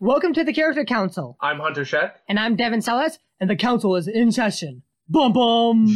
[0.00, 2.12] Welcome to the Character Council, I'm Hunter Sheck.
[2.28, 4.82] and I'm Devin Sellers, and the council is in session.
[5.08, 5.86] Bum bum.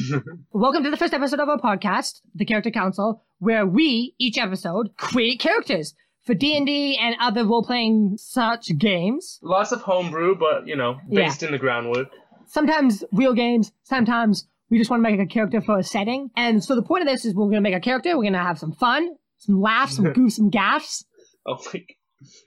[0.53, 4.97] Welcome to the first episode of our podcast, the Character Council, where we each episode
[4.97, 9.38] create characters for D and D and other role-playing such games.
[9.42, 11.26] Lots of homebrew, but you know, Yeah.
[11.26, 12.08] based in the groundwork.
[12.47, 16.30] Sometimes real games, sometimes we just want to make a character for a setting.
[16.36, 18.10] And so the point of this is we're going to make a character.
[18.16, 21.04] We're going to have some fun, some laughs, some goofs, some gaffs,
[21.46, 21.96] Oh, like,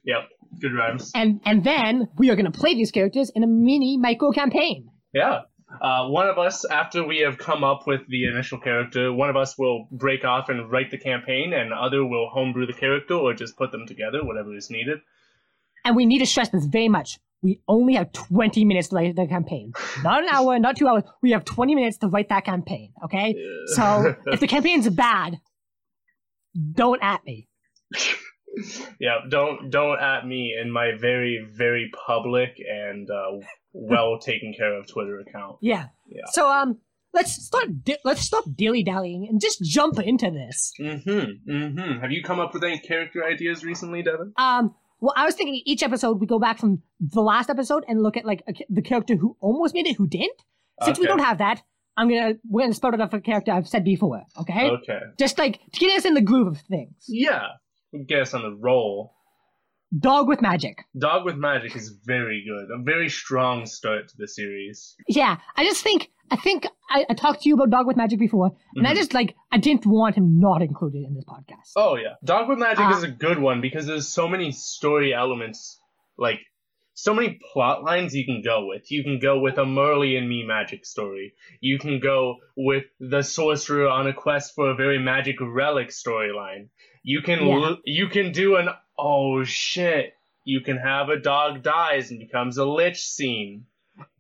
[0.06, 0.24] yep,
[0.60, 1.12] good rhymes.
[1.16, 4.90] and and then we are going to play these characters in a mini micro campaign.
[5.14, 5.42] Yeah.
[5.82, 9.38] Uh, one of us, after we have come up with the initial character, one of
[9.38, 13.34] us will break off and write the campaign, and other will homebrew the character or
[13.34, 15.00] just put them together, whatever is needed.
[15.86, 17.18] And we need to stress this very much.
[17.44, 19.74] We only have 20 minutes to write the campaign.
[20.04, 21.04] Not an hour, not two hours.
[21.24, 23.36] We have 20 minutes to write that campaign, okay?
[23.76, 25.40] So if the campaign's bad,
[26.74, 27.48] don't at me.
[29.00, 33.32] yeah, don't don't at me in my very very public and uh,
[33.74, 35.58] well taken care of Twitter account.
[35.62, 35.88] Yeah.
[36.08, 36.22] Yeah.
[36.32, 36.78] So um,
[37.14, 37.84] let's start.
[37.84, 40.74] Di- let's stop dilly dallying and just jump into this.
[40.80, 41.52] Mm-hmm.
[41.52, 42.00] Mm-hmm.
[42.02, 44.34] Have you come up with any character ideas recently, Devin?
[44.38, 48.02] Um, well, I was thinking each episode we go back from the last episode and
[48.02, 50.40] look at like a, the character who almost made it, who didn't.
[50.84, 51.62] Since we don't have that,
[51.98, 54.24] I'm gonna we're gonna start it off a character I've said before.
[54.40, 54.70] Okay.
[54.70, 55.00] Okay.
[55.20, 56.94] Just like to get us in the groove of things.
[57.08, 57.48] Yeah.
[58.08, 59.14] Get us on the roll.
[59.98, 60.86] Dog with magic.
[60.98, 62.70] Dog with Magic is very good.
[62.74, 64.96] A very strong start to the series.
[65.08, 68.18] Yeah, I just think I think I, I talked to you about Dog with Magic
[68.18, 68.96] before, and I Mhm.
[68.96, 71.74] just like I didn't want him not included in this podcast.
[71.76, 75.14] Oh yeah, Dog with Magic Uh, is a good one because there's so many story
[75.14, 75.82] elements,
[76.18, 76.40] like
[76.94, 78.90] so many plot lines you can go with.
[78.92, 81.34] You can go with a Marley and Me magic story.
[81.60, 86.70] You can go with the sorcerer on a quest for a very magic relic storyline.
[87.04, 87.76] You can Yeah.
[87.86, 90.14] you can do an oh shit.
[90.44, 93.66] You can have a dog dies and becomes a lich scene.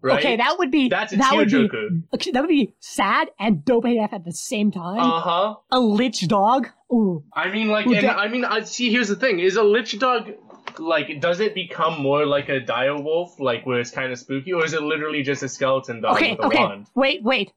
[0.02, 0.20] Right?
[0.20, 1.70] Okay, that would be That's a that would be
[2.14, 5.00] okay, that would be sad and dope AF at the same time.
[5.00, 5.56] Uh huh.
[5.72, 6.68] a lich dog.
[6.92, 8.92] Ooh, I mean, like, Well, and that- I mean, I see.
[8.92, 10.32] Here's the thing: is a lich dog
[10.78, 14.54] like does it become more like a dire wolf, like where it's kind of spooky,
[14.54, 16.58] or is it literally just a skeleton dog okay, with a okay.
[16.64, 16.88] wand?
[16.96, 17.52] Wait, wait.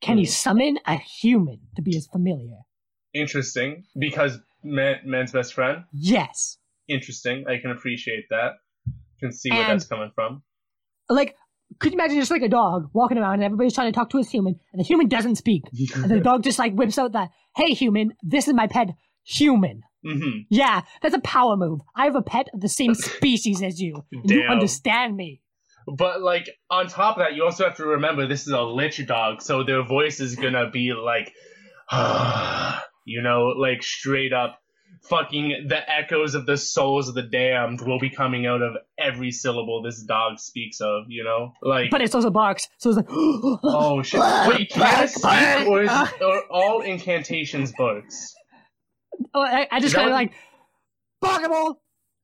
[0.00, 0.30] Can he Hmm.
[0.30, 2.60] summon a human to be his familiar?
[3.14, 5.84] Interesting, because man, man's best friend.
[5.92, 6.58] Yes.
[6.88, 7.44] Interesting.
[7.48, 8.52] I can appreciate that.
[9.20, 10.42] Can see where And- that's coming from.
[11.08, 11.34] Like,
[11.78, 14.18] could you imagine just like a dog walking around and everybody's trying to talk to
[14.18, 17.30] his human, and the human doesn't speak, and the dog just like whips out that,
[17.56, 18.88] "Hey, human, this is my pet,
[19.24, 21.80] human." hmm Yeah, that's a power move.
[21.94, 24.04] I have a pet of the same species as you.
[24.12, 25.42] And you understand me.
[25.86, 29.04] But like on top of that, you also have to remember this is a lich
[29.06, 31.32] dog, so their voice is gonna be like,
[33.10, 34.58] you know, like straight up
[35.08, 39.30] fucking the echoes of the souls of the damned will be coming out of every
[39.30, 41.52] syllable this dog speaks of, you know?
[41.62, 44.20] Like But it's also barks, so it's like, Oh shit.
[44.48, 48.34] Wait, can speak or is or all incantations barks?
[49.34, 50.32] Oh, I, I just kind of what- like,
[51.22, 51.74] Pokeball,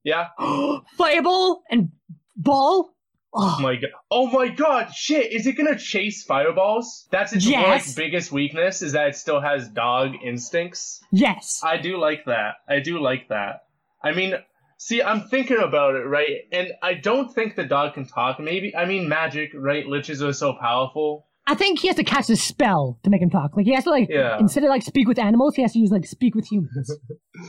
[0.05, 0.29] Yeah?
[0.99, 1.91] Fireball, and
[2.37, 2.91] Ball.
[3.35, 3.91] Oh my god.
[4.11, 7.07] Oh my god, shit, is it gonna chase fireballs?
[7.11, 7.87] That's its Yes.
[7.89, 11.01] like biggest weakness, is that it still has dog instincts.
[11.13, 11.61] yes.
[11.63, 12.55] I do like that.
[12.69, 13.65] I do like that.
[14.03, 14.35] I mean,
[14.79, 16.43] see, I'm thinking about it, right?
[16.53, 18.39] And I don't think the dog can talk.
[18.41, 19.85] Maybe, I mean, magic, right?
[19.85, 21.27] Liches are so powerful.
[21.49, 23.57] I think he has to cast a spell to make him talk.
[23.57, 24.39] Like he has to like Yeah.
[24.39, 26.91] instead of like speak with animals, he has to use like speak with humans.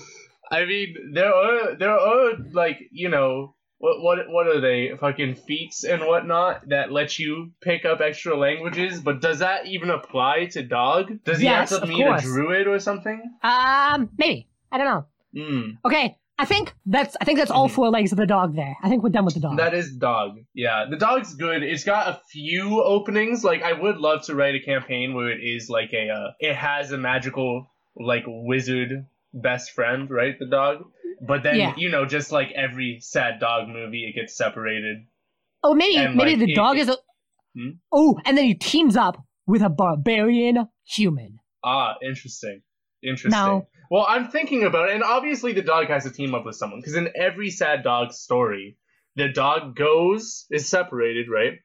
[0.52, 4.92] I mean, there are, there are, like, you know, what, what, what are they?
[5.00, 9.90] Fucking feats and whatnot that let you pick up extra languages, but does that even
[9.90, 11.24] apply to dog?
[11.24, 12.22] Does he Yes, have to meet course.
[12.24, 13.22] a druid or something?
[13.44, 15.06] um, maybe I don't know.
[15.44, 15.70] Hmm.
[15.86, 17.72] Okay, I think that's I think that's all Mhm.
[17.74, 18.56] four legs of the dog.
[18.56, 19.58] There, I think we're done with the dog.
[19.58, 20.38] That is dog.
[20.54, 21.64] Yeah, the dog's good.
[21.64, 23.44] It's got a few openings.
[23.44, 26.56] Like I would love to write a campaign where it is like a uh, it
[26.56, 30.38] has a magical like wizard best friend, right?
[30.40, 30.86] The dog.
[31.26, 31.74] But then Yeah.
[31.78, 35.06] you know, just like every sad dog movie, it gets separated.
[35.64, 36.98] oh, maybe and, maybe like, the it- dog is a.
[37.56, 37.70] Hmm?
[37.92, 39.18] Oh, and then he teams up
[39.48, 41.40] with a barbarian human.
[41.64, 42.62] Ah, interesting.
[43.04, 43.32] Interesting.
[43.32, 46.56] Now- Well, I'm thinking about it, and obviously the dog has to team up with
[46.56, 48.78] someone because in every sad dog story,
[49.16, 51.60] the dog goes is separated, right?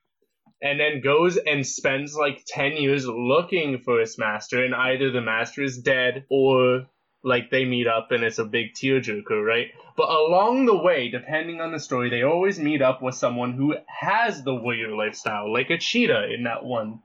[0.63, 5.21] And then goes and spends like ten years looking for his master, and either the
[5.21, 6.87] master is dead or
[7.25, 9.69] like they meet up and it's a big tearjerker, right?
[9.97, 13.75] But along the way, depending on the story, they always meet up with someone who
[13.87, 17.01] has the warrior lifestyle, like a cheetah in that one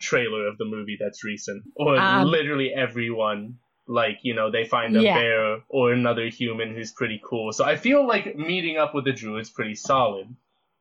[0.00, 3.58] trailer of the movie that's recent, or Um, literally everyone.
[3.88, 5.14] Like you know, they find a Yeah.
[5.14, 7.52] bear or another human who's pretty cool.
[7.52, 10.26] So I feel like meeting up with the druid's pretty solid,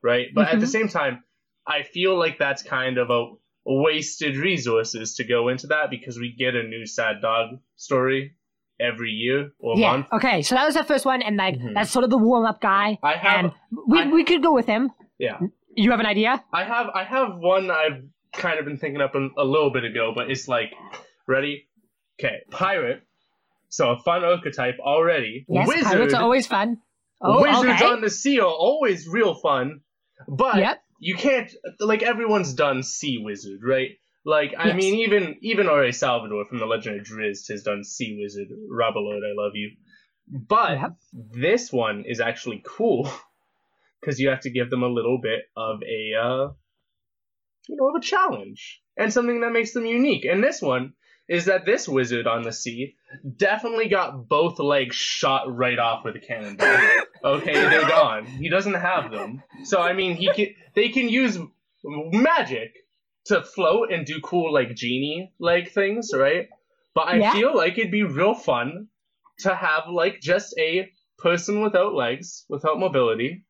[0.04, 0.28] right?
[0.34, 0.70] But at the Mhm.
[0.70, 1.24] same time,
[1.66, 3.32] I feel like that's kind of a
[3.66, 8.34] wasted resources to go into that because we get a new sad dog story
[8.82, 9.92] every year or yeah.
[9.92, 10.08] month.
[10.14, 11.74] Okay, so that was the first one, and like Mhm.
[11.74, 12.98] that's sort of the warm up guy.
[13.04, 13.52] I have and
[13.88, 14.92] we I- we could go with him.
[15.20, 15.40] yeah.
[15.74, 16.44] You have an idea?
[16.52, 19.86] I have I have one I've kind of been thinking up a, a little bit
[19.86, 20.72] ago, but it's like
[21.28, 21.68] ready.
[22.20, 23.02] Okay, pirate.
[23.70, 25.46] So a fun archetype already.
[25.48, 25.84] Yes, Wizard.
[25.86, 26.78] pirates are always fun.
[27.22, 27.86] Oh, Wizards okay.
[27.86, 29.80] on the sea are always real fun,
[30.28, 30.82] but Yep.
[31.00, 31.50] you can't
[31.80, 33.92] like everyone's done sea wizard, right?
[34.24, 34.76] Like I Yes.
[34.76, 35.92] mean, even even R.A.
[35.92, 38.50] Salvatore from the Legend of Drizzt has done sea wizard.
[38.72, 39.72] Rabalode, I love you.
[40.28, 40.92] But Yep.
[41.14, 43.12] this one is actually cool
[44.02, 46.52] because you have to give them a little bit of a uh,
[47.68, 50.26] you know of a challenge and something that makes them unique.
[50.26, 50.94] And this one
[51.28, 52.96] is that this wizard on the sea
[53.38, 56.78] definitely got both legs shot right off with a cannonball.
[57.24, 58.26] okay, they're gone.
[58.26, 59.42] He doesn't have them.
[59.64, 60.48] So I mean, he can.
[60.76, 61.38] They can use
[61.84, 62.74] magic
[63.26, 66.48] to float and do cool like genie like things, right?
[66.96, 67.32] But I Yeah.
[67.34, 68.88] feel like it'd be real fun
[69.40, 70.90] to have like just a
[71.20, 73.46] person without legs, without mobility,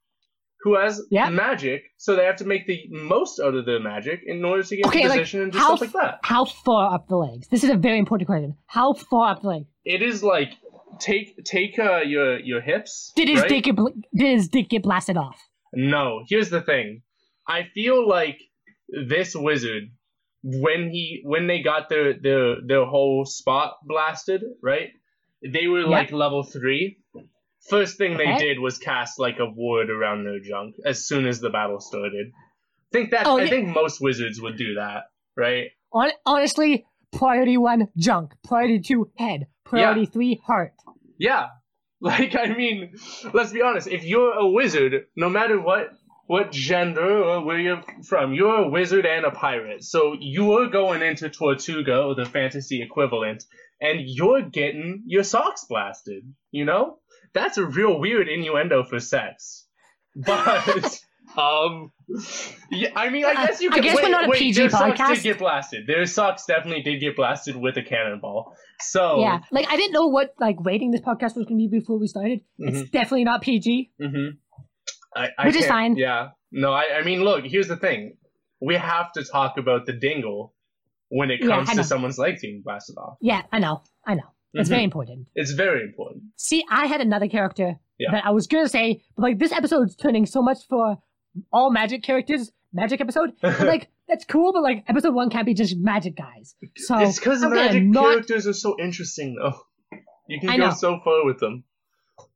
[0.61, 1.29] who has Yeah.
[1.29, 1.83] magic.
[1.97, 4.85] So they have to make the most out of their magic in order to get
[4.87, 6.19] Okay, in like, position and how stuff like that.
[6.23, 7.47] How far up the legs?
[7.47, 8.55] This is a very important question.
[8.67, 9.63] How far up the leg?
[9.85, 10.51] It is like
[10.99, 13.11] take take uh, your your hips.
[13.15, 13.49] Did his right?
[13.49, 15.39] dick get bl- did his dick get blasted off?
[15.73, 17.01] No, here's the thing.
[17.47, 18.39] I feel like
[18.91, 19.83] this wizard,
[20.43, 24.89] when he when they got their their their whole spot blasted, right?
[25.43, 25.87] They were Yeah.
[25.87, 26.97] like level three.
[27.69, 31.39] First thing they did was cast like a ward around their junk as soon as
[31.39, 32.31] the battle started.
[32.35, 33.49] I think that Oh, I yeah.
[33.49, 35.03] think most wizards would do that,
[35.37, 35.69] right?
[35.93, 40.73] Hon- honestly, priority one junk, priority two head, priority three heart.
[41.17, 41.49] Yeah.
[42.03, 42.95] Like I mean,
[43.31, 45.91] let's be honest, if you're a wizard, no matter what
[46.31, 49.83] what gender or where you're from, you're a wizard and a pirate.
[49.83, 53.43] So you are going into Tortuga or the fantasy equivalent
[53.81, 56.99] and you're getting your socks blasted, you know?
[57.33, 59.67] That's a real weird innuendo for sex.
[60.15, 61.01] But
[61.37, 61.91] um
[62.69, 64.69] yeah, I mean I guess you I can guess we're not a wait, PG their
[64.69, 65.15] socks podcast.
[65.15, 65.85] did get blasted.
[65.85, 68.55] Their socks definitely did get blasted with a cannonball.
[68.79, 71.99] So Yeah, like I didn't know what like rating this podcast was gonna be before
[71.99, 72.39] we started.
[72.57, 73.91] It's definitely not PG.
[74.01, 74.37] Mm-hmm.
[75.15, 75.95] I, I Which is fine.
[75.97, 76.29] Yeah.
[76.51, 78.17] No, I, I mean, look, here's the thing.
[78.61, 80.53] We have to talk about the dingle
[81.09, 83.17] when it comes I to someone's leg being blasted off.
[83.21, 84.23] Yeah, I know, I know.
[84.53, 84.71] It's Mhm.
[84.73, 85.27] very important.
[85.35, 86.23] It's very important.
[86.37, 88.11] See, I had another character Yeah.
[88.11, 90.97] that I was gonna say, but like this episode's turning so much for
[91.51, 93.31] all magic characters, magic episode.
[93.41, 96.55] But, like that's cool, but like episode one can't be just magic guys.
[96.77, 99.57] So it's because magic not- characters are so interesting, though.
[100.27, 100.73] You can I go know.
[100.73, 101.63] so far with them.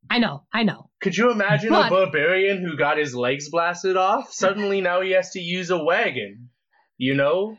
[0.10, 0.90] I know, I know.
[1.02, 4.32] Could you imagine But- a barbarian who got his legs blasted off?
[4.32, 6.50] Suddenly now he has to use a wagon.
[6.98, 7.58] You know?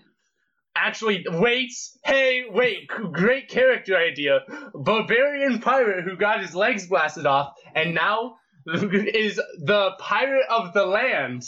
[0.75, 1.70] Actually, wait!
[2.04, 2.87] Hey, wait!
[2.88, 4.40] Great character idea.
[4.75, 10.84] Barbarian pirate who got his legs blasted off and now is the pirate of the
[10.84, 11.43] land.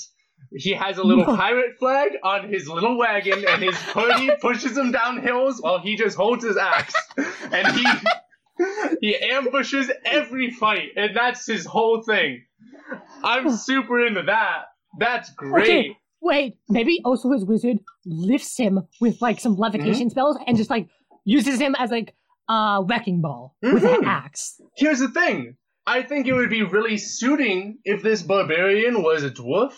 [0.56, 1.36] He has a little No.
[1.36, 5.96] pirate flag on his little wagon, and his party pushes him down hills while he
[5.96, 6.94] just holds his axe.
[7.52, 7.84] And he
[9.00, 12.44] he ambushes every fight, and that's his whole thing.
[13.22, 14.64] I'm super into that.
[14.98, 15.62] That's great.
[15.68, 20.70] Okay, wait, maybe also his wizard lifts him with like some levitation spells and just
[20.70, 20.88] like
[21.24, 22.14] uses him as like
[22.48, 23.98] a wrecking ball with Mhm.
[23.98, 24.60] an axe.
[24.76, 25.56] Here's the thing.
[25.86, 29.72] I think it would be really suiting if this barbarian was a dwarf,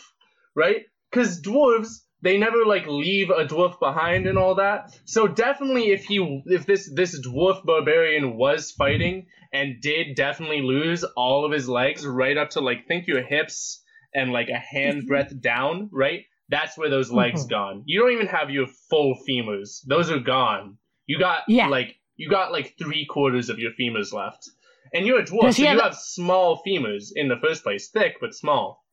[0.57, 0.83] right?
[1.11, 4.99] Because dwarves, they never like leave a dwarf behind and all that.
[5.05, 11.03] So definitely, if he, if this this dwarf barbarian was fighting and did definitely lose
[11.17, 13.83] all of his legs right up to like think your hips
[14.15, 16.21] and like a hand breadth down, right?
[16.49, 17.51] That's where those legs Mhm.
[17.51, 17.83] gone.
[17.87, 20.79] You don't even have your full femurs; those are gone.
[21.07, 21.69] You got Yeah.
[21.69, 24.49] like you got like three quarters of your femurs left.
[24.93, 28.17] And you're a dwarf, so you have- have small femurs in the first place, thick
[28.21, 28.85] but small.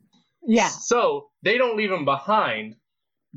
[0.45, 0.69] Yeah.
[0.69, 2.75] So they don't leave him behind.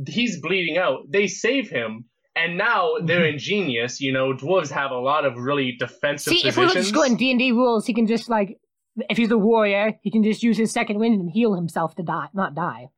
[0.09, 1.00] He's bleeding out.
[1.11, 2.04] They save him,
[2.37, 3.32] and now they're Mm-hmm.
[3.35, 4.00] ingenious.
[4.00, 7.16] You know, dwarves have a lot of really defensive See, if we were just going
[7.16, 8.59] D and D rules, he can just like,
[9.09, 12.02] if he's a warrior, he can just use his second wind and heal himself to
[12.02, 12.88] die, not die.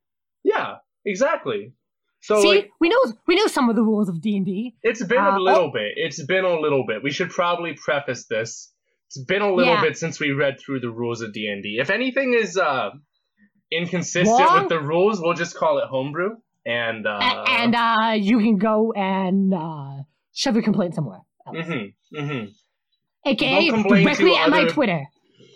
[0.43, 1.73] yeah, exactly.
[2.21, 4.75] So See, like, we know we know some of the rules of D and D.
[4.81, 5.91] it's been uh, a little bit.
[5.97, 7.03] It's been a little bit.
[7.03, 8.71] We should probably preface this.
[9.07, 9.81] It's been a little Yeah.
[9.81, 11.79] bit since we read through the rules of D and D.
[11.81, 12.91] If anything is uh
[13.71, 16.35] inconsistent with the rules, we'll just call it homebrew.
[16.65, 20.03] And uh, A- and uh, you can go and uh,
[20.33, 21.19] shove your complaint somewhere.
[21.47, 21.65] Else.
[21.65, 21.71] hmm
[22.15, 22.45] Mm hmm
[23.25, 25.05] AKA directly to at my Twitter.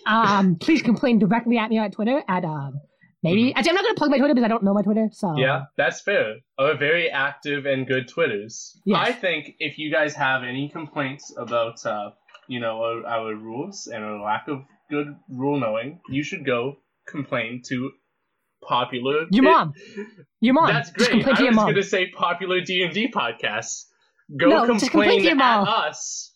[0.06, 2.80] Um, please complain directly at me on Twitter at um
[3.24, 3.54] maybe.
[3.54, 5.10] Actually, I'm not gonna plug my Twitter because I don't know my Twitter.
[5.12, 5.40] So Mm-hmm.
[5.40, 6.36] Yeah, that's fair.
[6.58, 8.80] A very active and good Twitters.
[8.86, 9.08] Yes.
[9.08, 12.12] I think if you guys have any complaints about, uh,
[12.48, 16.78] you know, our, our rules and our lack of good rule knowing, you should go
[17.06, 17.92] complain to
[18.68, 19.26] popular.
[19.32, 19.74] your mom,
[20.42, 20.68] your mom.
[20.68, 21.24] That's Just great.
[21.24, 21.70] complain I to your was mom.
[21.72, 23.86] gonna say popular D and D podcasts.
[24.40, 26.34] Go No, just complain complain to your at us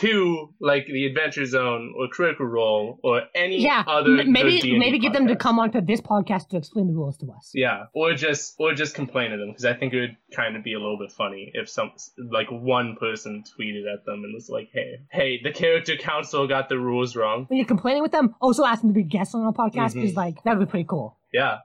[0.00, 4.20] to like the Adventure Zone or Critical Role or any Yeah, other.
[4.20, 5.38] m- maybe D&D maybe get them to podcast.
[5.40, 7.50] come onto this podcast to explain the rules to us.
[7.52, 10.64] Yeah, or just or just complain to them because I think it would kind of
[10.64, 11.92] be a little bit funny if some
[12.30, 16.70] like one person tweeted at them and was like, "Hey, hey, the character council got
[16.70, 19.42] the rules wrong." When you're complaining with them, also ask them to be guests on
[19.42, 20.04] our podcast Mhm.
[20.04, 21.18] is like that would be pretty cool.
[21.32, 21.58] Yeah,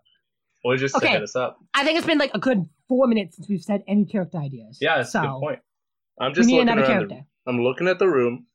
[0.63, 1.13] or just to Okay.
[1.13, 1.57] hit us up.
[1.73, 4.77] I think it's been like a good four minutes since we've said any character ideas.
[4.81, 5.59] Yeah, that's so a good point.
[6.19, 6.85] I'm just looking around.
[6.85, 7.15] character.
[7.45, 8.47] The, I'm looking at the room.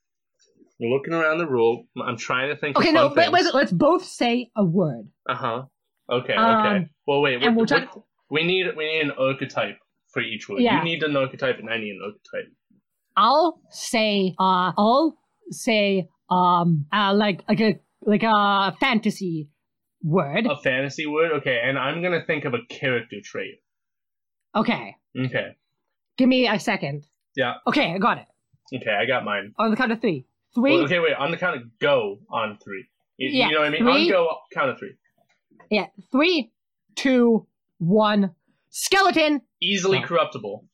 [0.81, 1.87] I'm looking around the room.
[2.02, 2.76] I'm trying to think.
[2.76, 5.07] Okay, of no, but let's, both say a word.
[5.28, 5.62] Uh huh.
[6.11, 6.35] Okay.
[6.35, 6.87] Um, okay.
[7.07, 7.42] Well, wait.
[7.42, 7.88] and we'll what-
[8.31, 9.78] we need we need an archetype
[10.12, 10.61] for each word.
[10.61, 10.78] Yeah.
[10.78, 12.52] You need an archetype, and I need an archetype.
[13.16, 15.16] I'll say uh I'll
[15.50, 19.49] say um uh like like a like a fantasy
[20.02, 20.47] word.
[20.47, 21.32] A fantasy word.
[21.32, 23.56] Okay, and I'm gonna think of a character trait.
[24.54, 24.97] Okay.
[25.18, 25.56] Okay.
[26.18, 27.06] Give me a second.
[27.37, 27.54] Yeah.
[27.66, 28.26] Okay, I got it.
[28.76, 29.54] Okay, I got mine.
[29.59, 30.26] On the count of three.
[30.54, 30.75] Three.
[30.76, 31.14] Well, okay, wait.
[31.14, 32.85] On the count of go on three.
[33.16, 33.82] You, you Yeah, know what I mean?
[33.82, 34.04] three.
[34.06, 34.94] On go, count of three.
[35.71, 35.87] Yeah.
[36.11, 36.52] Three,
[36.97, 37.47] two,
[37.78, 38.35] one.
[38.71, 39.40] Skeleton.
[39.62, 40.02] Easily Oh.
[40.06, 40.64] corruptible.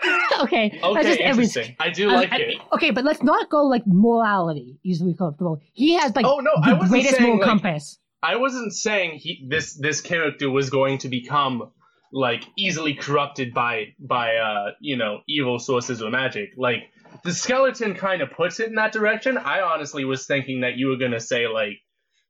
[0.40, 0.70] okay.
[0.70, 1.76] that's Okay, just every- interesting.
[1.80, 2.58] I do like I- it.
[2.74, 4.78] Okay, but let's not go like morality.
[4.84, 5.60] Easily corruptible.
[5.72, 7.98] He has like Oh no, I the wasn't greatest saying moral like, compass.
[8.22, 11.70] I wasn't saying he this this character was going to become
[12.12, 16.50] like easily corrupted by by uh you know evil sources or magic.
[16.56, 16.90] Like
[17.24, 19.38] the skeleton kind of puts it in that direction.
[19.38, 21.78] I honestly was thinking that you were gonna say like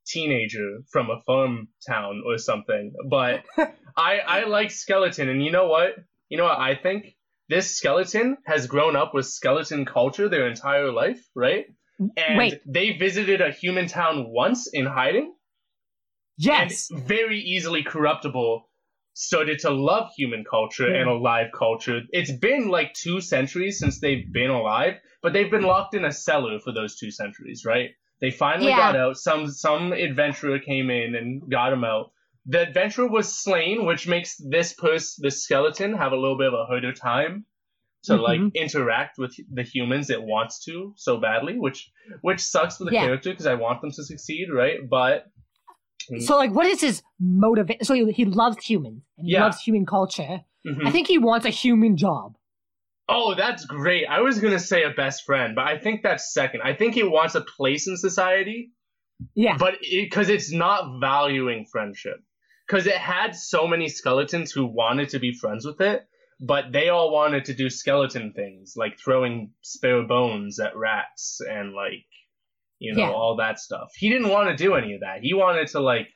[0.07, 2.93] teenager from a farm town or something.
[3.09, 3.45] But
[3.97, 5.97] I I like skeleton, and you know what?
[6.29, 7.15] You know what I think?
[7.49, 11.65] This skeleton has grown up with skeleton culture their entire life, right?
[11.99, 12.61] And Wait.
[12.67, 15.33] they visited a human town once in hiding
[16.39, 16.89] Yes.
[16.93, 18.69] very easily corruptible
[19.15, 22.03] started to love human culture and alive culture.
[22.11, 26.13] It's been like two centuries since they've been alive, but they've been locked in a
[26.13, 27.91] cellar for those two centuries, right?
[28.21, 28.93] They finally Yeah.
[28.93, 29.17] got out.
[29.17, 32.13] Some some adventurer came in and got them out.
[32.47, 36.55] The adventurer was slain, which makes this person, this skeleton, have a little bit of
[36.55, 37.45] a harder time
[38.05, 38.23] to Mhm.
[38.23, 41.91] like interact with the humans it wants to so badly, which
[42.23, 43.03] which sucks for the Yeah.
[43.07, 44.79] character because I want them to succeed, right?
[44.89, 45.27] But
[46.21, 47.85] So like, what is his motivation?
[47.85, 49.45] So he, he loves humans and he Yeah.
[49.45, 50.41] loves human culture.
[50.67, 50.87] Mhm.
[50.87, 52.35] I think he wants a human job.
[53.09, 54.07] Oh, that's great.
[54.07, 56.61] I was gonna say a best friend, but I think that's second.
[56.63, 58.73] I think he wants a place in society,
[59.35, 59.57] Yeah.
[59.59, 62.21] but because it's not valuing friendship,
[62.67, 66.07] because it had so many skeletons who wanted to be friends with it,
[66.41, 71.73] but they all wanted to do skeleton things like throwing spare bones at rats and
[71.73, 72.05] like,
[72.79, 73.11] you know, Yeah.
[73.13, 73.91] all that stuff.
[73.97, 75.21] He didn't want to do any of that.
[75.23, 76.09] He wanted to like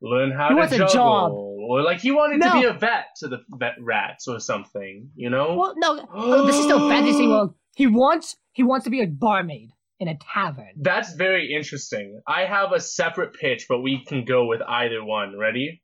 [0.00, 1.32] learn how He to juggle, job.
[1.32, 2.52] or like he wanted No.
[2.54, 5.10] to be a vet to the vet rats or something.
[5.16, 5.56] You know.
[5.56, 7.54] well, no, oh, this is still fantasy world.
[7.76, 10.72] He wants he wants to be a barmaid in a tavern.
[10.80, 12.20] That's very interesting.
[12.26, 15.36] I have a separate pitch, but we can go with either one.
[15.38, 15.82] Ready?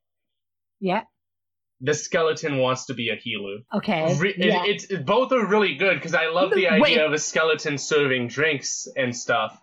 [0.79, 1.03] Yeah.
[1.81, 3.57] The skeleton wants to be a healer.
[3.73, 4.15] Okay.
[4.17, 4.63] Re- yeah.
[4.63, 6.81] it- it's both are really good because I love the Wait.
[6.83, 9.59] idea of a skeleton serving drinks and stuff.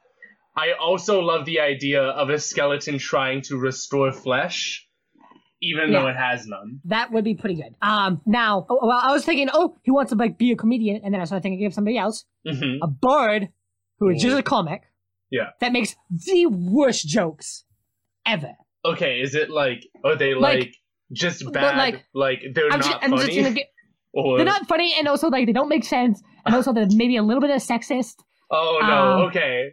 [0.57, 4.87] I also love the idea of a skeleton trying to restore flesh,
[5.63, 6.81] even though it has none.
[6.85, 7.75] that would be pretty good.
[7.81, 8.21] Um.
[8.27, 11.15] Now, oh, well, I was thinking, oh, he wants to like be a comedian, and
[11.15, 13.49] then I started thinking of somebody else, hmm a bird
[13.99, 14.83] who is just a comic.
[15.31, 15.51] Yeah.
[15.61, 17.65] That makes the worst jokes
[18.27, 18.53] ever.
[18.85, 20.75] Okay, is it like are they Like- like,
[21.13, 21.77] just bad?
[21.77, 23.67] like, Like, they're I'm not just, I'm funny, just gonna get.
[24.13, 27.17] or They're not funny, and also like they don't make sense, and also they're maybe
[27.17, 28.17] a little bit of sexist.
[28.51, 29.71] oh no, um, okay.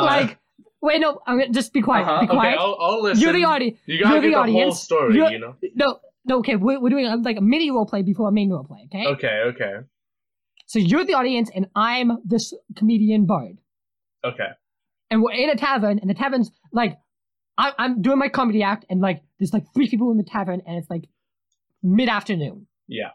[0.00, 0.38] Uh, like,
[0.80, 2.06] wait, no, I'm gonna just be quiet.
[2.06, 2.54] uh-huh, Be quiet.
[2.54, 3.22] Okay, I'll, I'll listen.
[3.22, 3.78] You're the audience.
[3.86, 4.80] You gotta You're the get the whole audience.
[4.80, 5.54] story, You're- you know.
[5.74, 8.50] No, no, okay, we're, we're doing a, like a mini role play before a main
[8.50, 8.86] role play.
[8.86, 9.06] Okay.
[9.06, 9.72] Okay, okay,
[10.66, 13.58] So you're the audience, and I'm this comedian bard,
[14.24, 14.48] okay.
[15.10, 16.96] and we're in a tavern, and the tavern's like,
[17.58, 20.62] I, I'm doing my comedy act, and like there's like three people in the tavern,
[20.66, 21.04] and it's like
[21.82, 22.66] mid afternoon.
[22.88, 23.10] Yeah.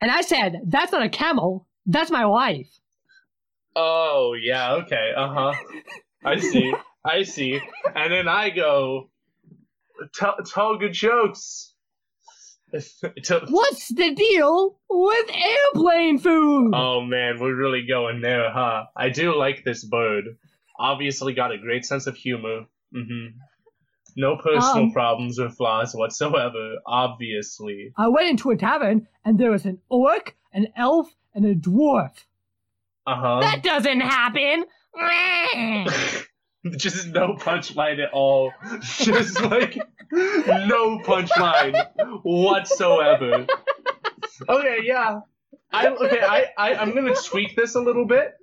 [0.00, 1.66] And I said, "That's not a camel.
[1.86, 2.68] That's my wife."
[3.80, 5.52] Oh yeah, okay, uh huh.
[6.24, 7.60] I see, I see.
[7.94, 9.08] And then I go,
[10.14, 11.74] tell, tell good jokes.
[12.72, 16.72] What's the deal with airplane food?
[16.74, 18.84] oh man, we're really going there, huh?
[18.96, 20.24] I do like this bird.
[20.78, 22.66] Obviously, got a great sense of humor.
[22.94, 23.38] Mm-hmm.
[24.16, 24.92] No personal Um.
[24.92, 26.74] problems or flaws whatsoever.
[26.86, 27.92] Obviously.
[27.96, 32.24] I went into a tavern and there was an orc, an elf, and a dwarf.
[33.08, 33.40] Uh huh.
[33.40, 34.66] That doesn't happen.
[36.76, 38.52] Just no punchline at all.
[38.82, 39.78] Just like
[40.12, 41.74] no punchline
[42.22, 43.46] whatsoever.
[44.46, 45.20] Okay, yeah.
[45.72, 48.34] I okay, I, I I'm gonna tweak this a little bit.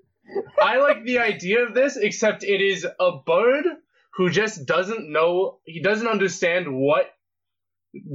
[0.59, 3.65] I like the idea of this, except it is a bird
[4.15, 7.11] who just doesn't know he doesn't understand what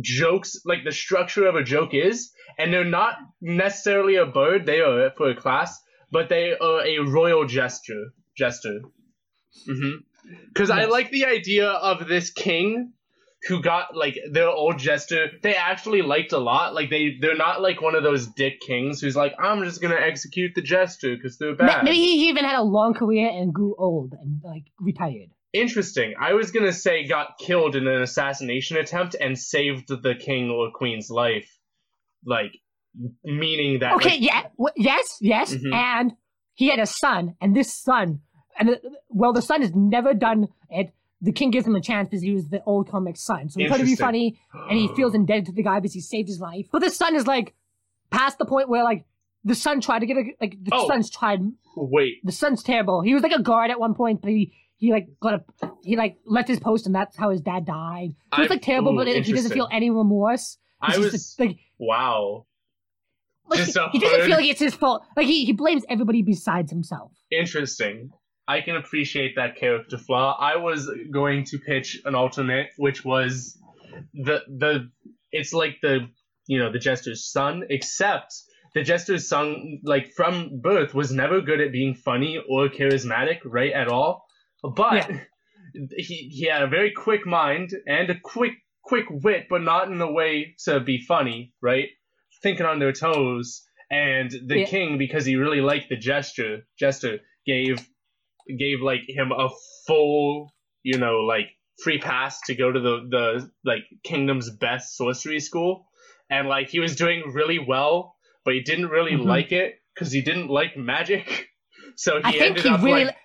[0.00, 4.80] jokes like the structure of a joke is, and they're not necessarily a bird, they
[4.80, 5.78] are for a class,
[6.10, 8.80] but they are a royal gesture jester.
[9.68, 9.96] Mm-hmm.
[10.48, 12.92] Because I like the idea of this king
[13.48, 15.30] who got like their old jester.
[15.42, 16.74] They actually liked a lot.
[16.74, 19.96] Like they they're not like one of those dick kings who's like I'm just gonna
[20.00, 21.84] execute the jester because they're bad.
[21.84, 25.30] Maybe he even had a long career and grew old and like retired.
[25.52, 26.14] Interesting.
[26.20, 30.70] I was gonna say got killed in an assassination attempt and saved the king or
[30.70, 31.50] queen's life,
[32.24, 32.52] like
[33.24, 33.94] meaning that.
[33.94, 35.74] Okay, like, yeah, w- yes, yes, Mhm.
[35.74, 36.12] and
[36.54, 38.20] he had a son, and this son,
[38.58, 38.76] and uh,
[39.08, 40.92] well, the son has never done it.
[41.22, 43.66] The king gives him a chance because he was the old comic's son, so he
[43.66, 46.40] tried to be funny, and he feels indebted to the guy because he saved his
[46.40, 46.66] life.
[46.72, 47.54] But the son is like
[48.10, 49.04] past the point where like
[49.44, 50.86] the son tried to get a like the Oh.
[50.88, 51.40] son's tried.
[51.76, 52.24] Wait.
[52.24, 53.02] The son's terrible.
[53.02, 54.52] He was like a guard at one point, but he.
[54.82, 58.14] He like got a he like left his post and that's how his dad died.
[58.34, 60.56] So it's like terrible, ooh, but like, he doesn't feel any remorse.
[60.80, 62.46] I He's was just, like wow.
[63.50, 65.04] Like he, he doesn't feel like it's his fault.
[65.16, 67.12] Like he, he blames everybody besides himself.
[67.30, 68.10] Interesting.
[68.48, 70.36] I can appreciate that character flaw.
[70.38, 73.58] I was going to pitch an alternate, which was
[74.14, 74.90] the the
[75.30, 76.08] it's like the
[76.46, 78.34] you know the jester's son, except
[78.74, 83.72] the jester's son, like from birth, was never good at being funny or charismatic, right
[83.72, 84.24] at all.
[84.62, 85.20] But Yeah.
[85.96, 90.00] he he had a very quick mind and a quick quick wit, but not in
[90.00, 91.88] a way to be funny, right?
[92.42, 93.62] Thinking on their toes.
[93.90, 94.66] And the Yeah.
[94.66, 97.78] king, because he really liked the gesture, jester gave
[98.58, 99.48] gave like him a
[99.86, 101.46] full, you know, like
[101.82, 105.86] free pass to go to the the like kingdom's best sorcery school,
[106.30, 109.24] and like he was doing really well, but he didn't really Mhm.
[109.26, 111.48] like it because he didn't like magic.
[111.96, 113.04] So he I think ended he up really.
[113.06, 113.16] like,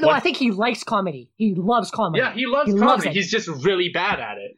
[0.00, 1.30] no, what- I think he likes comedy.
[1.36, 2.20] He loves comedy.
[2.22, 3.06] yeah, he loves He comedy.
[3.06, 3.16] loves.
[3.16, 4.56] He's just really bad at it.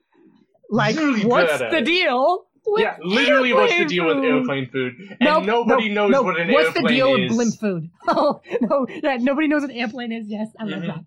[0.70, 2.46] like really what's the deal?
[2.66, 4.94] With yeah, literally, what's the deal with airplane food?
[4.98, 6.22] And No, nobody no, knows no.
[6.22, 6.84] what an What's airplane is.
[6.84, 7.20] What's the deal is.
[7.20, 7.90] with blimp food?
[8.08, 10.26] Oh no, yeah, nobody knows what an airplane is.
[10.28, 10.86] Yes, I love Mhm.
[10.88, 11.04] that.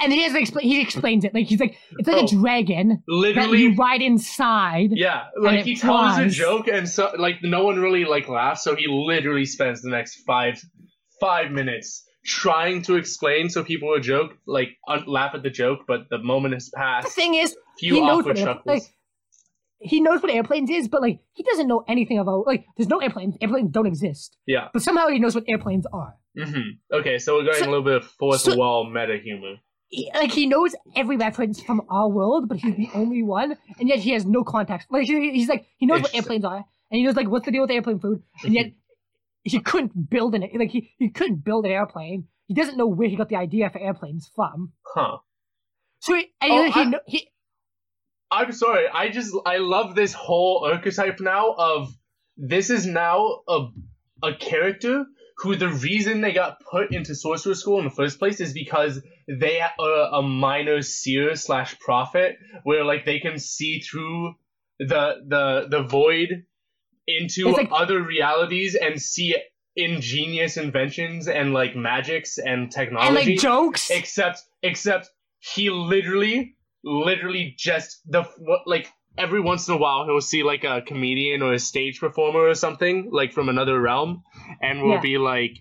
[0.00, 0.66] And he doesn't explain.
[0.66, 4.00] He explains it like he's like it's like Oh, a dragon that Literally, you ride
[4.02, 4.90] inside.
[4.92, 8.74] Yeah, like he tells a joke and so like no one really like laughs, so
[8.74, 10.60] he literally spends the next five
[11.20, 15.80] five minutes trying to explain so people would joke like un- laugh at the joke,
[15.86, 17.06] but the moment has passed.
[17.06, 18.64] The thing is, Few awkward chuckles.
[18.66, 18.82] like,
[19.84, 22.98] he knows what airplanes is, but like he doesn't know anything about like there's no
[23.00, 23.36] airplanes.
[23.40, 24.36] Airplanes don't exist.
[24.46, 24.68] yeah.
[24.72, 26.14] But somehow he knows what airplanes are.
[26.38, 26.96] Mm-hmm.
[26.98, 29.56] Okay, so we're going So- a little bit of fourth so- wall meta humor.
[30.14, 34.00] Like he knows every reference from our world, but he's the only one, and yet
[34.00, 34.88] he has no context.
[34.90, 37.52] Like he- he's like he knows what airplanes are, and he knows like what's the
[37.52, 38.72] deal with airplane food, and yet
[39.44, 42.24] he couldn't build an like he, he couldn't build an airplane.
[42.48, 44.72] He doesn't know where he got the idea for airplanes from.
[44.94, 45.18] Huh.
[46.00, 47.28] So he, and Oh, he, I- he
[48.30, 48.86] I'm sorry.
[48.88, 51.94] I just I love this whole archetype now of
[52.36, 53.66] this is now a
[54.22, 55.04] a character
[55.38, 59.00] who the reason they got put into sorcerer school in the first place is because
[59.28, 64.34] they are a minor seer slash prophet where like they can see through
[64.78, 66.44] the the the void
[67.06, 69.36] into like- other realities and see
[69.76, 73.90] ingenious inventions and like magics and technology and like jokes.
[73.90, 75.10] except except
[75.40, 78.24] he literally literally just the
[78.66, 82.40] like every once in a while he'll see like a comedian or a stage performer
[82.48, 84.22] or something like from another realm
[84.60, 85.00] and will Yeah.
[85.00, 85.52] be like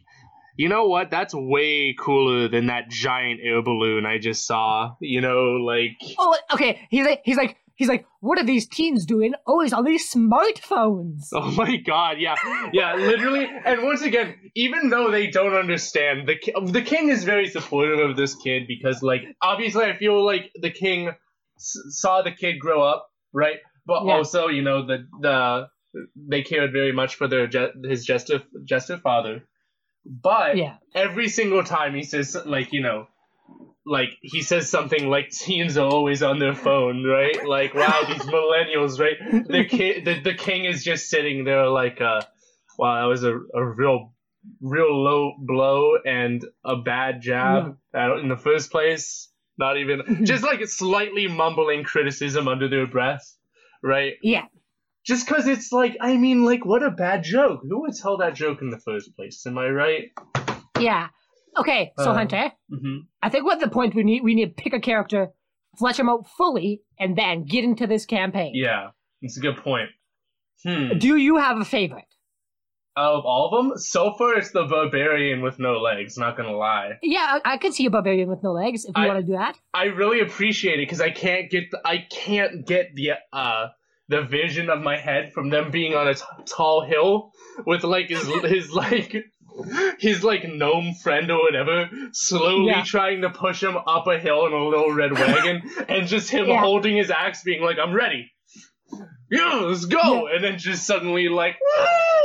[0.58, 5.22] you know what that's way cooler than that giant air balloon i just saw you
[5.22, 6.86] know like Oh, okay.
[6.90, 9.34] He's like he's like he's like what are these teens doing?
[9.46, 11.28] Oh, it's on these smartphones.
[11.34, 12.36] Oh my god, yeah,
[12.72, 13.48] yeah, literally.
[13.66, 18.00] And once again, even though they don't understand, the ki- the king is very supportive
[18.00, 21.10] of this kid because, like, obviously, I feel like the king
[21.58, 23.58] s- saw the kid grow up, right?
[23.86, 24.14] But Yeah.
[24.14, 25.68] also, you know, the the
[26.16, 27.48] they cared very much for their
[27.84, 29.44] his jester jester father.
[30.06, 30.78] But Yeah.
[30.96, 33.08] every single time he says like you know
[33.86, 37.46] like he says something like teens are always on their phone, right?
[37.46, 39.18] Like wow, these millennials, right?
[39.48, 42.22] The ki- the, the king is just sitting there like uh
[42.78, 44.14] wow, that was a, a real
[44.62, 49.30] real low blow and a bad jab uh, in the first place.
[49.58, 53.38] Not even just like slightly mumbling criticism under their breath,
[53.84, 54.14] right?
[54.22, 54.46] Yeah.
[55.06, 57.60] Just because it's like, I mean, like, what a bad joke.
[57.62, 59.46] Who would tell that joke in the first place?
[59.46, 60.04] Am I right?
[60.80, 61.10] Yeah.
[61.58, 64.64] Okay, so Uh, Hunter, hmm I think what the point we need we need to
[64.64, 65.30] pick a character,
[65.78, 68.52] flesh him out fully, and then get into this campaign.
[68.56, 68.90] Yeah,
[69.22, 69.90] it's a good point.
[70.66, 70.98] Hmm.
[70.98, 72.06] Do you have a favorite?
[72.96, 76.16] Of all of them, so far it's the barbarian with no legs.
[76.16, 79.08] Not gonna lie, Yeah, I, I could see a barbarian with no legs if you
[79.08, 79.58] want to do that.
[79.74, 83.70] I really appreciate it because I can't get the, I can't get the uh
[84.10, 87.32] the vision of my head from them being on a t- tall hill
[87.66, 89.16] with like his his like
[90.00, 92.84] his like gnome friend or whatever slowly Yeah.
[92.84, 96.48] trying to push him up a hill in a little red wagon and just him
[96.48, 96.60] Yeah.
[96.60, 98.32] holding his axe being like I'm ready
[99.32, 101.56] yeah let's go and then just suddenly like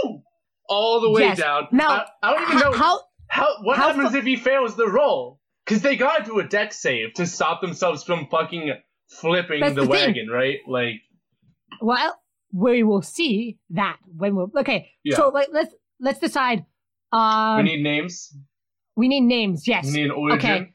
[0.05, 0.23] woo
[0.69, 1.39] all the way Yes.
[1.39, 3.01] down Now, I, I don't even know How?
[3.29, 5.39] how what How happens fu- if he fails the roll?
[5.65, 8.73] Because they gotta do a Dex save to stop themselves from fucking
[9.21, 9.91] flipping the, the thing.
[9.91, 10.59] wagon, right?
[10.67, 11.03] Like,
[11.83, 12.19] Well,
[12.53, 14.93] we will see that when we're okay.
[15.05, 15.17] Yeah.
[15.17, 16.65] So like let's let's decide.
[17.13, 18.37] Um, we need names.
[18.97, 19.67] we need names.
[19.67, 19.87] Yes.
[19.87, 20.39] We need an origin.
[20.39, 20.73] Okay.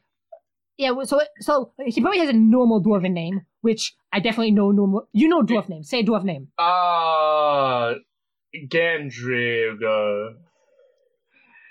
[0.78, 0.92] Yeah.
[1.04, 5.08] So so he probably has a normal dwarven name, which I definitely know normal.
[5.12, 5.84] You know dwarf name.
[5.84, 6.48] Say dwarf name.
[6.58, 7.94] Uh,
[8.68, 10.34] Gandrigo.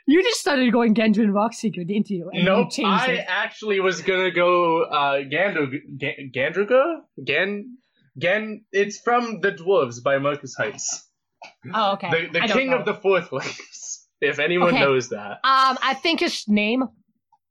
[0.06, 2.30] You just started going Gundren Rockseeker, didn't you?
[2.34, 3.26] And Nope, You I it.
[3.28, 7.02] actually was gonna go uh Gandrig Ga- Gandrigo?
[7.26, 7.78] Gan
[8.20, 11.04] Gan it's from The Dwarves by Markus Heitz.
[11.74, 12.10] Oh, okay.
[12.32, 14.03] The the king of the fourth legs.
[14.24, 14.80] If anyone Okay.
[14.80, 15.32] knows that.
[15.44, 16.84] Um, I think his name.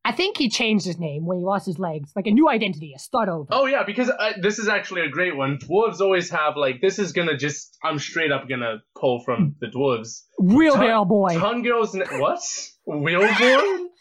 [0.04, 2.92] I think he changed his name when he lost his legs, like a new identity,
[2.96, 3.46] a start over.
[3.52, 5.58] Oh yeah, because uh, this is actually a great one.
[5.58, 9.68] Dwarves always have like this is gonna just I'm straight up gonna pull from the
[9.68, 10.22] dwarves.
[10.40, 11.38] Real Ton- barrel boy.
[11.38, 12.40] Ton girls what?
[12.86, 13.88] Wheelborn?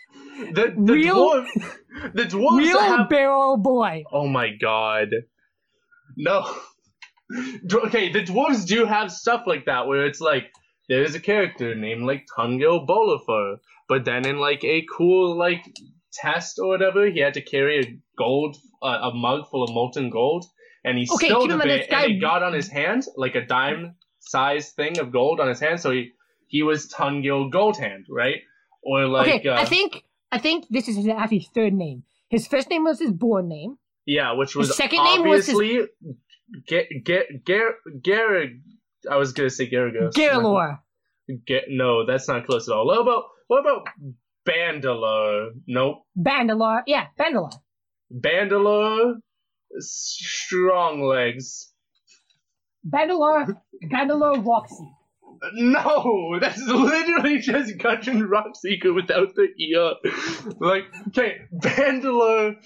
[0.53, 1.45] The the Real- dwarf
[2.15, 3.09] the dwarves Real have
[3.61, 4.03] boy.
[4.11, 5.09] Oh my god.
[6.17, 6.51] No.
[7.73, 10.51] Okay, the dwarves do have stuff like that where it's like
[10.91, 15.63] there's a character named like Tungdil Bolofar, but then in like a cool like
[16.21, 20.09] test or whatever, he had to carry a gold uh, a mug full of molten
[20.09, 20.43] gold,
[20.83, 23.45] and he Okay, spilled a bit, guy- and it got on his hand like a
[23.45, 26.11] dime size thing of gold on his hand, so he
[26.47, 28.39] he was Tungdil Goldhand, right?
[28.83, 32.03] Or like okay, uh, I think I think this is his actually third name.
[32.35, 33.77] His first name was his born name.
[34.05, 35.87] Yeah, which was his second name was his- obviously
[36.67, 38.45] Get Get Gar Gar.
[39.09, 40.13] I was gonna say Garagos.
[40.13, 40.79] Garalor.
[41.45, 42.85] Get no, that's not close at all.
[42.85, 43.87] What about what about
[44.47, 45.51] Bandalore?
[45.67, 46.05] Nope.
[46.17, 46.81] Bandalore.
[46.87, 47.53] Yeah, Bandalore.
[48.13, 49.15] Bandalore.
[49.79, 51.71] Strong legs.
[52.87, 53.55] Bandalore.
[53.83, 54.91] Bandalore Roxy.
[55.53, 59.93] No, that's literally just Gundren Rockseeker without the ear.
[60.59, 62.57] Like, okay, Bandalore.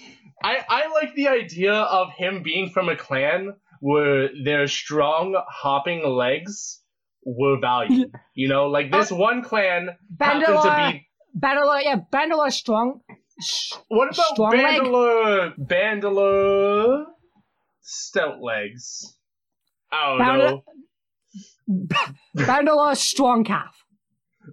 [0.42, 6.06] I I like the idea of him being from a clan where their strong hopping
[6.06, 6.80] legs
[7.24, 8.10] were valued.
[8.34, 11.06] You know, like this oh, one clan happens to be.
[11.38, 11.82] Bandalore.
[11.82, 13.00] Yeah, Bandalore strong.
[13.40, 14.80] Sh- What about strong leg?
[14.80, 15.52] Bandalore?
[15.58, 17.04] Bandalore
[17.82, 19.16] stout legs.
[19.92, 20.62] I don't Bandal-
[21.68, 21.94] know.
[22.36, 23.74] Bandalore strong calf.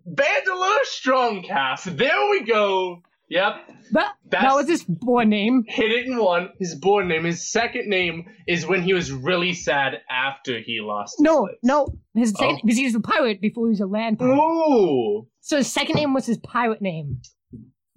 [0.08, 1.84] Bandalore strong calf.
[1.84, 3.02] There we go.
[3.34, 3.54] Yep.
[3.94, 5.64] That, that was his born name.
[5.68, 6.50] hit it in one.
[6.60, 7.24] His born name.
[7.24, 11.16] His second name is when he was really sad after he lost.
[11.20, 11.88] No, no.
[12.14, 12.60] His second, Oh.
[12.64, 14.36] because he was a pirate before he was a land pirate.
[14.38, 17.22] Ooh, So his second name was his pirate name.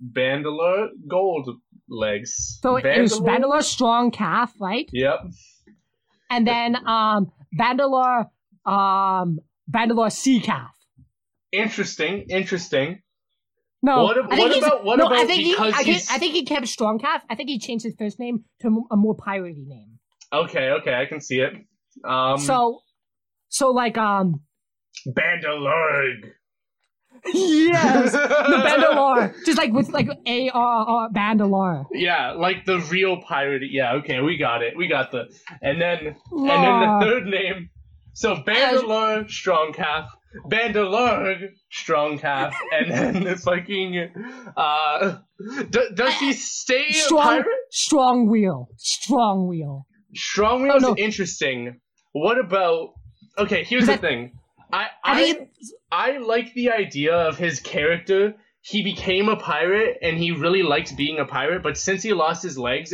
[0.02, 1.50] Bandalore Gold
[1.88, 2.58] Legs.
[2.62, 4.88] So it was Bandalore strong calf, right?
[4.92, 5.20] Yep.
[6.30, 8.30] And then um Bandalore
[8.64, 9.38] um
[9.70, 10.74] Bandalore sea calf.
[11.52, 12.26] Interesting.
[12.30, 13.02] Interesting.
[13.82, 15.82] No, What ab- I think what he's- about- what no, about I think he, I,
[15.84, 17.22] think, I think he kept strong calf.
[17.30, 19.98] I think he changed his first name to a more piratey name.
[20.32, 20.70] Okay.
[20.70, 20.94] Okay.
[20.94, 21.52] I can see it.
[22.04, 22.38] Um.
[22.38, 22.80] so,
[23.48, 24.40] so like um
[25.06, 26.32] Bandalore.
[27.32, 31.86] yes, the Bandalore, just like with like A R R Bandalore.
[31.92, 33.62] Yeah, like the real pirate.
[33.70, 34.76] Yeah, okay, we got it.
[34.76, 35.24] We got the
[35.62, 37.70] and then and then the third name.
[38.16, 40.08] So Bandalore strong calf,
[40.50, 44.10] Bandalore strong calf, and then the fucking
[44.56, 45.18] uh,
[45.70, 47.46] d- does he stay a Strong, pirate?
[47.70, 49.86] strong wheel, strong wheel.
[50.14, 50.96] Strong wheel's Oh, no.
[50.96, 51.80] interesting.
[52.12, 52.94] What about?
[53.38, 54.32] Okay, here's the thing.
[54.72, 55.48] I I I think
[55.92, 58.34] I like the idea of his character.
[58.62, 62.42] he became a pirate and he really liked being a pirate, but since he lost
[62.42, 62.92] his legs,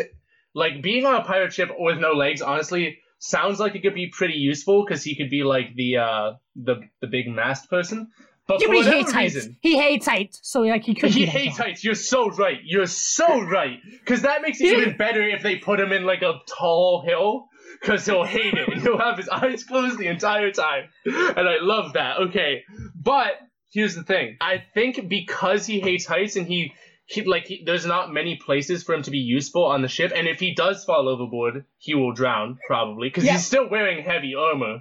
[0.54, 4.08] like being on a pirate ship with no legs, honestly, sounds like it could be
[4.08, 8.08] pretty useful because he could be like the uh the the big mast person.
[8.48, 9.34] But Yeah, for but he hates heights.
[9.36, 11.10] reason, He hates heights, so like he could.
[11.10, 11.66] he hates job.
[11.66, 11.84] heights.
[11.84, 12.58] You're so right.
[12.64, 13.78] You're so right.
[14.00, 14.82] Because that makes it Yeah.
[14.82, 17.46] even better if they put him in like a tall hill.
[17.80, 18.78] Because he'll hate it.
[18.82, 20.84] He'll have his eyes closed the entire time.
[21.06, 22.18] And I love that.
[22.28, 22.62] Okay.
[22.94, 23.32] But
[23.72, 24.36] here's the thing.
[24.40, 26.74] I think because he hates heights and he,
[27.06, 30.12] he like, he, there's not many places for him to be useful on the ship.
[30.14, 33.08] And if he does fall overboard, he will drown, probably.
[33.08, 33.32] Because Yeah.
[33.32, 34.78] he's still wearing heavy armor,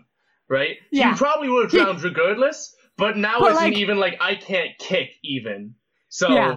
[0.50, 0.78] right?
[0.92, 1.12] Yeah.
[1.12, 2.76] He probably would have He- drowned regardless.
[2.98, 5.76] But now But, it's like- even like I can't kick even.
[6.10, 6.56] So Yeah.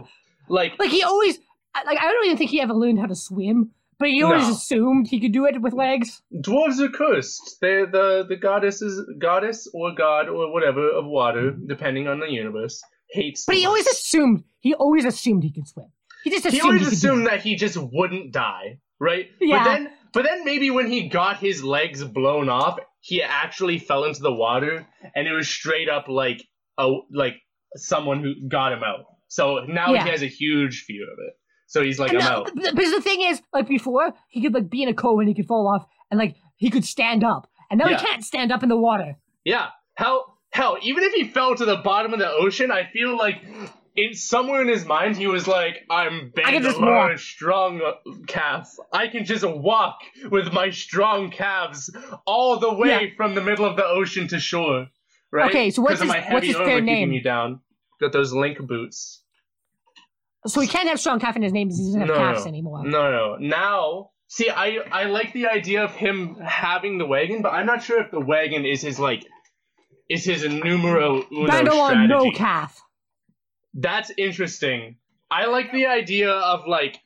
[0.48, 1.38] like Like he always,
[1.86, 4.50] like I don't even think he ever learned how to swim, but he always No.
[4.52, 6.20] assumed he could do it with legs.
[6.34, 7.58] dwarves are cursed.
[7.60, 11.66] They're the the goddess is goddess or god or whatever of water, mm-hmm.
[11.68, 12.82] depending on the universe.
[13.14, 13.44] Hates.
[13.46, 15.86] But he always assumed he always assumed he could swim.
[16.24, 19.26] He just assumed he always do assumed that he just wouldn't die, right?
[19.40, 19.58] Yeah.
[19.58, 24.04] But then but then maybe when he got his legs blown off, he actually fell
[24.04, 26.42] into the water and it was straight up like
[26.78, 27.34] a like
[27.76, 29.04] someone who got him out.
[29.28, 30.04] So now Yeah.
[30.04, 31.34] he has a huge fear of it.
[31.66, 32.50] So he's like, And I'm out.
[32.54, 35.34] because the thing is, like before, he could like be in a cove and he
[35.34, 37.98] could fall off, and like he could stand up, and now Yeah.
[37.98, 39.16] he can't stand up in the water.
[39.44, 39.68] Yeah.
[39.96, 40.78] Hell, hell.
[40.82, 43.42] Even if he fell to the bottom of the ocean, I feel like
[43.96, 47.80] in somewhere in his mind he was like, "I'm I can just Bandalore, walk." strong
[48.26, 48.74] calf.
[48.92, 49.98] I can just walk
[50.30, 51.94] with my strong calves
[52.26, 54.88] all the way from the middle of the ocean to shore."
[55.32, 55.50] Right?
[55.50, 57.10] Okay, so what's of his- my heavy what's his fair name?
[57.10, 57.60] me down.
[58.00, 59.22] Got those link boots.
[60.46, 62.44] So he can't have strong calf in his name because he doesn't have No, calves
[62.44, 62.48] no.
[62.48, 62.84] anymore.
[62.84, 63.36] No, no.
[63.40, 67.82] Now, see, I I like the idea of him having the wagon, but I'm not
[67.82, 69.24] sure if the wagon is his like
[70.08, 72.80] is his numero uno Bandalore, no calf.
[73.74, 74.96] That's interesting.
[75.30, 76.98] I like the idea of like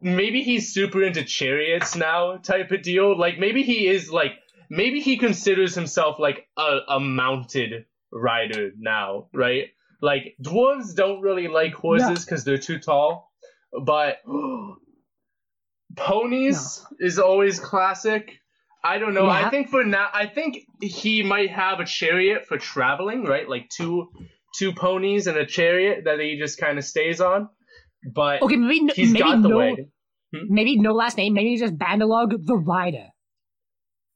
[0.00, 3.18] maybe he's super into chariots now type of deal.
[3.18, 4.32] Like maybe he is like
[4.70, 9.68] maybe he considers himself like a, a mounted rider now, right?
[10.00, 13.32] Like dwarves don't really like horses because they're too tall,
[13.72, 14.18] but
[15.96, 18.40] ponies is always classic.
[18.84, 19.26] I don't know.
[19.26, 23.48] I think for now, I think he might have a chariot for traveling, right?
[23.48, 24.10] Like two
[24.54, 27.48] two ponies and a chariot that he just kind of stays on.
[28.14, 29.92] But Okay, maybe no, he's maybe got the no, wagon.
[30.34, 30.54] Hmm?
[30.54, 31.32] maybe no last name.
[31.32, 33.08] Maybe just Bandalore the Rider.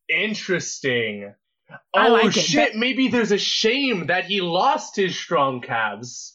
[0.09, 1.33] Interesting.
[1.95, 2.41] I oh like it.
[2.41, 2.77] shit!
[2.77, 6.35] Maybe there's a shame that he lost his strong calves.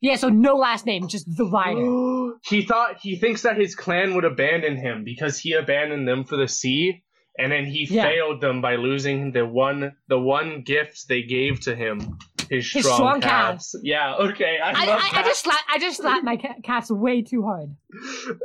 [0.00, 2.34] Yeah, so no last name, just the Rider.
[2.44, 6.36] he thought he thinks that his clan would abandon him because he abandoned them for
[6.36, 7.02] the sea,
[7.38, 8.04] and then he Yeah.
[8.04, 12.18] failed them by losing the one the one gift they gave to him,
[12.50, 13.74] his strong, His strong calves.
[13.82, 16.90] Yeah, okay, I, I, love I, I just slapped I just slapped my ca- cats
[16.90, 17.74] way too hard.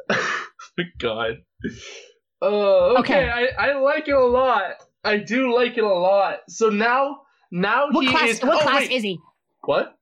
[0.99, 1.43] God.
[2.41, 2.45] Uh,
[2.99, 3.29] okay, Okay.
[3.29, 4.75] I, I like it a lot.
[5.03, 6.39] I do like it a lot.
[6.47, 7.21] So now
[7.51, 8.29] now What he class?
[8.29, 8.41] is.
[8.41, 9.19] What oh, class wait, is he?
[9.63, 9.95] what?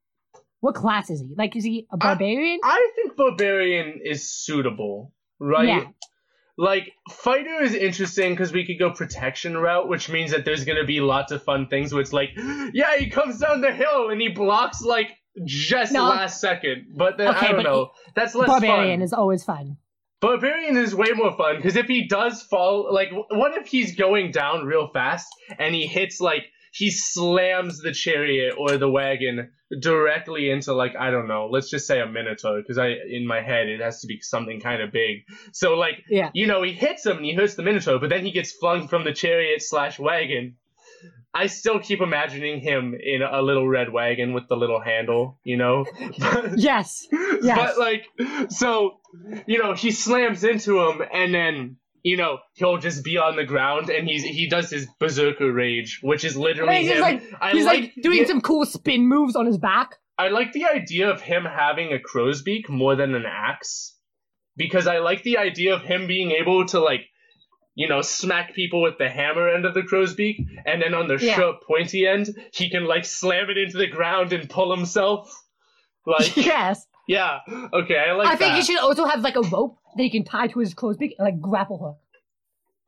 [0.60, 1.28] What class is he?
[1.38, 2.60] Like, is he a barbarian?
[2.64, 5.68] I think barbarian is suitable, right?
[5.68, 5.86] Yeah.
[6.58, 10.86] Like fighter is interesting because we could go protection route, which means that there's gonna
[10.86, 11.94] be lots of fun things.
[11.94, 12.30] Where it's like,
[12.74, 15.12] yeah, he comes down the hill and he blocks like
[15.46, 16.06] just No.
[16.06, 17.92] last second, but then Okay, I don't know.
[18.16, 18.62] That's less fun.
[18.62, 19.04] barbarian fun.
[19.04, 19.78] is always fun.
[20.20, 24.32] Barbarian is way more fun because if he does fall, like, what if he's going
[24.32, 25.28] down real fast
[25.60, 26.46] and he hits like
[26.78, 31.88] he slams the chariot or the wagon directly into like I don't know, let's just
[31.88, 34.92] say a minotaur because I in my head it has to be something kind of
[34.92, 35.24] big.
[35.54, 36.30] So like Yeah.
[36.34, 38.88] you know he hits him and he hurts the minotaur, but then he gets flung
[38.88, 40.56] from the chariot slash wagon.
[41.34, 45.58] I still keep imagining him in a little red wagon with the little handle, you
[45.58, 45.86] know.
[46.56, 47.06] Yes.
[47.42, 47.58] Yes.
[47.58, 48.06] But like,
[48.50, 49.00] so
[49.46, 53.44] you know, he slams into him, and then you know he'll just be on the
[53.44, 57.02] ground, and he's he does his berserker rage, which is literally he's him.
[57.02, 59.96] like I he's like, like, doing some cool spin moves on his back.
[60.18, 63.96] I like the idea of him having a crow's beak more than an axe,
[64.56, 67.02] because I like the idea of him being able to like.
[67.80, 71.08] You know, smack people with the hammer end of the crow's beak, and then on
[71.08, 71.36] the Yeah.
[71.36, 75.32] sharp pointy end, he can like slam it into the ground and pull himself.
[76.04, 76.88] Like, yes.
[77.08, 77.40] Yeah,
[77.74, 78.58] okay, I like I think that.
[78.58, 81.42] he should also have like a rope that he can tie to his clothes like
[81.42, 81.98] grapple hook.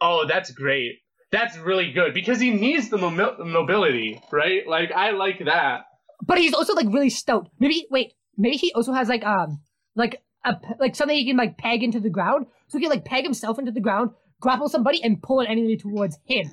[0.01, 0.99] Oh, that's great.
[1.31, 4.67] That's really good because he needs the momi- mobility, right?
[4.67, 5.85] Like I like that.
[6.25, 7.49] But he's also like really stout.
[7.59, 9.61] Maybe wait, maybe he also has like um
[9.95, 13.05] like a like something he can like peg into the ground, so he can like
[13.05, 16.49] peg himself into the ground, grapple somebody, and pull an enemy towards him.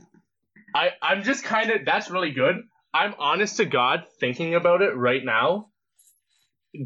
[0.75, 2.57] I I'm just kind of that's really good.
[2.93, 5.69] I'm honest to God thinking about it right now.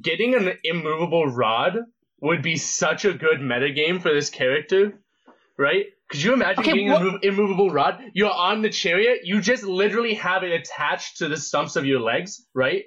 [0.03, 1.79] Getting an immovable rod
[2.21, 4.93] would be such a good metagame for this character,
[5.59, 5.87] right?
[6.11, 8.03] Could you imagine Okay, getting what- an immo- immovable rod?
[8.15, 12.01] You're on the chariot, you just literally have it attached to the stumps of your
[12.01, 12.85] legs, right?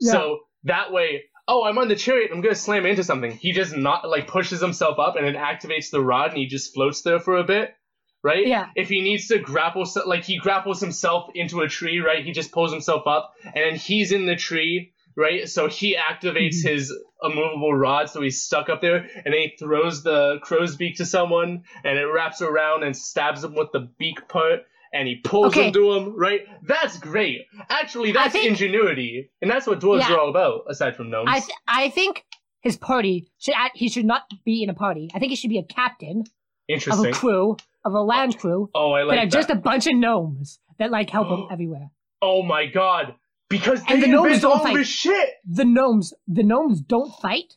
[0.00, 0.12] Yeah.
[0.12, 3.32] So that way, oh, I'm on the chariot, I'm gonna slam into something.
[3.32, 6.74] He just not like pushes himself up and it activates the rod and he just
[6.74, 7.74] floats there for a bit,
[8.22, 8.46] right?
[8.46, 8.66] Yeah.
[8.76, 12.24] If he needs to grapple, like he grapples himself into a tree, right?
[12.24, 15.48] He just pulls himself up and then he's in the tree, right?
[15.48, 16.68] So he activates Mhm.
[16.70, 20.96] his immovable rod, so he's stuck up there, and then he throws the crow's beak
[20.98, 24.60] to someone, and it wraps around and stabs him with the beak part,
[24.92, 25.66] and he pulls Okay.
[25.66, 26.42] him to him, right?
[26.62, 27.40] That's great.
[27.68, 30.14] Actually, that's think- ingenuity, and that's what dwarves Yeah.
[30.14, 31.28] are all about, aside from gnomes.
[31.28, 32.24] I th- I think
[32.62, 35.10] his party should he should not be in a party.
[35.14, 36.26] I think he should be a captain of
[36.68, 37.12] a Interesting.
[37.14, 39.32] crew of a land crew Oh, I that like are that.
[39.32, 41.90] just a bunch of gnomes that like help him everywhere.
[42.22, 43.14] Oh my god.
[43.48, 44.86] Because they And the gnomes don't fight.
[44.86, 45.30] shit.
[45.46, 47.54] The gnomes the gnomes don't fight.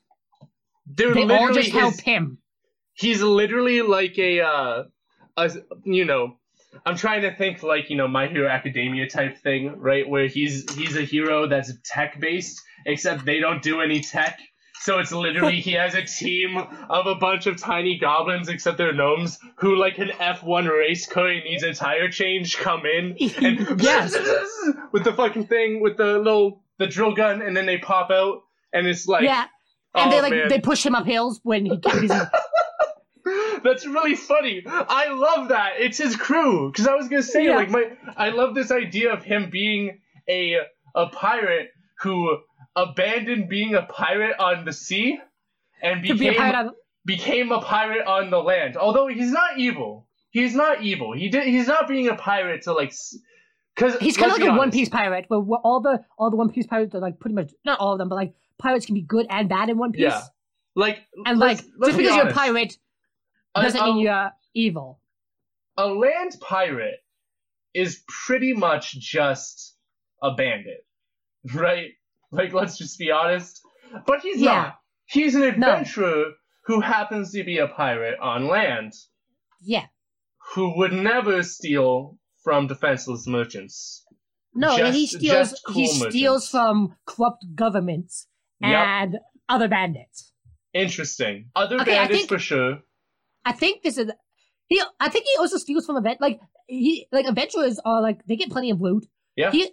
[0.88, 2.38] They're They all literally just help him.
[2.94, 4.84] he's literally like a uh
[5.38, 5.52] a
[5.84, 6.36] you know
[6.86, 10.72] i'm trying to think like you know my hero academia type thing right where he's
[10.76, 14.40] he's a hero that's tech based except they don't do any tech
[14.82, 16.58] so it's literally he has a team
[16.90, 21.28] of a bunch of tiny goblins except they're gnomes who like an f1 race car
[21.34, 24.14] needs a tire change come in and Yes.
[24.92, 28.42] with the fucking thing with the little the drill gun and then they pop out
[28.74, 29.46] and it's like yeah.
[29.94, 30.48] And oh, they like man.
[30.50, 32.16] they push him up hills when he gets busy.
[33.64, 34.64] That's really funny.
[34.66, 35.74] I love that.
[35.78, 36.72] It's his crew.
[36.72, 37.58] Because I was gonna say, Yeah.
[37.58, 40.56] like, my I love this idea of him being a
[40.96, 42.38] a pirate who
[42.76, 45.20] abandoned being a pirate on the sea
[45.82, 46.72] and to be a became pirate on
[47.06, 48.78] became a pirate on the land.
[48.78, 50.08] Although he's not evil.
[50.30, 51.14] He's not evil.
[51.14, 51.44] He did.
[51.48, 52.94] He's not being a pirate to like.
[53.76, 56.50] Because He's kind of like a One Piece pirate, where all the all the One
[56.50, 59.02] Piece pirates are like pretty much not all of them, but like pirates can be
[59.02, 60.02] good and bad in One Piece.
[60.04, 60.22] Yeah.
[60.76, 62.78] Like, And let's- like let's just be because you're a pirate
[63.56, 65.02] doesn't a- mean you're evil.
[65.78, 67.00] a land pirate
[67.74, 69.76] is pretty much just
[70.22, 70.86] a bandit,
[71.54, 71.92] right?
[72.40, 73.62] Like, let's just be honest.
[74.06, 74.54] But he's Yeah.
[74.56, 74.76] not.
[75.06, 76.32] He's an adventurer
[76.66, 78.94] who happens to be a pirate on land
[79.62, 79.88] Yeah.
[80.54, 84.06] who would never steal from defenseless merchants.
[84.54, 88.28] No, Just- he steals cool he steals from corrupt governments
[88.62, 88.70] Yep.
[88.72, 90.32] and other bandits.
[90.74, 91.50] Interesting.
[91.56, 92.80] Other Okay, bandits think- for sure.
[93.44, 94.12] I think this is
[94.68, 94.82] he.
[95.00, 98.50] I think he also steals from event like he like adventurers are like they get
[98.52, 99.06] plenty of loot.
[99.36, 99.52] Yeah.
[99.52, 99.72] He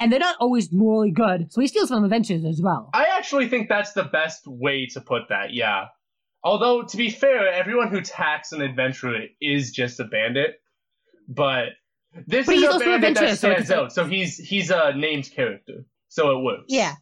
[0.00, 2.90] and they're not always morally good, so he steals from adventurers as well.
[2.94, 5.86] I actually think that's the best way to put that, yeah.
[6.42, 10.60] Although, to be fair, everyone who attacks an adventurer is just a bandit.
[11.26, 11.68] But
[12.26, 13.92] this But is a bandit that adventurous, so stands out.
[13.92, 15.86] So he's he's a named character.
[16.08, 16.66] So it works.
[16.68, 16.94] Yeah.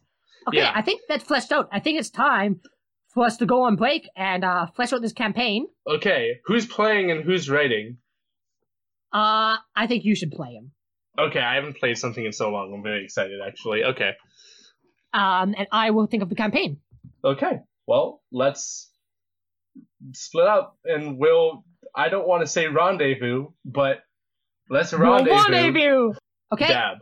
[0.47, 0.71] Okay, Yeah.
[0.73, 1.67] I think that's fleshed out.
[1.71, 2.61] I think it's time
[3.13, 5.67] for us to go on break and uh, flesh out this campaign.
[5.87, 7.97] Okay, who's playing and who's writing?
[9.11, 10.71] Uh, I think you should play him.
[11.19, 12.73] Okay, I haven't played something in so long.
[12.73, 13.83] I'm very excited, actually.
[13.83, 14.11] Okay.
[15.13, 16.79] Um, and I will think of the campaign.
[17.23, 17.59] Okay.
[17.85, 18.89] Well, let's
[20.13, 21.63] split up and we'll.
[21.95, 23.99] I don't want to say rendezvous, but
[24.69, 25.51] let's We'll rendezvous.
[25.53, 26.13] rendezvous.
[26.51, 26.67] Okay.
[26.67, 26.97] Dab.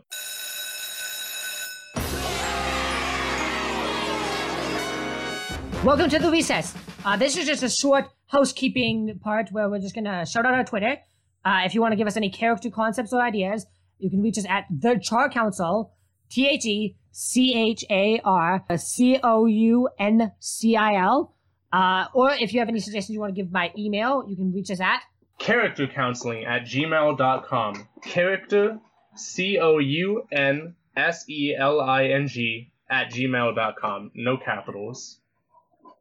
[5.84, 6.74] Welcome to the recess.
[7.04, 10.62] Uh, this is just a short housekeeping part where we're just gonna shout out our
[10.64, 10.96] Twitter.
[11.44, 13.66] Uh, if you want to give us any character concepts or ideas,
[14.02, 15.92] you can reach us at the Char Council,
[16.30, 21.34] T H E C H A R C O U N C I L.
[21.72, 24.52] Uh, or if you have any suggestions you want to give by email, you can
[24.52, 25.00] reach us at
[25.38, 27.88] character counseling at gmail.com.
[28.02, 28.78] Character,
[29.16, 34.10] C O U N S E L I N G, at gmail.com.
[34.14, 35.18] No capitals.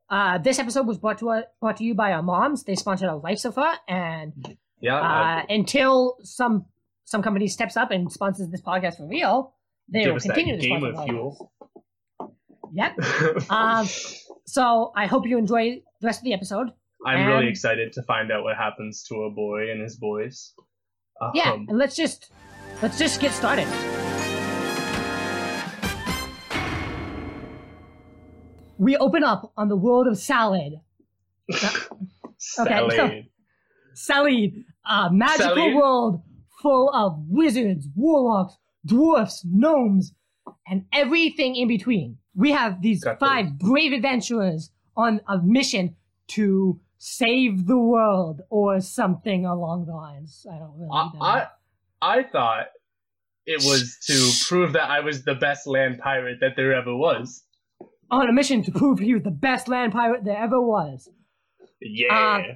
[0.09, 2.63] Uh, this episode was brought to uh, brought to you by our moms.
[2.65, 4.97] They sponsored our life so far, and Yeah.
[4.99, 6.65] uh, until some
[7.11, 9.53] some company steps up and sponsors this podcast for real,
[9.89, 11.51] they give will continue to sponsor of fuel.
[12.73, 12.99] Yep.
[13.49, 13.85] Um,
[14.45, 16.69] so I hope you enjoy the rest of the episode.
[17.05, 20.53] I'm really excited to find out what happens to a boy and his boys.
[21.19, 22.31] Um, Yeah, and let's just
[22.81, 23.67] let's just get started.
[28.77, 30.79] We open up on the world of salad.
[32.37, 32.93] Salad.
[32.93, 33.29] Okay,
[33.93, 35.75] Salad, a magical Salad?
[35.75, 36.21] world
[36.61, 40.13] full of wizards, warlocks, dwarfs, gnomes,
[40.67, 42.17] and everything in between.
[42.35, 45.95] We have these Got five brave adventurers on a mission
[46.29, 50.45] to save the world or something along the lines.
[50.49, 51.19] I don't really I, know.
[51.21, 51.47] I,
[52.01, 52.67] I thought
[53.45, 57.43] it was to prove that I was the best land pirate that there ever was.
[58.11, 61.09] on a mission to prove he was the best land pirate there ever was.
[61.81, 62.13] Yeah.
[62.13, 62.55] Uh,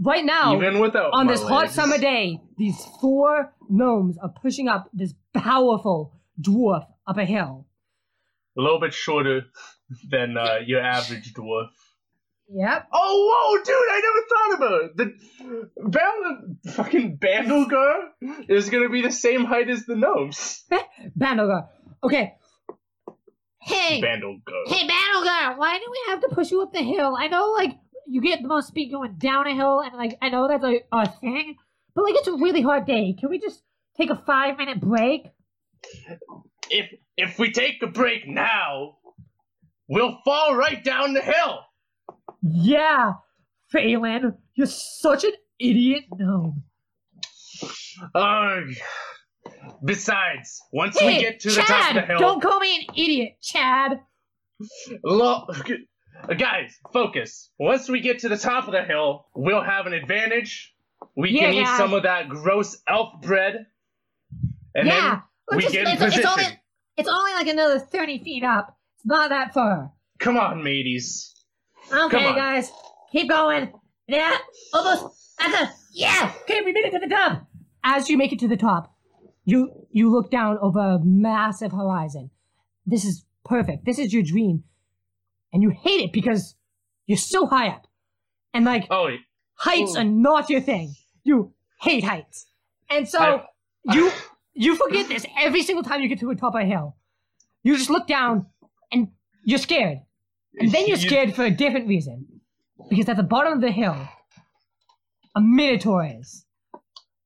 [0.00, 4.88] Right now, Even without on this hot summer day, these four gnomes are pushing up
[4.92, 7.66] this powerful dwarf up a hill.
[8.56, 9.42] a little bit shorter
[10.10, 11.68] than uh, your average dwarf.
[12.50, 12.88] Yep.
[12.92, 13.74] Oh, whoa, dude!
[13.90, 14.96] I never thought about it.
[14.96, 18.08] The Band- fucking Bandlegar
[18.48, 20.64] is gonna be the same height as the gnomes.
[21.18, 21.68] Bandlegar.
[22.02, 22.34] Okay.
[23.60, 24.62] Hey, Bandlegar.
[24.68, 25.58] hey, Bandlegar.
[25.58, 27.14] Why do we have to push you up the hill?
[27.18, 27.72] I know, like,
[28.08, 30.80] you get the most speed going down a hill, and like, I know that's a,
[30.92, 31.56] a thing,
[31.94, 33.14] but like, it's a really hard day.
[33.18, 33.62] Can we just
[33.96, 35.26] take a five minute break?
[36.70, 38.98] If if we take a break now,
[39.88, 41.60] we'll fall right down the hill.
[42.42, 43.14] Yeah,
[43.70, 46.62] Phelan, you're such an idiot gnome.
[48.14, 48.62] Ugh.
[49.84, 52.76] Besides, once Hey, we get to Chad, the top of the hill, don't call me
[52.76, 54.00] an idiot, Chad.
[55.04, 55.46] Lo-
[56.28, 57.50] uh, guys, focus.
[57.58, 60.74] Once we get to the top of the hill, we'll have an advantage.
[61.16, 61.62] We can Yeah.
[61.62, 63.66] eat some of that gross elf bread,
[64.74, 66.30] and yeah, then we let's get just, in it's, it's position.
[66.30, 66.60] only
[66.96, 68.76] it's only like another thirty feet up.
[68.96, 69.92] It's not that far.
[70.18, 71.34] Come on, mateys.
[71.92, 72.34] Okay, on.
[72.34, 72.70] guys,
[73.12, 73.72] keep going.
[74.08, 74.36] Yeah,
[74.74, 76.32] almost at the yeah.
[76.42, 77.46] Okay, we made it to the top.
[77.84, 78.94] As you make it to the top,
[79.44, 82.30] you you look down over a massive horizon.
[82.84, 83.84] This is perfect.
[83.84, 84.64] This is your dream,
[85.52, 86.54] and you hate it because
[87.06, 87.86] you're so high up,
[88.54, 89.08] and like Oh,
[89.54, 90.00] heights Oh.
[90.00, 90.94] are not your thing.
[91.24, 92.46] You hate heights,
[92.90, 93.44] and so I-
[93.94, 94.10] you
[94.54, 96.96] you forget this every single time you get to the top of a hill.
[97.62, 98.46] You just look down
[98.92, 99.08] and
[99.44, 99.98] you're scared.
[100.58, 102.26] And then you're You- scared for a different reason.
[102.88, 103.96] Because at the bottom of the hill,
[105.36, 106.44] a minotaur is.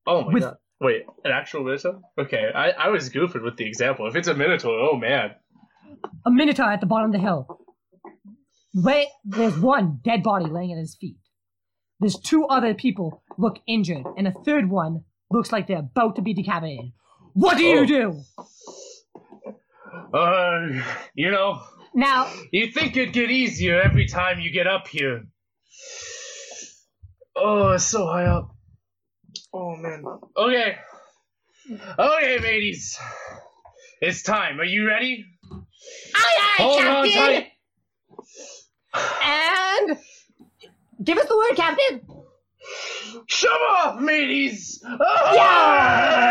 [0.07, 0.57] Oh my with- god.
[0.81, 2.01] Wait, an actual minotaur?
[2.19, 4.09] Okay, I, I was goofing with the example.
[4.09, 5.31] If it's a minotaur, oh man.
[6.27, 7.61] A minotaur at the bottom of the hill.
[8.75, 11.19] Wait, there's one dead body laying at his feet.
[12.01, 16.23] There's two other people look injured, and a third one looks like they're about to
[16.23, 16.93] be decapitated.
[17.35, 17.87] What do you Oh.
[17.87, 18.23] do?
[20.17, 20.83] Uh,
[21.15, 21.63] you know,
[21.95, 25.27] Now, you think it'd get easier every time you get up here.
[27.37, 28.55] Oh, it's so high up.
[29.53, 30.05] Oh man.
[30.37, 30.77] Okay.
[31.99, 32.99] Okay, ladies.
[34.01, 34.61] It's time.
[34.61, 35.25] Are you ready?
[35.53, 35.59] aye,
[36.15, 37.52] aye, Hold on tight.
[38.95, 39.99] And
[41.03, 42.01] give us the word, Captain.
[43.27, 44.81] Shove off, mateys!
[44.83, 44.99] Yeah!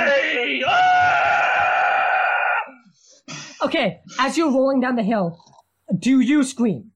[0.07, 0.61] Aye!
[0.67, 2.05] Ah!
[3.63, 5.37] Okay, as you're rolling down the hill,
[5.97, 6.91] do you scream?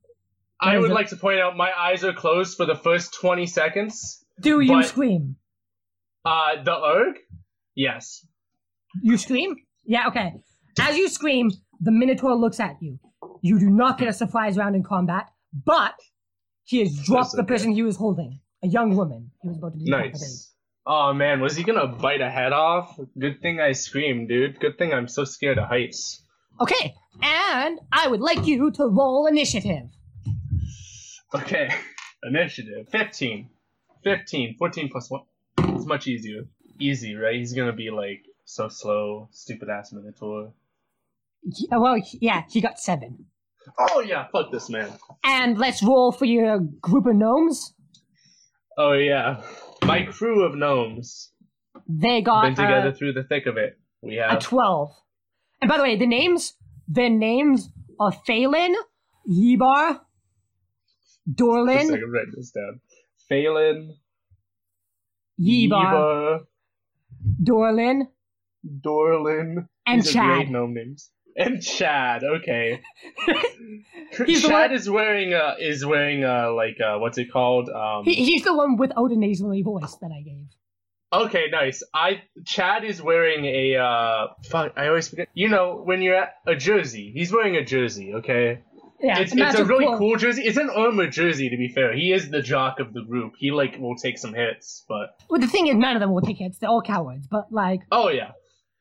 [0.59, 0.93] I would it?
[0.93, 4.25] like to point out my eyes are closed for the first 20 seconds.
[4.41, 5.35] Do you But- scream?
[6.23, 7.15] Uh, the erg?
[7.75, 8.25] Yes.
[9.03, 9.55] You scream?
[9.85, 10.33] Yeah, okay.
[10.79, 11.51] As you scream,
[11.81, 12.97] the Minotaur looks at you.
[13.41, 15.29] You do not get a surprise round in combat,
[15.63, 15.95] but
[16.63, 17.47] he has dropped the okay.
[17.47, 19.31] person he was holding, a young woman.
[19.41, 20.13] He was about to decapitate.
[20.13, 20.51] Nice.
[20.87, 22.99] Oh man, was he gonna bite a head off?
[23.17, 24.59] Good thing I screamed, dude.
[24.59, 26.23] Good thing I'm so scared of heights.
[26.61, 29.89] Okay, and I would like you to roll initiative.
[31.33, 31.69] Okay.
[32.23, 32.87] Initiative.
[32.89, 33.49] 15.
[34.03, 34.55] 15.
[34.57, 35.21] 14 plus 1.
[35.59, 36.43] It's much easier.
[36.79, 37.35] Easy, right?
[37.35, 40.53] He's gonna be like so slow, stupid ass Minotaur.
[41.71, 43.25] Uh, well, yeah, he got seven.
[43.77, 44.91] Oh yeah, fuck this man.
[45.23, 47.73] And let's roll for your group of gnomes.
[48.77, 49.41] Oh yeah.
[49.83, 51.31] My crew of gnomes.
[51.87, 53.77] They got Been together uh, through the thick of it.
[54.01, 54.91] We have a 12.
[55.61, 56.53] And by the way, the names,
[56.87, 58.75] the names are Phelan,
[59.29, 59.99] Yebar,
[61.31, 62.81] Dorlin, second, write this down.
[63.29, 63.95] Phelan,
[65.39, 66.39] Yebar, Yeba,
[67.43, 68.07] Dorlin,
[68.81, 69.67] Dorlin.
[69.87, 70.51] and These are great Chad.
[70.51, 71.11] gnome names.
[71.45, 72.81] And Chad, okay.
[74.25, 77.69] He's Chad is wearing a is wearing a like uh what's it called?
[77.69, 80.47] Um He, he's the one without a nasally voice that I gave.
[81.11, 81.83] Okay, nice.
[81.93, 86.35] I Chad is wearing a uh fuck I always forget you know, when you're at
[86.47, 87.11] a jersey.
[87.13, 88.61] He's wearing a jersey, okay?
[89.01, 89.99] Yeah, it's it's a really quote.
[89.99, 90.43] cool jersey.
[90.43, 91.93] It's an armored jersey to be fair.
[91.93, 93.33] He is the jock of the group.
[93.37, 96.21] He like will take some hits, but Well, the thing is, none of them will
[96.21, 96.59] take hits.
[96.59, 97.27] They're all cowards.
[97.27, 98.31] But like, oh yeah.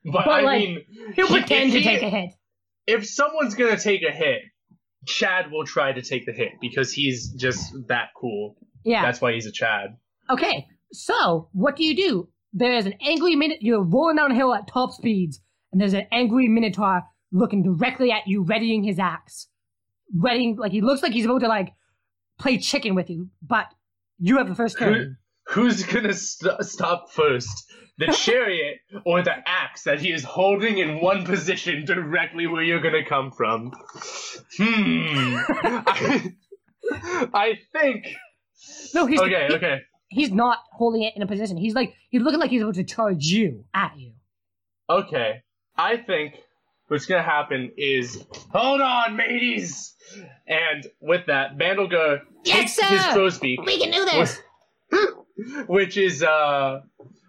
[0.05, 0.85] But, But, I like, mean
[1.17, 2.31] he'll he- pretend to he- take a hit.
[2.87, 4.43] If someone's gonna take a hit,
[5.07, 8.57] Chad will try to take the hit because he's just that cool.
[8.85, 9.03] Yeah.
[9.03, 9.97] That's why he's a Chad.
[10.31, 10.67] Okay.
[10.93, 12.29] So what do you do?
[12.53, 13.59] There is an angry minute.
[13.61, 15.41] You're rolling down a hill at top speeds,
[15.73, 19.49] and there's an angry minotaur looking directly at you, readying his axe.
[20.17, 21.73] Readying, like he looks like he's about to like
[22.39, 23.67] play chicken with you, but
[24.19, 25.17] you have the first turn.
[25.49, 27.71] Who's gonna st- stop first?
[27.99, 32.81] The chariot or the axe that he is holding in one position directly where you're
[32.81, 33.73] gonna come from?
[34.59, 35.37] Hmm.
[35.87, 36.33] I,
[37.33, 38.07] I think.
[38.95, 39.81] No, he's Okay, he- okay.
[40.09, 41.57] he's not holding it in a position.
[41.57, 44.13] He's like he's looking like he's about to charge you at you.
[44.89, 45.43] Okay.
[45.77, 46.35] I think
[46.89, 49.95] what's gonna happen is hold on, mateys!
[50.47, 53.13] And with that, Bandlegar Yes, takes his sir!
[53.13, 54.41] crow's beak, We can do this.
[55.67, 56.81] which is uh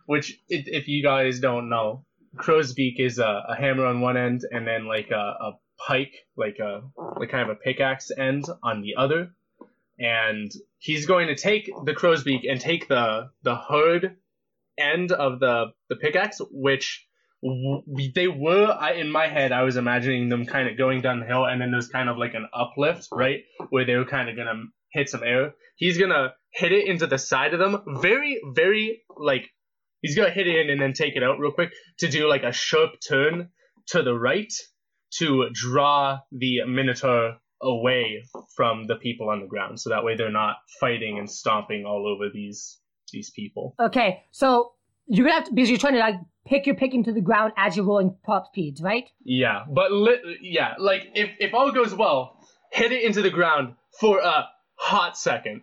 [0.05, 2.05] which if, if you guys don't know,
[2.37, 5.51] crow's beak is a, a hammer on one end and then like a, a
[5.87, 6.81] pike, like a
[7.19, 9.31] like kind of a pickaxe end on the other.
[9.97, 14.17] And he's going to take the crow's beak and take the the hood
[14.77, 17.07] end of the the pickaxe, which
[17.41, 19.51] w- they were I, in my head.
[19.53, 22.17] I was imagining them kind of going down the hill, and then there's kind of
[22.17, 25.53] like an uplift, right, where they were kind of gonna hit some air.
[25.77, 29.49] He's gonna hit it into the side of them, very, very like
[30.01, 32.43] he's gonna hit it in and then take it out real quick to do like
[32.43, 33.49] a sharp turn
[33.87, 34.51] to the right
[35.11, 38.23] to draw the minotaur away
[38.55, 42.07] from the people on the ground, so that way they're not fighting and stomping all
[42.07, 42.79] over these
[43.11, 43.75] these people.
[43.79, 44.71] Okay, so
[45.07, 47.53] you're gonna have to because you're trying to like pick your pick into the ground
[47.57, 49.09] as you're rolling pop speeds, right?
[49.23, 52.39] Yeah, but li- yeah, like if if all goes well,
[52.71, 54.45] hit it into the ground for a
[54.75, 55.61] hot second.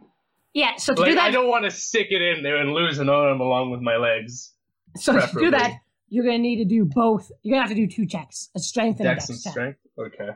[0.54, 0.76] Yeah.
[0.76, 2.98] So to Like do that, I don't want to stick it in there and lose
[2.98, 4.52] an arm along with my legs.
[4.96, 5.72] so to do that,
[6.08, 7.30] you're gonna need to do both.
[7.42, 9.52] You're gonna have to do two checks: a strength and Dex a and dex check.
[9.52, 9.78] strength.
[9.98, 10.28] Okay.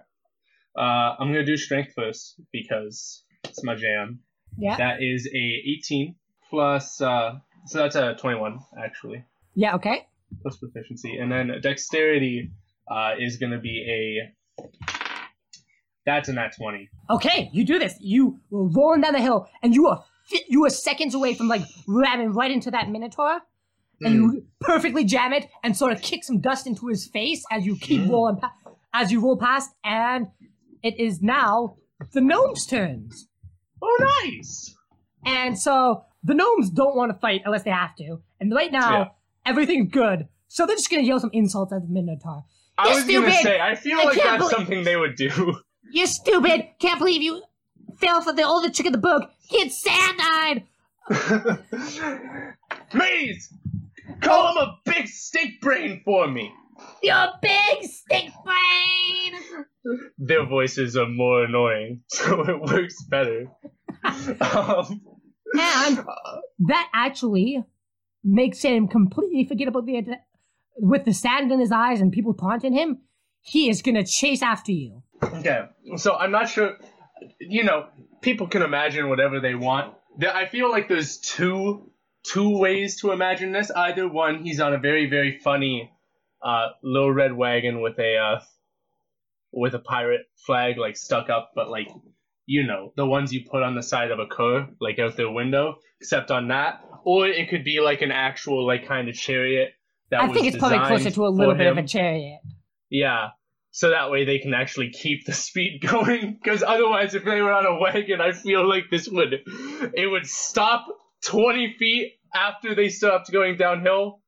[0.77, 0.81] Uh,
[1.19, 4.21] I'm gonna do strength first because it's my jam.
[4.59, 4.77] Yeah.
[4.77, 6.14] That is a 18
[6.49, 7.01] plus.
[7.01, 9.23] Uh, so that's a 21 actually
[9.55, 9.75] Yeah.
[9.75, 10.07] Okay.
[10.43, 12.51] plus proficiency, and then dexterity
[12.91, 14.64] uh, is gonna be a.
[16.05, 16.89] That's a nat 20.
[17.11, 17.51] Okay.
[17.53, 17.97] You do this.
[18.01, 20.03] You were rolling down the hill, and you fi-
[20.49, 23.41] you were seconds away from like ramming right into that minotaur.
[24.03, 27.64] And you perfectly jam it and sort of kick some dust into his face as
[27.64, 28.11] you keep Mm.
[28.11, 28.53] rolling, pa-
[28.93, 30.27] as you roll past, and
[30.83, 31.77] it is now
[32.12, 33.27] the gnomes' turns.
[33.81, 34.74] Oh, nice.
[35.24, 38.18] And so the gnomes don't want to fight unless they have to.
[38.39, 39.09] And right now, Yeah.
[39.47, 40.29] everything's good.
[40.49, 42.45] So they're just gonna yell some insults at the Minotaur.
[42.77, 45.57] I You're was gonna say, I feel I like that's believe- something they would do.
[45.91, 46.66] You're stupid!
[46.81, 47.43] Can't believe you
[47.99, 49.30] fell for the older trick of the book.
[49.51, 50.64] Get sand-eyed!
[52.94, 53.53] Maze,
[54.20, 56.53] call him a big stink brain for me.
[57.03, 59.40] You big stick brain!
[60.18, 63.47] Their voices are more annoying, so it works better.
[64.05, 65.01] um,
[65.55, 66.05] And
[66.66, 67.64] that actually
[68.24, 70.16] makes him completely forget about the
[70.78, 72.99] with the sand in his eyes and people taunting him.
[73.40, 75.03] He is gonna chase after you.
[75.22, 75.66] okay,
[75.97, 76.76] so I'm not sure.
[77.41, 77.87] You know,
[78.21, 79.95] people can imagine whatever they want.
[80.21, 81.91] I feel like there's two
[82.25, 83.71] two ways to imagine this.
[83.71, 85.91] Either one, he's on a very very funny
[86.43, 88.41] uh, little red wagon with a uh,
[89.53, 91.89] with a pirate flag like stuck up, but like
[92.47, 95.31] you know the ones you put on the side of a car, like out their
[95.31, 95.77] window.
[96.01, 99.71] Except on that, or it could be like an actual like kind of chariot.
[100.11, 102.41] That I think it's probably closer to a little bit of a chariot.
[102.91, 103.31] Yeah.
[103.79, 106.39] So that way they can actually keep the speed going.
[106.43, 109.35] Because otherwise, if they were on a wagon, I feel like this would
[109.95, 110.87] it would stop
[111.27, 114.22] 20 feet after they stopped going downhill,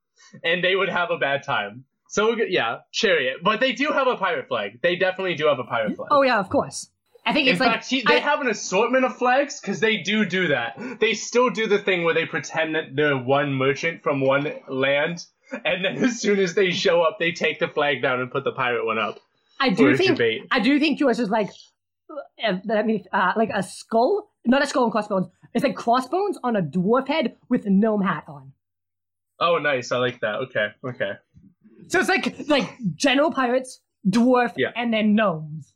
[0.44, 1.84] and they would have a bad time.
[2.10, 3.36] So yeah, chariot.
[3.42, 4.80] But they do have a pirate flag.
[4.82, 6.08] They definitely do have a pirate flag.
[6.10, 6.90] Oh yeah, of course.
[7.24, 9.80] I think In it's like fact, he, they I- have an assortment of flags because
[9.80, 10.78] they do do that.
[11.00, 15.24] They still do the thing where they pretend that they're one merchant from one land,
[15.64, 18.44] and then as soon as they show up, they take the flag down and put
[18.44, 19.18] the pirate one up.
[19.60, 20.20] I do think.
[20.50, 21.50] I do think yours is like
[22.44, 25.26] uh, I mean uh, like a skull, not a skull and crossbones.
[25.54, 28.52] It's like crossbones on a dwarf head with a gnome hat on.
[29.40, 29.92] Oh, nice.
[29.92, 30.36] I like that.
[30.36, 30.68] Okay.
[30.84, 31.12] Okay.
[31.88, 34.70] So it's like like general pirates, dwarf, Yeah.
[34.76, 35.72] and then gnomes.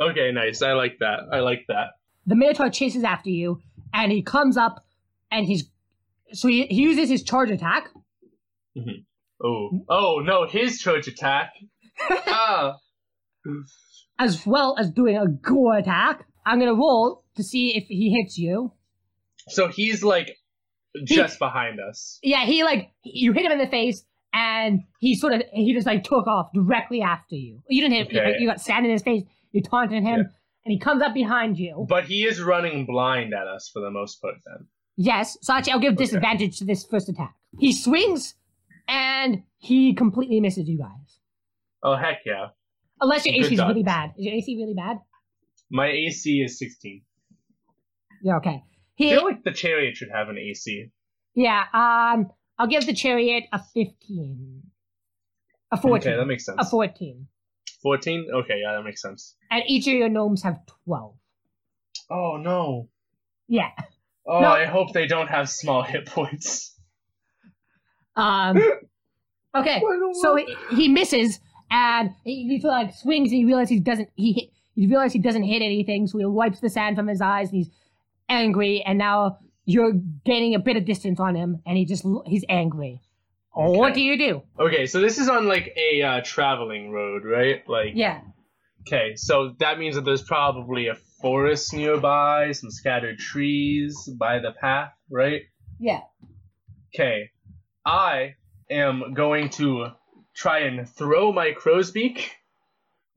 [0.00, 0.30] Okay.
[0.32, 0.62] Nice.
[0.62, 1.20] I like that.
[1.32, 1.90] I like that.
[2.26, 3.60] The Minotaur chases after you,
[3.92, 4.84] and he comes up,
[5.30, 5.64] and he's
[6.32, 7.88] so he, he uses his charge attack.
[9.44, 9.70] Oh.
[9.88, 10.46] Oh no!
[10.46, 11.52] His charge attack.
[12.10, 12.76] ah.
[14.18, 16.24] As well as doing a gore attack.
[16.46, 18.72] I'm gonna roll to see if he hits you.
[19.48, 20.36] So he's like
[21.04, 22.18] just behind us.
[22.22, 25.86] Yeah, he like you hit him in the face, and he sort of he just
[25.86, 27.60] like took off directly after you.
[27.68, 28.18] You didn't hit him.
[28.18, 28.36] Okay.
[28.40, 29.22] You got sand in his face.
[29.52, 30.14] You taunted him, Yeah.
[30.64, 31.86] and he comes up behind you.
[31.88, 34.34] But he is running blind at us for the most part.
[34.46, 34.66] Then.
[34.96, 36.04] Yes, so actually I'll give Okay.
[36.04, 37.34] disadvantage to this first attack.
[37.58, 38.34] He swings,
[38.88, 41.18] and he completely misses you guys.
[41.82, 42.48] Oh heck yeah!
[43.02, 44.10] Unless your AC is really bad.
[44.18, 44.98] Is your AC really bad?
[45.70, 47.02] My AC is 16.
[48.22, 48.62] Yeah, okay.
[49.00, 50.90] I feel like the chariot should have an AC.
[51.34, 54.62] yeah, um, I'll give the chariot a 15.
[55.72, 55.96] A 14.
[56.08, 56.58] Okay, that makes sense.
[56.60, 57.26] a 14.
[57.82, 58.26] 14?
[58.32, 59.34] Okay, yeah, that makes sense.
[59.50, 61.16] and each of your gnomes have twelve.
[62.08, 62.88] Oh no.
[63.48, 63.70] Yeah.
[64.24, 64.48] Oh, No.
[64.48, 66.78] I hope they don't have small hit points.
[68.16, 68.62] Um.
[69.54, 69.82] Okay.
[70.22, 71.38] So he, he misses,
[71.72, 74.10] and he, he like swings, and he realizes he doesn't.
[74.14, 77.20] He hit, he realizes he doesn't hit anything, so he wipes the sand from his
[77.20, 77.70] eyes, and he's
[78.28, 78.82] angry.
[78.82, 79.92] And now you're
[80.24, 83.00] gaining a bit of distance on him, and he just he's angry.
[83.54, 84.42] What do you do?
[84.58, 87.62] Okay, so this is on like a uh, traveling road, right?
[87.68, 88.20] Like, Yeah.
[88.86, 94.52] okay, so that means that there's probably a forest nearby, some scattered trees by the
[94.52, 95.42] path, right?
[95.78, 96.00] Yeah.
[96.94, 97.30] Okay,
[97.84, 98.36] I
[98.70, 99.88] am going to
[100.34, 102.32] try and throw my crow's beak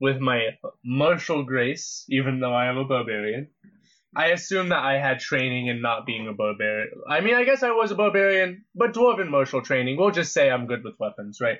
[0.00, 0.50] with my
[0.84, 3.48] martial grace, even though I am a barbarian.
[4.14, 6.88] I assume that I had training in not being a barbarian.
[7.08, 9.98] I mean, I guess I was a barbarian, but dwarven martial training.
[9.98, 11.58] We'll just say I'm good with weapons, right?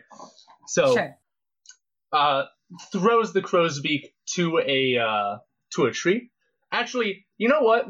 [0.67, 1.17] So, Sure.
[2.13, 2.45] uh,
[2.93, 5.39] throws the crow's beak to a uh,
[5.75, 6.31] to a tree.
[6.73, 7.89] Actually, you know what?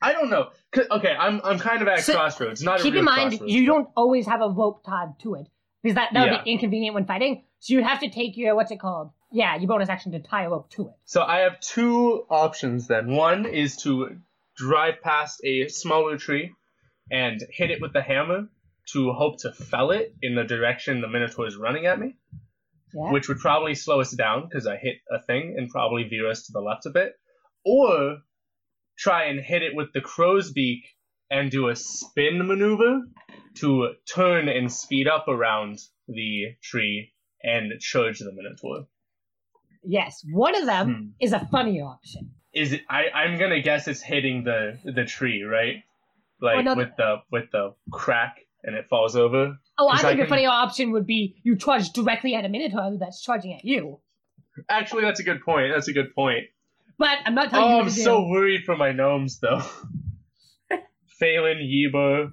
[0.00, 0.50] I don't know.
[0.90, 2.62] Okay, I'm I'm kind of at So, crossroads.
[2.62, 5.48] Not a Keep in mind, crossroads, you don't always have a rope tied to it
[5.82, 6.42] because that that would Yeah.
[6.44, 7.44] be inconvenient when fighting.
[7.60, 9.10] So you have to take your what's it called?
[9.30, 10.94] Yeah, your bonus action to tie a rope to it.
[11.04, 13.12] So I have two options then.
[13.14, 14.18] One is to
[14.56, 16.52] drive past a smaller tree
[17.10, 18.48] and hit it with the hammer
[18.92, 22.16] to hope to fell it in the direction the Minotaur is running at me,
[22.94, 23.12] Yeah.
[23.12, 26.46] which would probably slow us down because I hit a thing and probably veer us
[26.46, 27.12] to the left a bit.
[27.64, 28.18] Or
[28.96, 30.84] try and hit it with the crow's beak
[31.30, 33.02] and do a spin maneuver
[33.56, 37.12] to turn and speed up around the tree
[37.42, 38.86] and charge the Minotaur.
[39.84, 41.08] yes, one of them Hmm.
[41.20, 42.30] is a funny option.
[42.54, 45.84] is it, I I'm gonna guess it's hitting the the tree, right?
[46.40, 49.58] Like no, with the with the crack and it falls over.
[49.78, 52.96] Oh, I think a can- funnier option would be you charge directly at a Minotaur
[52.98, 54.00] that's charging at you.
[54.68, 55.72] Actually, that's a good point.
[55.72, 56.44] That's a good point.
[56.98, 58.30] But I'm not telling Oh, you I'm so do.
[58.30, 59.62] worried for my gnomes though.
[61.18, 62.30] Phelan, Yeber,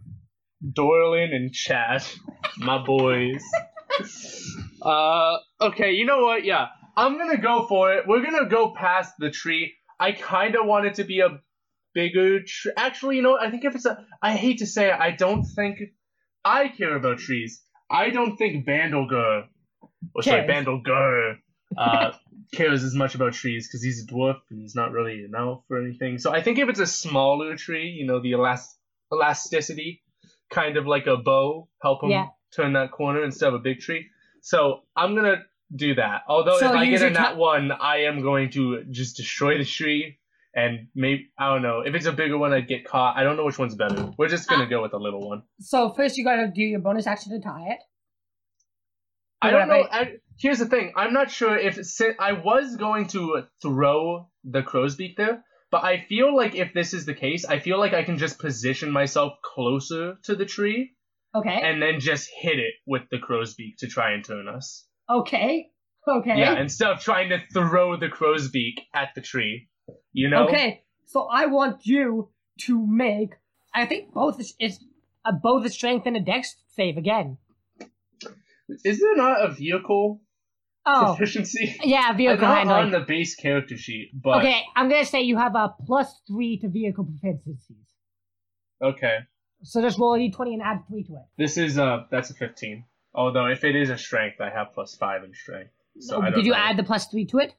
[0.64, 2.04] Dorlin, and Chad,
[2.58, 3.44] my boys.
[4.82, 6.46] Uh, okay, you know what?
[6.46, 8.06] Yeah, I'm gonna go for it.
[8.08, 9.74] We're gonna go past the tree.
[10.00, 11.40] I kind of want it to be a
[11.96, 12.74] bigger tree.
[12.78, 13.42] Actually, you know what?
[13.42, 15.80] I think if it's a, I hate to say it, I don't think
[16.44, 17.64] I care about trees.
[17.90, 19.46] I don't think Bandolgur,
[20.14, 20.66] or sorry, Cares.
[20.66, 21.36] Bandolgur,
[21.78, 22.12] uh,
[22.54, 25.64] cares as much about trees because he's a dwarf and he's not really an elf
[25.70, 26.20] or anything.
[26.20, 28.74] So I think if it's a smaller tree, you know, the elast-
[29.14, 30.01] elasticity,
[30.49, 32.28] kind of like a bow, help him Yeah.
[32.56, 34.10] turn that corner instead of a big tree.
[34.41, 35.43] So I'm gonna
[35.76, 36.22] do that.
[36.28, 39.58] Although So if I get your in that one, I am going to just destroy
[39.58, 40.20] the tree.
[40.58, 43.18] And maybe I don't know if it's a bigger one, I'd get caught.
[43.18, 44.12] I don't know which one's better.
[44.18, 44.68] We're just gonna Ah.
[44.70, 45.43] go with the little one.
[45.60, 47.80] So first you gotta do your bonus action to tie it.
[49.41, 49.86] I don't know.
[49.91, 50.93] I, here's the thing.
[50.95, 51.78] I'm not sure if
[52.20, 55.43] I was going to throw the crow's beak there,
[55.76, 58.39] but I feel like if this is the case, I feel like I can just
[58.39, 60.93] position myself closer to the tree
[61.36, 61.59] Okay.
[61.61, 64.88] and then just hit it with the crow's beak to try and turn us.
[65.09, 65.67] okay.
[66.07, 66.39] Okay.
[66.39, 69.67] Yeah, instead of trying to throw the crow's beak at the tree.
[70.13, 70.47] You know?
[70.47, 70.84] Okay.
[71.07, 72.30] So I want you
[72.67, 73.32] to make.
[73.73, 74.69] I think both is a
[75.26, 77.38] uh, both a strength and a dex save again.
[78.86, 80.21] Is there not a vehicle
[80.88, 81.16] Oh.
[81.18, 81.76] proficiency?
[81.84, 82.78] Yeah, vehicle handling.
[82.86, 86.58] on the base character sheet, but Okay, I'm gonna say you have a plus three
[86.60, 87.88] to vehicle proficiencies.
[88.82, 89.20] okay.
[89.64, 91.24] So just roll a d20 and add three to it.
[91.38, 92.84] This is uh that's a 15.
[93.16, 95.72] Although if it is a strength, I have plus five in strength.
[96.00, 96.58] So Did you know.
[96.58, 97.56] add the plus three to it?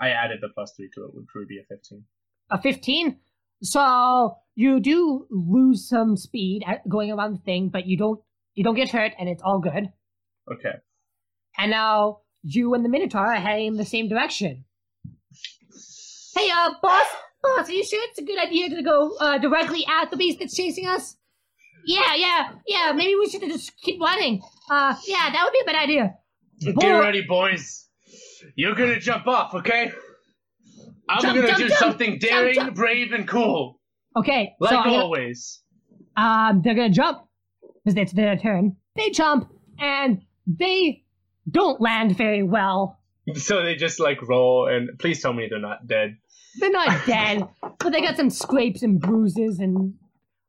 [0.00, 2.02] I added the plus three to it, which would be a 15.
[2.50, 3.18] A 15?
[3.62, 8.20] So you do lose some speed at going around the thing, but you don't
[8.54, 9.92] you don't get hurt and it's all good.
[10.52, 10.74] Okay.
[11.58, 14.64] And now you and the Minotaur are heading in the same direction.
[16.36, 17.06] Hey, uh, boss,
[17.42, 20.38] boss, are you sure it's a good idea to go uh, directly at the beast
[20.38, 21.16] that's chasing us?
[21.86, 22.92] Yeah, yeah, yeah.
[22.92, 24.42] Maybe we should just keep running.
[24.70, 26.14] Uh, yeah, that would be a bad idea.
[26.60, 27.88] Get Boy- ready, boys.
[28.54, 29.92] You're gonna jump off, okay?
[31.08, 33.80] I'm Jump, gonna jump, do jump, something daring, brave, and cool.
[34.16, 35.62] Okay, Like so I'm gonna- always.
[36.16, 37.26] um, they're gonna jump
[37.84, 38.76] because it's their turn.
[38.96, 41.04] They jump and they
[41.50, 42.98] don't land very well.
[43.34, 46.16] So they just like roll, and please tell me they're not dead.
[46.58, 47.46] They're not dead,
[47.78, 49.94] but they got some scrapes and bruises, and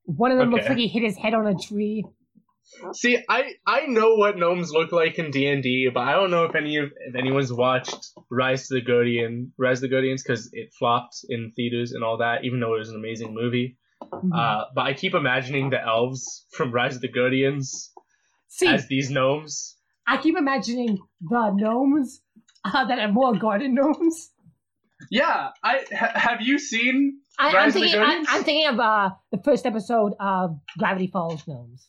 [0.06, 2.06] one of them looks like he hit his head on a tree.
[2.94, 6.32] See, I I know what gnomes look like in D and D, but I don't
[6.32, 10.24] know if any of if anyone's watched Rise to the Guardian, Rise to the Guardians,
[10.24, 13.78] because it flopped in theaters and all that, even though it was an amazing movie.
[14.02, 14.34] Mhm.
[14.34, 17.92] Uh, but I keep imagining the elves from Rise of the Guardians
[18.48, 19.78] See, as these gnomes.
[20.08, 22.22] I keep imagining the gnomes
[22.66, 24.32] uh, that are more garden gnomes.
[25.10, 27.20] Yeah, I ha- have you seen?
[27.40, 28.02] I, I'm Rise of the thinking.
[28.02, 28.24] I?
[28.30, 31.88] I'm thinking of uh, the first episode of Gravity Falls gnomes.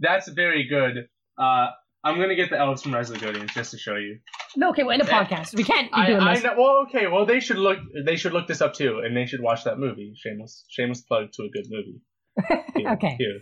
[0.00, 1.08] That's very good.
[1.38, 1.68] Uh,
[2.04, 4.18] I'm gonna get the elves from Rise of the Guardians just to show you.
[4.56, 5.54] No, okay, we're in a podcast.
[5.54, 6.42] We can't be I, doing I this.
[6.42, 6.54] know.
[6.58, 7.06] Well, okay.
[7.06, 7.78] Well, they should look.
[8.04, 10.12] They should look this up too, and they should watch that movie.
[10.16, 12.00] Shameless, shameless plug to a good movie.
[12.76, 13.16] Here, Okay.
[13.18, 13.38] Here,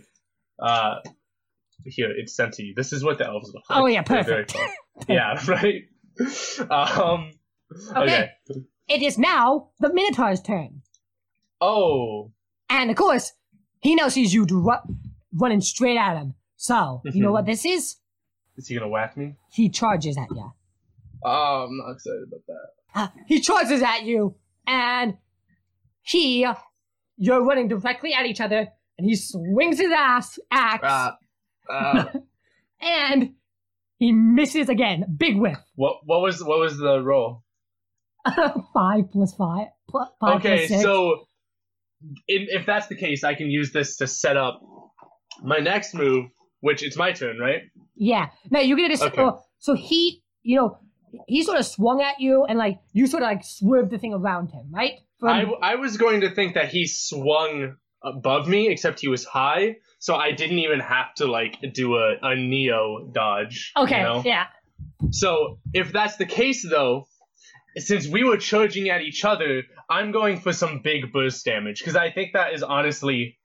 [0.61, 0.95] uh,
[1.85, 2.73] here it's sent to you.
[2.75, 3.79] This is what the elves look like.
[3.79, 4.55] Oh, yeah, perfect.
[5.07, 5.83] yeah, right.
[6.69, 7.31] Um.
[7.95, 8.29] Okay.
[8.87, 10.81] It is now the Minotaur's turn.
[11.61, 12.31] Oh.
[12.69, 13.31] And of course,
[13.81, 14.95] he now sees you ru-
[15.33, 16.33] running straight at him.
[16.57, 17.33] So, you know Mhm.
[17.33, 17.97] what this is?
[18.57, 19.35] Is he gonna whack me?
[19.53, 20.51] He charges at you.
[21.23, 22.69] Oh, I'm not excited about that.
[22.93, 24.35] Uh, he charges at you,
[24.67, 25.17] and
[26.01, 26.45] he,
[27.17, 28.67] you're running directly at each other,
[28.97, 31.11] and he swings his ass axe, Uh,
[31.69, 32.05] uh,
[32.81, 33.33] and
[33.97, 35.05] he misses again.
[35.17, 35.57] Big whiff.
[35.75, 37.43] what what was what was the roll?
[38.73, 39.67] five plus five.
[39.89, 41.25] Plus five okay, plus so
[42.27, 44.61] in, if that's the case, I can use this to set up
[45.43, 46.25] my next move,
[46.61, 47.61] which it's my turn, right?
[47.95, 48.29] Yeah.
[48.49, 49.01] Now you're gonna.
[49.01, 49.21] Okay.
[49.21, 50.77] uh, so he, you know,
[51.27, 54.13] he sort of swung at you, and like you sort of like swerved the thing
[54.13, 54.93] around him, right?
[55.19, 55.29] From-
[55.61, 59.77] I, I was going to think that he swung above me, except he was high,
[59.99, 63.71] so I didn't even have to like do a, a neo dodge.
[63.77, 63.97] okay.
[63.97, 64.21] You know?
[64.25, 64.45] Yeah.
[65.11, 67.07] So if that's the case, though,
[67.77, 71.95] since we were charging at each other, I'm going for some big burst damage because
[71.95, 73.39] I think that is honestly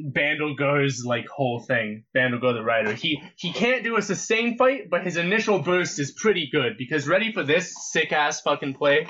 [0.00, 2.04] Bandolgur's like whole thing.
[2.14, 2.92] Bandolgur the rider.
[2.92, 7.08] He he can't do a sustained fight, but his initial burst is pretty good because
[7.08, 9.06] ready for this sick ass fucking play.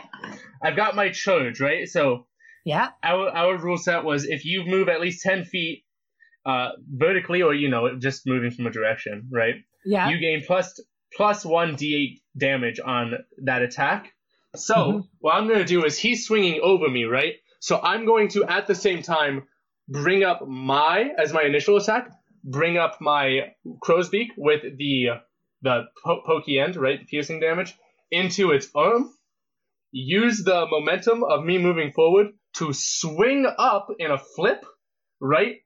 [0.62, 2.26] I've got my charge right, so
[2.64, 2.88] Yeah.
[3.02, 5.84] our our rule set was if you move at least ten feet
[6.46, 9.54] uh, vertically or you know just moving from a direction, right?
[9.84, 10.08] Yeah.
[10.10, 10.80] you gain plus
[11.16, 14.12] plus one d8 damage on that attack.
[14.56, 15.08] So Mhm.
[15.20, 17.34] what I'm gonna do is he's swinging over me, right?
[17.60, 19.46] So I'm going to at the same time
[19.88, 22.08] bring up my as my initial attack,
[22.44, 23.52] bring up my
[23.82, 25.08] crow's beak with the
[25.62, 27.74] the po- pokey end, right, the piercing damage
[28.10, 29.10] into its arm.
[29.92, 34.64] Use the momentum of me moving forward to swing up in a flip,
[35.20, 35.56] right,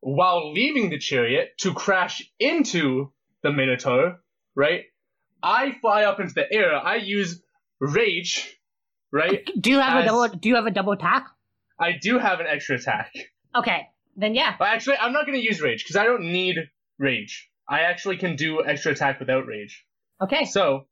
[0.00, 4.20] while leaving the chariot to crash into the Minotaur,
[4.54, 4.82] right?
[5.42, 6.74] I fly up into the air.
[6.74, 7.42] I use
[7.80, 8.58] rage,
[9.12, 9.48] right?
[9.60, 10.28] do you have as- a double?
[10.28, 11.26] Do you have a double attack?
[11.80, 13.12] I do have an extra attack.
[13.54, 13.86] Okay.
[14.16, 14.56] Then yeah.
[14.60, 16.56] Actually, I'm not going to use rage because I don't need
[16.98, 17.48] rage.
[17.68, 19.84] I actually can do extra attack without rage.
[20.20, 20.44] Okay.
[20.44, 20.86] So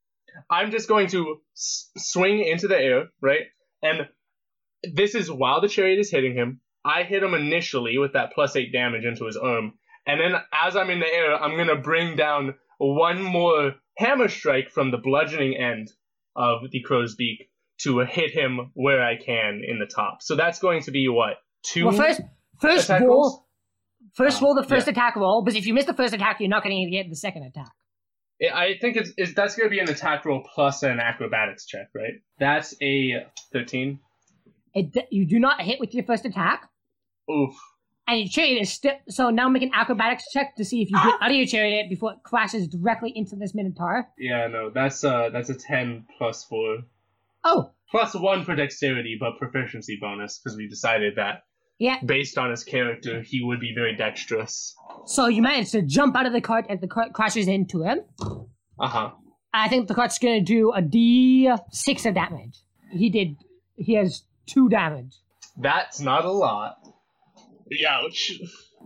[0.48, 3.46] I'm just going to s- swing into the air, right?
[3.82, 4.06] And
[4.82, 6.60] this is while the chariot is hitting him.
[6.84, 9.74] I hit him initially with that plus eight damage into his arm.
[10.06, 14.28] And then as I'm in the air, I'm going to bring down one more hammer
[14.28, 15.90] strike from the bludgeoning end
[16.36, 17.50] of the crow's beak
[17.80, 20.22] to hit him where I can in the top.
[20.22, 21.34] So that's going to be what?
[21.62, 21.86] Two?
[21.86, 22.20] Well, first,
[22.60, 23.00] first roll.
[23.06, 23.40] rolls?
[24.14, 26.48] First Uh, roll the first attack roll, because if you miss the first attack, you're
[26.48, 27.72] not going to get the second attack.
[28.42, 31.88] I think it's, it's that's going to be an attack roll plus an acrobatics check,
[31.94, 32.14] right?
[32.38, 33.98] That's a 13.
[34.76, 36.68] It, you do not hit with your first attack,
[37.30, 37.54] Oof.
[38.06, 38.92] and your chariot is still.
[39.08, 41.88] So now make an acrobatics check to see if you get out of your chariot
[41.88, 44.06] before it crashes directly into this minotaur.
[44.18, 46.78] Yeah, no, that's uh that's a 10 plus 4.
[47.44, 51.44] Oh, Plus 1 for dexterity, but proficiency bonus, because we decided that
[51.78, 51.98] yeah.
[52.04, 54.74] based on his character, he would be very dexterous.
[55.06, 58.00] So you managed to jump out of the cart as the cart crashes into him.
[58.78, 59.10] Uh huh.
[59.54, 62.58] I think the cart's going to do a D6 of damage.
[62.90, 63.36] He did.
[63.76, 65.16] He has two damage.
[65.58, 66.78] That's not a lot.
[67.88, 68.32] Ouch.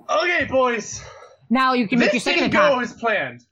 [0.09, 1.03] Okay, boys.
[1.51, 2.73] Now you can make your This second didn't attack.
[2.73, 3.45] go as planned.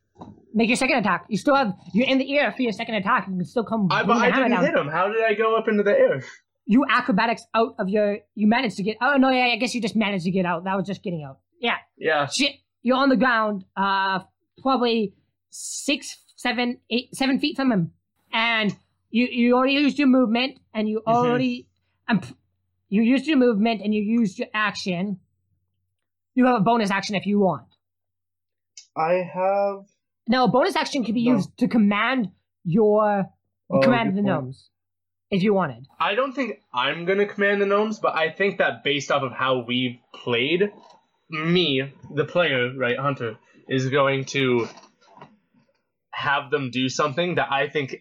[0.54, 1.26] Make your second attack.
[1.28, 1.74] You still have.
[1.92, 3.28] You're in the air for your second attack.
[3.28, 3.88] You can still come.
[3.90, 4.64] I, bring but the I hammer didn't down.
[4.64, 4.88] hit him.
[4.88, 6.22] How did I go up into the air?
[6.66, 8.18] You acrobatics out of your.
[8.34, 8.96] You managed to get.
[9.00, 9.30] Oh no!
[9.30, 10.64] Yeah, I guess you just managed to get out.
[10.64, 11.38] That was just getting out.
[11.60, 11.76] Yeah.
[11.96, 12.26] Yeah.
[12.26, 12.56] Shit.
[12.82, 13.64] You're on the ground.
[13.76, 14.20] Uh,
[14.62, 15.14] probably
[15.50, 17.92] six, seven, eight, seven feet from him,
[18.32, 18.74] and
[19.10, 21.12] you you already used your movement, and you Mhm.
[21.12, 21.67] already
[22.08, 22.20] um,
[22.88, 25.20] you used your movement, and you used your action.
[26.34, 27.66] You have a bonus action if you want.
[28.96, 29.84] I have.
[30.28, 31.32] Now, a bonus action can be No.
[31.36, 32.28] used to command
[32.64, 33.26] your
[33.70, 34.44] Oh, command good the point.
[34.44, 34.70] gnomes,
[35.30, 35.86] if you wanted.
[36.00, 39.32] I don't think I'm gonna command the gnomes, but I think that based off of
[39.32, 40.72] how we've played,
[41.30, 41.82] me,
[42.14, 43.36] the player, right, Hunter,
[43.68, 44.66] is going to
[46.10, 47.96] have them do something that I think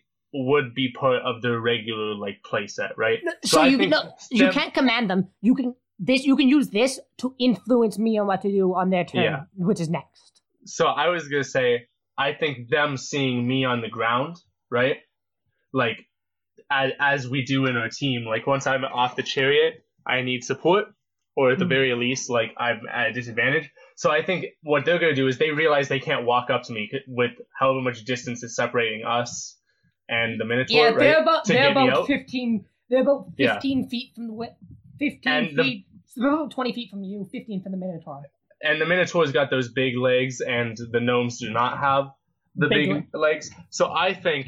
[0.46, 3.20] would be part of their regular like playset, right?
[3.44, 5.30] So, I you think no, you can't command them.
[5.42, 8.90] You can this you can use this to influence me on what to do on
[8.90, 9.40] their turn, Yeah.
[9.56, 10.42] which is next.
[10.66, 14.36] So I was gonna say, I think them seeing me on the ground,
[14.70, 14.98] right,
[15.74, 15.98] like
[16.70, 18.26] as, as we do in our team.
[18.26, 19.76] Like once I'm off the chariot,
[20.06, 20.86] I need support,
[21.36, 21.70] or at the Mhm.
[21.70, 23.70] very least, like I'm at a disadvantage.
[23.96, 26.74] So I think what they're gonna do is they realize they can't walk up to
[26.74, 29.57] me with however much distance is separating us
[30.10, 30.98] and the Minotaur, Yeah, right?
[31.00, 32.66] they're about to they're about fifteen.
[32.90, 33.54] They're about Yeah.
[33.56, 34.56] fifteen feet from the
[35.00, 35.86] fifteen And the- feet.
[36.16, 37.28] they're about twenty feet from you.
[37.32, 38.24] Fifteen from the Minotaur.
[38.64, 42.10] and the Minotaur's got those big legs, and the gnomes do not have
[42.56, 43.52] the Big big, legs.
[43.70, 44.48] So I think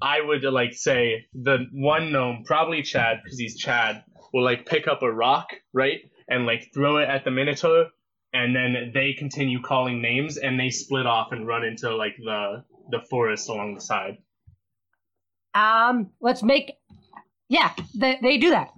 [0.00, 4.86] I would like say the one gnome, probably Chad, because he's Chad, will like pick
[4.86, 7.86] up a rock, right, and like throw it at the Minotaur,
[8.32, 12.64] and then they continue calling names, and they split off and run into like the
[12.90, 14.18] the forest along the side.
[15.54, 16.72] Um, let's make.
[17.48, 18.70] Yeah, they they do that.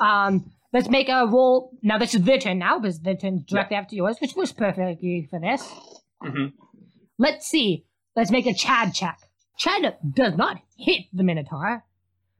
[0.00, 1.70] Um, let's make a roll.
[1.82, 5.26] Now this is their turn now because their turn directly after yours, which was perfectly
[5.30, 5.62] for this.
[6.22, 6.46] Mm-hmm.
[7.18, 7.84] Let's see.
[8.16, 9.18] Let's make a Chad check.
[9.58, 11.84] Chad does not hit the Minotaur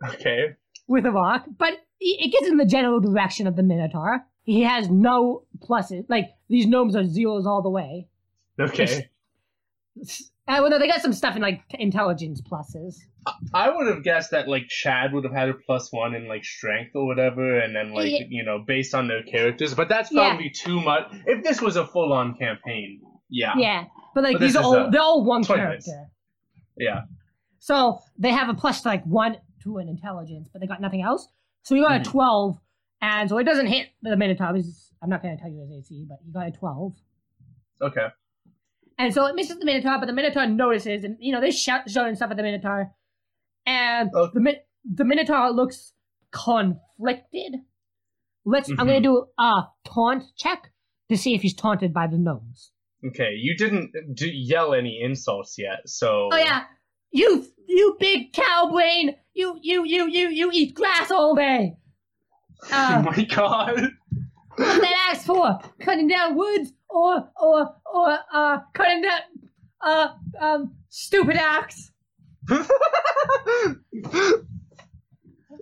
[0.05, 0.55] Okay.
[0.87, 4.25] with a rock, but it it gets in the general direction of the Minotaur.
[4.45, 6.07] He has no pluses.
[6.09, 8.09] Like these gnomes are zeros all the way.
[8.59, 9.09] Okay.
[10.49, 12.97] Uh, well, no, they got some stuff in like intelligence pluses.
[13.53, 16.45] I would have guessed that like Chad would have had a plus one in like
[16.45, 18.25] strength or whatever, and then like Yeah.
[18.31, 19.75] you know based on their characters.
[19.75, 20.31] But that's Yeah.
[20.31, 21.13] probably too much.
[21.27, 23.85] If this was a full on campaign, yeah, Yeah,
[24.15, 25.87] but like But these are all a they're all one 20 minutes.
[25.87, 26.11] character.
[26.79, 27.03] yeah.
[27.59, 31.29] So they have a plus like one to an intelligence, but they got nothing else.
[31.65, 32.01] So you got Mhm.
[32.01, 32.59] a twelve,
[33.03, 34.55] and so it doesn't hit the Minotaur.
[34.55, 36.95] because I'm not going to tell you his AC, but you got a twelve,
[37.83, 38.07] Okay.
[38.99, 39.99] And so it misses the Minotaur.
[39.99, 42.93] But the Minotaur notices, and you know they shout shouting stuff at the Minotaur,
[43.67, 44.31] and Oh.
[44.33, 45.93] the Min- the Minotaur looks
[46.33, 47.57] conflicted.
[48.45, 48.69] Let's.
[48.71, 48.87] I'm Mhm.
[48.87, 50.71] going to do a taunt check
[51.11, 52.73] to see if he's taunted by the gnomes.
[53.07, 53.33] Okay.
[53.35, 56.29] You didn't do yell any insults yet, so.
[56.33, 56.65] Oh yeah,
[57.11, 61.77] you you big cow brain, you you you you you eat grass all day.
[62.73, 63.93] Oh Uh, my god.
[64.57, 65.61] what's that axe for?
[65.81, 69.21] Cutting down woods or or or uh cutting down
[69.81, 70.09] uh
[70.41, 71.93] um stupid axe.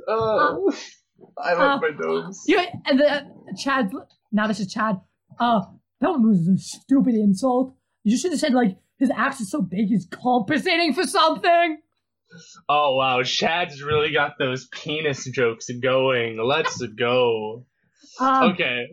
[0.08, 0.72] oh.
[1.38, 2.44] I uh, love my gnomes.
[2.46, 3.26] You and the
[3.58, 3.90] Chad.
[4.32, 5.00] Now this is Chad.
[5.38, 5.62] Uh,
[6.00, 7.74] that one was a stupid insult.
[8.04, 11.78] You should have said like his axe is so big he's compensating for something.
[12.68, 16.38] Oh wow, Chad's really got those penis jokes going.
[16.42, 17.66] Let's go.
[18.18, 18.86] Um, Okay.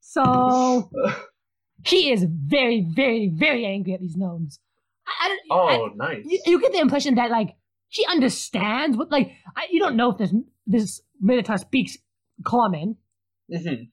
[0.00, 0.90] So
[1.86, 4.58] he is very, very, very angry at these gnomes.
[5.06, 6.24] I, I, don't- Oh, nice.
[6.26, 7.56] you, you get the impression that like
[7.88, 10.34] he understands what like I, you don't know if this
[10.66, 11.96] this Minotaur speaks
[12.44, 12.96] common,
[13.50, 13.88] Mhm.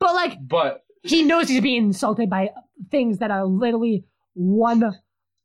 [0.00, 2.50] but like But he knows he's being insulted by
[2.90, 4.82] things that are literally one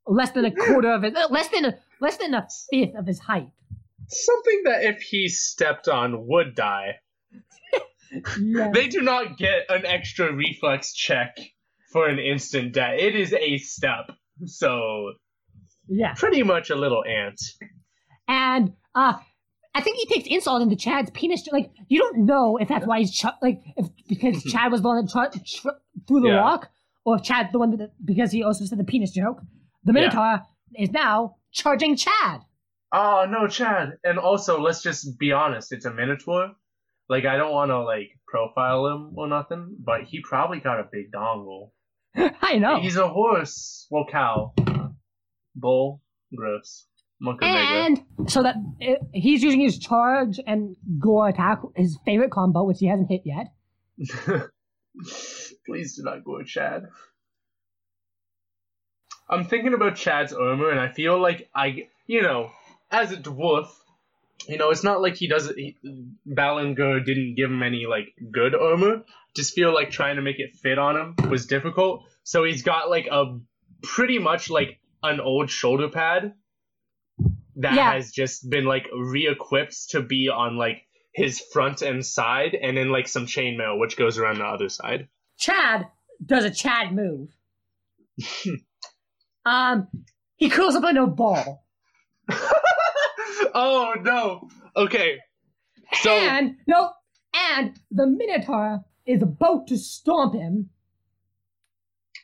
[0.07, 3.05] less than a quarter of it, uh, less than a less than a fifth of
[3.05, 3.49] his height.
[4.07, 6.95] something that if he stepped on would die.
[8.39, 8.71] Yeah.
[8.73, 11.37] They do not get an extra reflex check
[11.91, 12.95] for an instant death.
[12.99, 14.11] It is a step.
[14.45, 15.13] So
[15.87, 16.13] yeah.
[16.13, 17.39] pretty much a little ant.
[18.27, 19.13] And uh
[19.75, 21.47] I think he takes insult into Chad's penis.
[21.51, 24.87] Like you don't know if that's why he's ch- like if because Chad was the
[24.87, 25.77] one that tr- tr-
[26.07, 26.35] threw the Yeah.
[26.37, 26.69] rock,
[27.05, 29.41] or if Chad's the one that because he also said the penis joke.
[29.83, 30.01] The Yeah.
[30.01, 30.41] Minotaur
[30.75, 32.41] is now charging Chad.
[32.91, 33.93] Oh no, Chad.
[34.03, 35.71] And also, let's just be honest.
[35.71, 36.51] It's a Minotaur.
[37.07, 40.87] Like I don't want to like profile him or nothing, but he probably got a
[40.91, 41.71] big dongle.
[42.41, 42.79] I know.
[42.81, 43.87] He's a horse.
[43.89, 44.53] Well, cow.
[45.55, 46.01] Bull.
[46.35, 46.85] Gross.
[47.21, 52.63] Monkey and so that uh, he's using his charge and gore attack, his favorite combo,
[52.63, 53.47] which he hasn't hit yet.
[55.65, 56.83] Please do not go Chad.
[59.29, 62.51] I'm thinking about Chad's armor, and I feel like I, you know,
[62.89, 63.67] as a dwarf,
[64.47, 65.57] you know, it's not like he doesn't.
[65.57, 65.75] He,
[66.25, 69.03] Ballinger didn't give him any like good armor.
[69.35, 72.03] Just feel like trying to make it fit on him was difficult.
[72.23, 73.37] So he's got like a
[73.83, 76.33] pretty much like an old shoulder pad
[77.57, 77.93] that Yeah.
[77.93, 80.83] has just been like re-equipped to be on like
[81.13, 85.07] his front and side, and then like some chainmail which goes around the other side.
[85.37, 85.87] Chad
[86.25, 87.29] does a Chad move.
[89.45, 89.87] um,
[90.37, 91.65] he curls up into a ball.
[93.55, 94.49] oh no.
[94.75, 95.17] Okay.
[96.01, 96.91] So and no,
[97.53, 100.69] and the Minotaur is about to stomp him.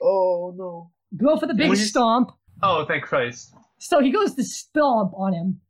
[0.02, 0.92] Oh no.
[1.18, 1.90] Go for the big Please.
[1.90, 2.32] stomp.
[2.62, 3.54] Oh thank Christ.
[3.80, 5.62] So he goes to stomp on him,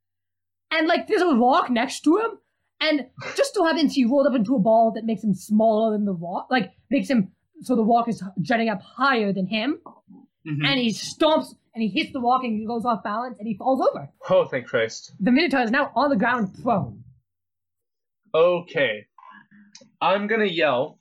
[0.71, 2.31] and like there's a rock next to him,
[2.79, 6.05] and just so happens he rolled up into a ball that makes him smaller than
[6.05, 7.31] the rock, like makes him
[7.61, 9.79] so the rock is jutting up higher than him,
[10.47, 10.65] Mhm.
[10.65, 13.55] and he stomps and he hits the wall and he goes off balance and he
[13.55, 14.09] falls over.
[14.29, 15.11] Oh, thank Christ.
[15.19, 17.03] The Minotaur is now on the ground prone.
[18.33, 19.05] Okay.
[20.01, 20.97] I'm gonna yell.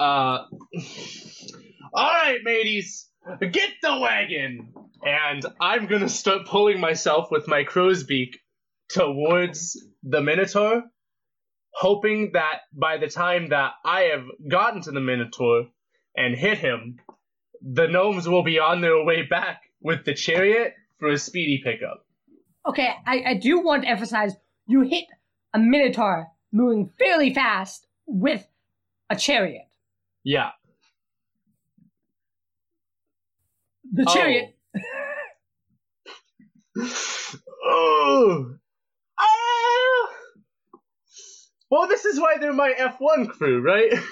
[0.00, 0.44] Uh.
[1.94, 3.08] Alright, mateys!
[3.40, 4.72] Get the wagon!
[5.04, 8.38] And I'm gonna start pulling myself with my crow's beak
[8.88, 10.84] towards the Minotaur,
[11.74, 15.66] hoping that by the time that I have gotten to the Minotaur
[16.16, 16.98] and hit him,
[17.72, 22.06] the gnomes will be on their way back with the chariot for a speedy pickup.
[22.66, 24.34] Okay, I, I do want to emphasize
[24.66, 25.04] you hit
[25.52, 28.46] a Minotaur moving fairly fast with
[29.10, 29.66] a chariot.
[30.22, 30.50] Yeah.
[33.92, 34.56] The chariot.
[37.64, 38.54] oh.
[39.18, 40.08] Ah!
[41.70, 43.92] Well, this is why they're my F1 crew, right?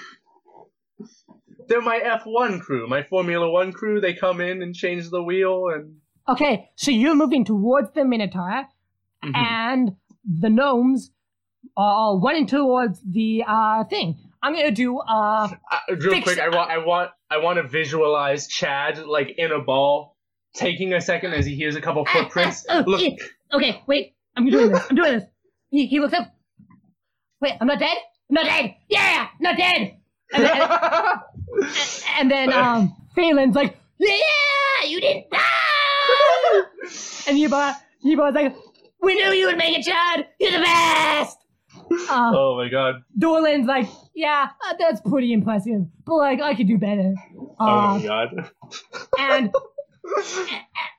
[1.67, 3.99] they're my F1 crew, my Formula One crew.
[4.01, 5.97] They come in and change the wheel and.
[6.27, 8.65] Okay, so you're moving towards the Minotaur,
[9.23, 9.35] Mhm.
[9.35, 11.11] and the gnomes
[11.77, 14.17] are running towards the uh thing.
[14.41, 18.47] I'm gonna do uh Uh, real quick, I want, I want, I want to visualize
[18.47, 20.15] Chad like in a ball,
[20.55, 22.65] taking a second as he hears a couple footprints.
[22.69, 23.09] Oh, Look, yeah.
[23.53, 24.85] okay, wait, I'm doing this.
[24.89, 25.23] I'm doing this.
[25.69, 26.33] He, he looks up.
[27.41, 27.97] Wait, I'm not dead.
[28.29, 28.75] I'm not dead.
[28.89, 29.97] Yeah, not dead.
[30.33, 30.43] And
[32.17, 34.15] and then um, Phelan's like, yeah,
[34.87, 36.61] you didn't die.
[37.27, 38.55] And Yuba, Yuba's like,
[39.01, 40.27] we knew you would make it, Chad.
[40.39, 41.37] You're the best.
[42.09, 43.03] Uh, oh my god.
[43.17, 47.13] Dorland's like, yeah, uh, that's pretty impressive, but like I could do better.
[47.59, 48.51] Oh Uh, my god.
[49.19, 49.53] and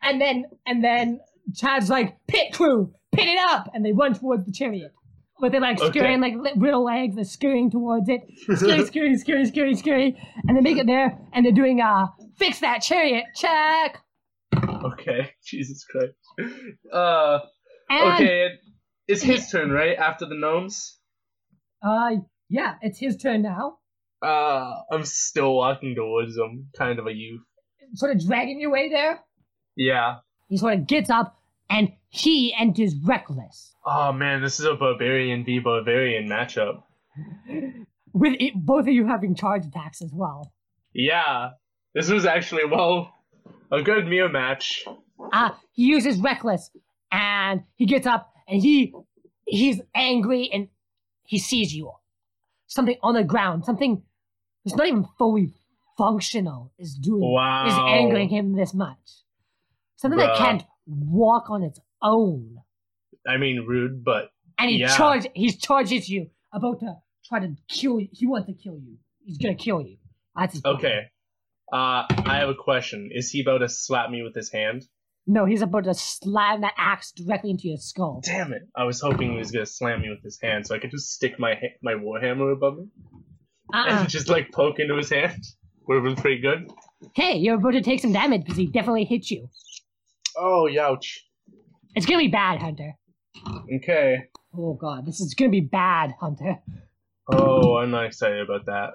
[0.02, 1.20] and then and then
[1.54, 4.92] Chad's like, pit crew, pit it up, and they run towards the chariot.
[5.40, 5.90] But they're like Okay.
[5.98, 8.22] scurrying like li- little legs, they're scurrying towards it,
[8.56, 10.16] scurry, scurry, scurry, scurry, scurry,
[10.48, 12.06] and they make it there, and they're doing uh,
[12.38, 13.98] fix that chariot, check.
[14.54, 16.14] okay, Jesus Christ.
[16.92, 17.38] Uh,
[17.90, 18.48] And okay,
[19.08, 19.96] it's his turn, right?
[19.98, 20.98] After the gnomes?
[21.82, 22.12] uh,
[22.48, 23.78] yeah, it's his turn now.
[24.22, 27.42] Uh, I'm still walking towards him, kind of a youth.
[27.94, 29.20] Sort of dragging your way there.
[29.76, 30.16] Yeah.
[30.48, 31.36] He sort of gets up,
[31.68, 33.74] and he enters reckless.
[33.84, 36.82] Oh man, this is a barbarian v barbarian matchup.
[38.12, 40.52] with it, both of you having charge attacks as well.
[40.92, 41.50] Yeah,
[41.94, 43.12] this was actually well
[43.70, 44.84] a good mirror match.
[45.32, 46.70] Uh, he uses reckless,
[47.12, 48.94] and he gets up, and he
[49.46, 50.68] he's angry, and
[51.24, 51.92] he sees you.
[52.66, 54.02] Something on the ground, something
[54.64, 55.52] that's not even fully
[55.96, 57.66] functional, is doing Wow.
[57.66, 58.98] is angering him this much.
[59.96, 62.56] Something that can't walk on its own,
[63.26, 64.96] I mean, rude, but and he Yeah.
[64.96, 68.08] charge he charges you, about to try to kill you.
[68.12, 68.98] He wants to kill you.
[69.24, 69.96] He's gonna kill you.
[70.36, 70.76] That's his plan.
[70.76, 71.00] okay.
[71.72, 73.10] Uh, I have a question.
[73.12, 74.84] Is he about to slap me with his hand?
[75.26, 78.20] No, he's about to slam that axe directly into your skull.
[78.24, 78.62] Damn it!
[78.76, 81.10] I was hoping he was gonna slam me with his hand, so I could just
[81.12, 82.84] stick my ha- my warhammer above me
[83.74, 83.86] Uh-uh.
[83.88, 85.42] and just like poke into his hand.
[85.88, 86.70] Would have been pretty good.
[87.14, 89.48] Hey, you're about to take some damage because he definitely hit you.
[90.36, 91.18] Oh, youch.
[91.96, 92.92] It's gonna be bad, Hunter.
[93.74, 94.18] Okay.
[94.56, 96.56] Oh god, this is gonna be bad, Hunter.
[97.32, 98.90] Oh, I'm not excited about that.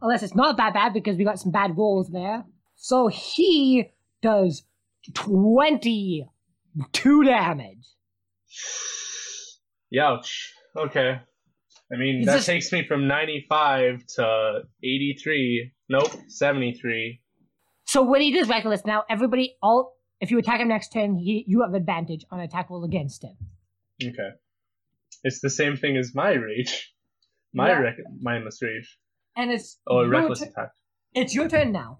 [0.00, 2.44] Unless it's not that bad because we got some bad rolls there.
[2.76, 3.90] So he
[4.22, 4.62] does
[5.14, 7.86] 22 damage.
[9.94, 10.48] Youch.
[10.76, 11.20] Okay.
[11.92, 15.72] I mean, Is that this- takes me from 95 to 83.
[15.88, 17.20] Nope, 73.
[17.86, 21.44] So when he does reckless, now everybody, all if you attack him next turn, he,
[21.46, 23.36] you have advantage on attack roll against him.
[24.02, 24.30] Okay.
[25.24, 26.92] It's the same thing as my rage.
[27.54, 27.78] My Yeah.
[27.78, 28.98] rec- mindless rage.
[29.36, 30.70] And it's Oh, a reckless attack.
[31.14, 31.96] it's your turn now.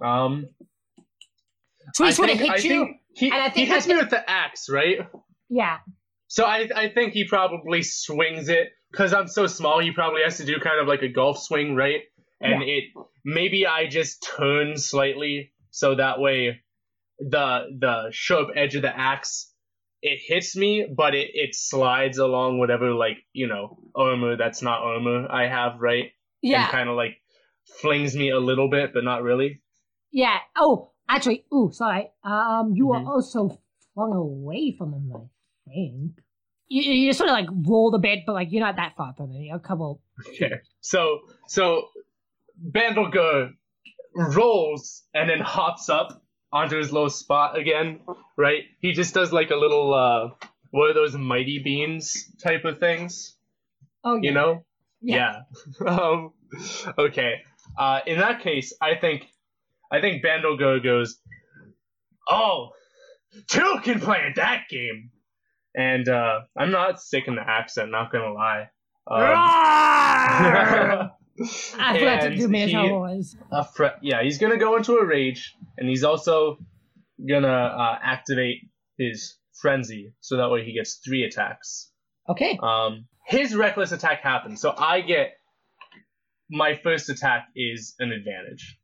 [0.00, 0.46] Um,
[1.94, 2.84] So he I sort of think, hits I you.
[2.84, 4.98] think he, and I he hits I me with the axe, right?
[5.48, 5.78] Yeah.
[6.28, 9.80] So I, I think he probably swings it because I'm so small.
[9.80, 12.02] He probably has to do kind of like a golf swing, right?
[12.40, 12.84] And it
[13.24, 16.60] maybe I just turn slightly so that way
[17.18, 19.52] the the sharp edge of the axe
[20.00, 24.80] it hits me, but it, it slides along whatever like you know armor that's not
[24.80, 26.12] armor I have, right?
[26.40, 26.62] Yeah.
[26.64, 27.16] And kind of like
[27.80, 29.60] flings me a little bit, but not really.
[30.12, 30.38] Yeah.
[30.56, 32.10] Oh, actually, ooh, sorry.
[32.22, 32.88] Um, you Mhm.
[33.04, 33.58] were also
[33.94, 36.12] flung away from him, I think.
[36.68, 39.32] You, you sort of like rolled a bit, but like you're not that far from
[39.32, 39.52] him.
[39.52, 40.00] A couple.
[40.28, 40.52] Okay.
[40.80, 41.88] So so
[42.70, 43.50] Bandlegur
[44.14, 48.00] rolls and then hops up onto his low spot again,
[48.36, 48.62] right?
[48.80, 50.30] He just does like a little uh
[50.70, 53.34] what are those mighty beams type of things,
[54.04, 54.20] Oh, yeah.
[54.28, 54.64] you know?
[55.00, 55.40] Yeah.
[55.80, 55.86] Yeah.
[56.00, 56.32] um
[56.98, 57.42] okay.
[57.76, 59.26] Uh in that case, I think
[59.90, 61.18] I think Bandolgo goes,
[62.30, 62.70] "Oh,
[63.46, 65.10] two can play at that game,"
[65.74, 67.90] and uh, I'm not sick in the accent.
[67.90, 68.68] Not gonna lie.
[69.10, 71.10] Um!
[71.78, 73.36] I forgot to do Minotaur he- Wars.
[73.52, 76.58] a fre- yeah, he's gonna go into a rage, and he's also
[77.28, 78.58] gonna uh, activate
[78.96, 81.90] his frenzy, so that way he gets three attacks.
[82.28, 82.58] Okay.
[82.62, 85.32] Um, his reckless attack happens, so I get
[86.50, 88.78] my first attack is an advantage.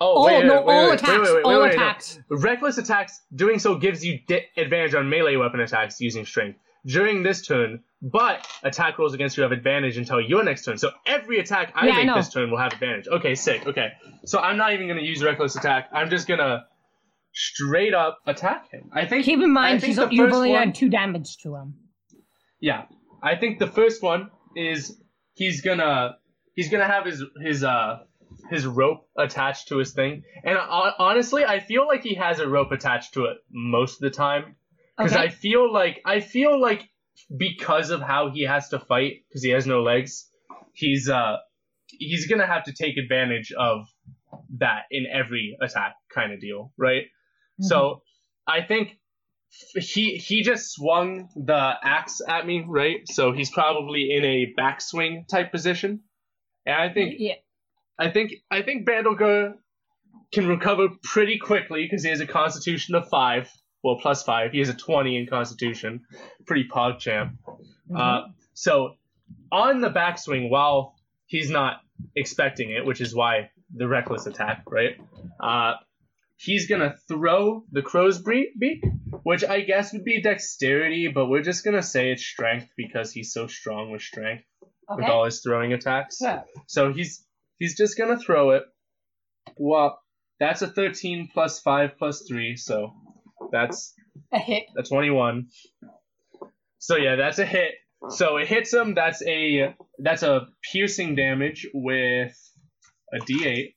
[0.00, 1.12] Oh all, wait, wait, no, wait, all wait, attacks.
[1.12, 1.82] wait, wait, wait, all wait, no.
[1.82, 2.18] attacks.
[2.30, 7.22] Reckless attacks doing so gives you di- advantage on melee weapon attacks using strength during
[7.22, 10.78] this turn, but attack rolls against you have advantage until your next turn.
[10.78, 12.14] So every attack I Yeah, make know.
[12.16, 13.08] this turn will have advantage.
[13.08, 13.66] Okay, sick.
[13.66, 13.88] Okay,
[14.24, 15.88] so I'm not even gonna use reckless attack.
[15.92, 16.66] I'm just gonna
[17.32, 18.90] straight up attack him.
[18.92, 19.24] I think.
[19.24, 21.74] Keep in mind, think you've only one- done two damage to him.
[22.60, 22.84] Yeah,
[23.22, 25.00] I think the first one is
[25.34, 26.16] he's gonna
[26.54, 28.00] he's gonna have his his uh
[28.50, 32.48] his rope attached to his thing, and uh, honestly, I feel like he has a
[32.48, 34.56] rope attached to it most of the time
[34.96, 35.22] because Okay.
[35.24, 36.88] I feel like I feel like
[37.36, 40.28] because of how he has to fight because he has no legs,
[40.74, 41.36] he's uh
[41.86, 43.86] he's gonna have to take advantage of
[44.58, 47.04] that in every attack kind of deal, right?
[47.60, 48.02] So
[48.46, 48.96] I think
[49.74, 53.00] he he just swung the axe at me, right?
[53.06, 56.00] So he's probably in a backswing type position,
[56.66, 57.34] and I think yeah.
[57.98, 59.54] I think I think Bandolga
[60.32, 63.50] can recover pretty quickly because he has a Constitution of five,
[63.82, 64.52] well plus five.
[64.52, 66.04] He has a twenty in Constitution,
[66.46, 67.38] pretty pog champ.
[67.94, 68.22] Uh,
[68.54, 68.94] so
[69.50, 70.94] on the backswing, while
[71.26, 71.80] he's not
[72.14, 74.96] expecting it, which is why the reckless attack, right?
[75.38, 75.74] Uh,
[76.36, 78.82] he's gonna throw the crow's beak,
[79.22, 83.32] which I guess would be dexterity, but we're just gonna say it's strength because he's
[83.32, 84.44] so strong with strength
[84.88, 86.18] with all his throwing attacks.
[86.20, 86.42] Yeah.
[86.66, 87.24] So he's
[87.58, 88.64] he's just gonna throw it.
[89.56, 90.00] Well,
[90.38, 92.92] that's a 13 plus five plus three, so
[93.52, 93.94] that's
[94.32, 94.64] A hit.
[94.78, 95.46] a 21.
[96.78, 97.72] So yeah, that's a hit.
[98.08, 98.94] So it hits him.
[98.94, 102.34] That's a that's a piercing damage with
[103.12, 103.74] a D8.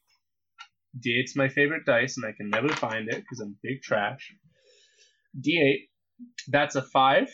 [1.05, 4.33] D8's my favorite dice, and I can never find it because I'm big trash.
[5.39, 5.87] D8.
[6.47, 7.29] That's a five.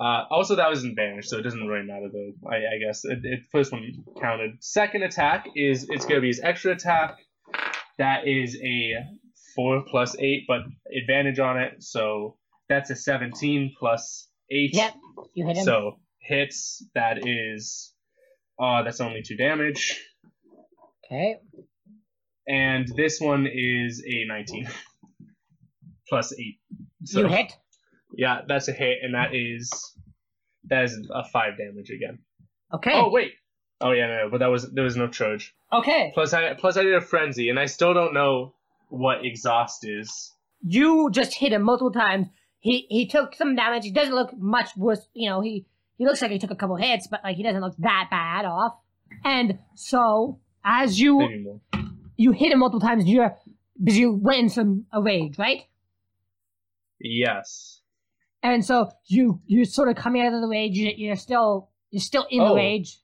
[0.00, 2.32] Uh, also, that was in advantage, so it doesn't really matter though.
[2.50, 3.84] I, I guess it, it, first one
[4.20, 4.56] counted.
[4.60, 7.18] Second attack is it's gonna be his extra attack.
[7.98, 8.94] That is a
[9.54, 10.62] four plus eight, but
[10.96, 12.36] advantage on it, so
[12.68, 14.74] that's a seventeen plus eight.
[14.74, 14.94] Yep.
[15.34, 15.64] You hit him.
[15.64, 16.84] So hits.
[16.94, 17.92] That is,
[18.58, 20.00] uh, that's only two damage,
[21.04, 21.36] okay.
[22.48, 24.68] and this one is a nineteen
[26.08, 26.58] plus eight.
[27.04, 27.52] So you hit.
[28.16, 29.70] yeah, that's a hit, and that is
[30.64, 32.18] that is a five damage again.
[32.72, 32.92] Okay.
[32.94, 33.32] Oh wait.
[33.80, 35.54] Oh yeah, no, no, but that was there was no charge.
[35.72, 36.12] Okay.
[36.14, 38.54] Plus I plus I did a frenzy, and I still don't know
[38.92, 40.32] what exhaust is.
[40.64, 42.26] You just hit him multiple times.
[42.60, 43.84] He he took some damage.
[43.84, 45.08] He doesn't look much worse.
[45.14, 45.66] You know, he
[45.98, 48.44] he looks like he took a couple hits, but like he doesn't look that bad
[48.44, 48.74] off.
[49.24, 51.60] And so as you
[52.16, 53.36] you hit him multiple times, you're
[53.82, 55.62] because you went in some a rage, right?
[57.00, 57.80] Yes.
[58.42, 60.76] And so you you're sort of coming out of the rage.
[60.76, 62.54] you- You're still you're still in the Oh.
[62.56, 62.98] rage.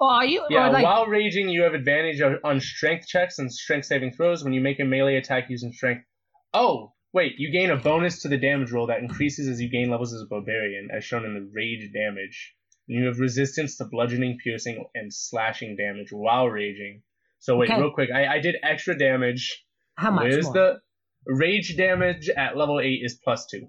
[0.00, 0.44] You?
[0.50, 4.42] Yeah, like, while raging, you have advantage on- on strength checks and strength saving throws
[4.42, 6.04] when you make a melee attack using strength.
[6.52, 9.90] Oh, wait, you gain a bonus to the damage roll that increases as you gain
[9.90, 12.54] levels as a barbarian, as shown in the rage damage.
[12.88, 17.02] And you have resistance to bludgeoning, piercing, and slashing damage while raging.
[17.38, 17.80] So wait, Okay.
[17.80, 19.64] real quick, I, I did extra damage.
[19.96, 20.54] how much Where's more?
[20.54, 20.80] the
[21.26, 23.68] rage damage at level eight is plus two,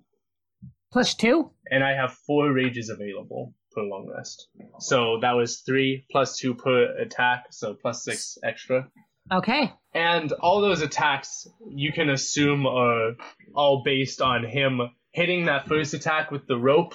[0.91, 1.51] Plus two.
[1.69, 4.47] and I have four rages available per long rest.
[4.79, 8.87] So that was three plus two per attack, so plus six extra.
[9.31, 9.71] Okay.
[9.93, 13.11] And all those attacks you can assume are
[13.55, 14.81] all based on him
[15.11, 16.93] hitting that first attack with the rope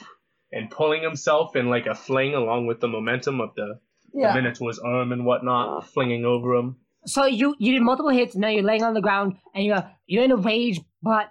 [0.52, 3.80] and pulling himself in like a fling along with the momentum of the,
[4.12, 6.76] the Minotaur's arm and whatnot, flinging over him.
[7.06, 9.88] So you you did multiple hits, and now you're laying on the ground, and you're
[10.06, 11.30] you're in a rage, but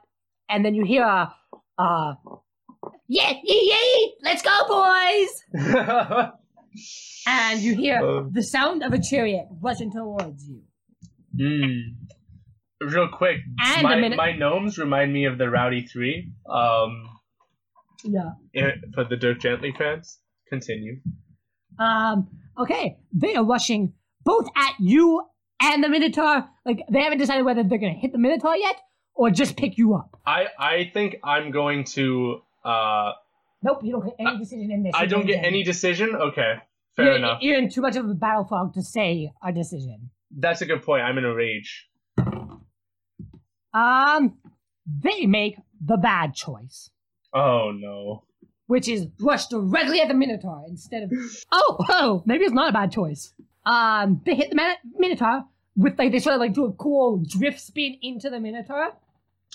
[0.50, 1.34] and then you hear a
[1.78, 2.14] uh
[3.08, 6.34] yeah yeah yeah let's go boys,
[7.28, 8.32] and you hear Um.
[8.34, 10.62] the sound of a chariot rushing towards you.
[11.40, 12.06] Hmm.
[12.80, 16.32] Real quick, And my, minute- my gnomes remind me of the Rowdy Three.
[16.50, 17.10] Um,
[18.04, 18.32] Yeah.
[18.56, 20.20] eh, for the Dirk Gently fans,
[20.50, 21.02] continue.
[21.80, 22.28] Um.
[22.58, 22.98] Okay.
[23.14, 23.94] They are rushing
[24.24, 25.24] both at you
[25.62, 26.46] and the Minotaur.
[26.66, 28.76] Like they haven't decided whether they're gonna hit the Minotaur yet
[29.16, 30.16] or just pick you up.
[30.26, 32.42] I I think I'm going to.
[32.68, 33.14] Uh,
[33.64, 33.80] Nope.
[33.84, 34.92] You don't get any decision in this.
[34.96, 36.16] I don't get any decision.
[36.16, 36.56] Okay,
[36.96, 37.40] fair You're, enough.
[37.42, 40.12] you're in too much of a battle fog to say a decision.
[40.32, 41.02] That's a good point.
[41.04, 41.88] I'm in a rage.
[43.74, 44.38] Um,
[44.86, 46.90] they make the bad choice,
[47.34, 48.24] Oh no.
[48.68, 51.12] which is rush directly at the Minotaur instead of.
[51.52, 53.34] Oh, oh, maybe it's not a bad choice.
[53.66, 55.44] Um, they hit the Min- Minotaur
[55.76, 58.94] with like they sort of like do a cool drift spin into the Minotaur,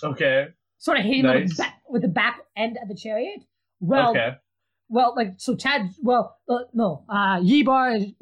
[0.03, 0.49] Okay.
[0.83, 3.41] Sort of hitting them with, the back, with the back end of the chariot.
[3.81, 4.33] Well, okay.
[4.89, 5.91] well, like so Chad.
[6.03, 8.13] Well, uh, no, uh, Yebar,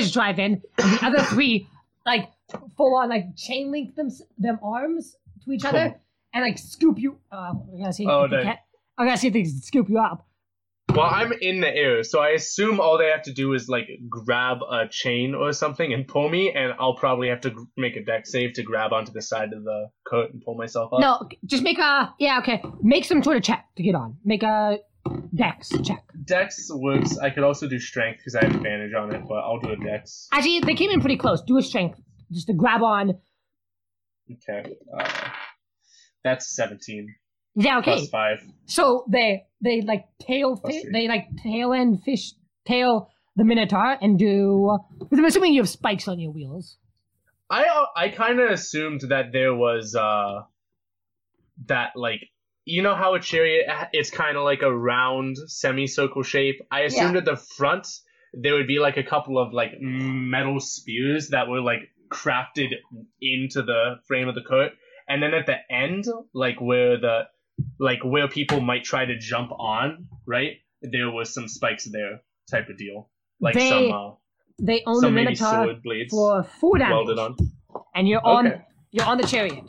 [0.00, 1.68] is- driving, and the other three
[2.04, 2.28] like
[2.76, 5.94] full on like chain link them them arms to each other
[6.34, 7.18] and like scoop you.
[7.30, 8.06] Uh, I gotta see.
[8.06, 8.44] Oh, if nice.
[8.44, 8.58] can,
[8.98, 10.26] I gotta see if they can scoop you up.
[10.94, 13.88] Well, I'm in the air, so I assume all they have to do is like
[14.10, 17.96] grab a chain or something and pull me, and I'll probably have to gr- make
[17.96, 21.00] a Dex save to grab onto the side of the coat and pull myself up.
[21.00, 22.40] No, just make a yeah.
[22.40, 24.18] Okay, make some sort of check to get on.
[24.22, 24.80] Make a
[25.34, 26.04] dex check.
[26.24, 27.16] Dex works.
[27.16, 29.76] I could also do strength because I have advantage on it, but I'll do a
[29.76, 30.28] dex.
[30.30, 31.40] Actually, they came in pretty close.
[31.40, 31.98] Do a strength
[32.30, 33.18] just to grab on.
[34.30, 34.74] Okay.
[34.94, 35.08] Uh,
[36.22, 37.14] that's 17
[37.54, 37.96] Yeah, okay.
[37.96, 38.38] plus 5.
[38.66, 42.32] So they they like tail fi- they like tail and fish
[42.66, 44.78] tail the minotaur and do.
[45.12, 46.78] I'm assuming you have spikes on your wheels.
[47.50, 50.42] I uh, I kind of assumed that there was uh
[51.66, 52.20] that like
[52.64, 56.60] you know how a chariot it's kind of like a round semicircle shape.
[56.70, 57.86] I assumed at the front
[58.32, 62.70] there would be like a couple of like metal spears that were like crafted
[63.20, 64.72] into the frame of the coat,
[65.08, 67.22] and then at the end, like where the
[67.78, 70.58] like where people might try to jump on, right?
[70.82, 72.20] There was some spikes there,
[72.50, 73.10] type of deal,
[73.40, 74.10] like They some uh,
[74.60, 77.36] They own the some maybe minotaur sword blades for four damage, welded on.
[77.94, 78.60] and you're on Okay.
[78.90, 79.64] you're on the chariot.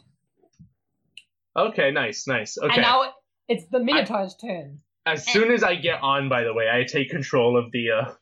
[1.55, 2.57] Okay, nice, nice.
[2.57, 2.73] Okay.
[2.73, 3.13] And now
[3.47, 4.79] it's the minotaur's turn.
[5.05, 8.13] as soon as I get on, by the way, I take control of the uh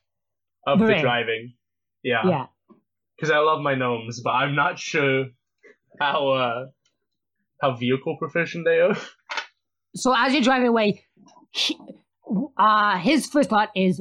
[0.66, 1.54] of The the, driving.
[2.02, 2.22] Yeah.
[2.28, 2.46] Yeah.
[3.16, 5.26] Because I love my gnomes, but I'm not sure
[5.98, 6.66] how uh
[7.62, 8.96] how vehicle proficient they are.
[9.94, 11.04] So as you're driving away,
[11.50, 11.76] he,
[12.56, 14.00] uh, his first thought is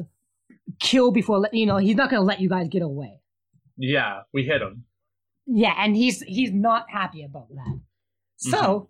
[0.80, 3.20] kill before let you know he's not gonna let you guys get away.
[3.78, 4.86] yeah, we hit him.
[5.48, 7.80] Yeah, and he's he's not happy about that.
[8.38, 8.86] So Mm-hmm.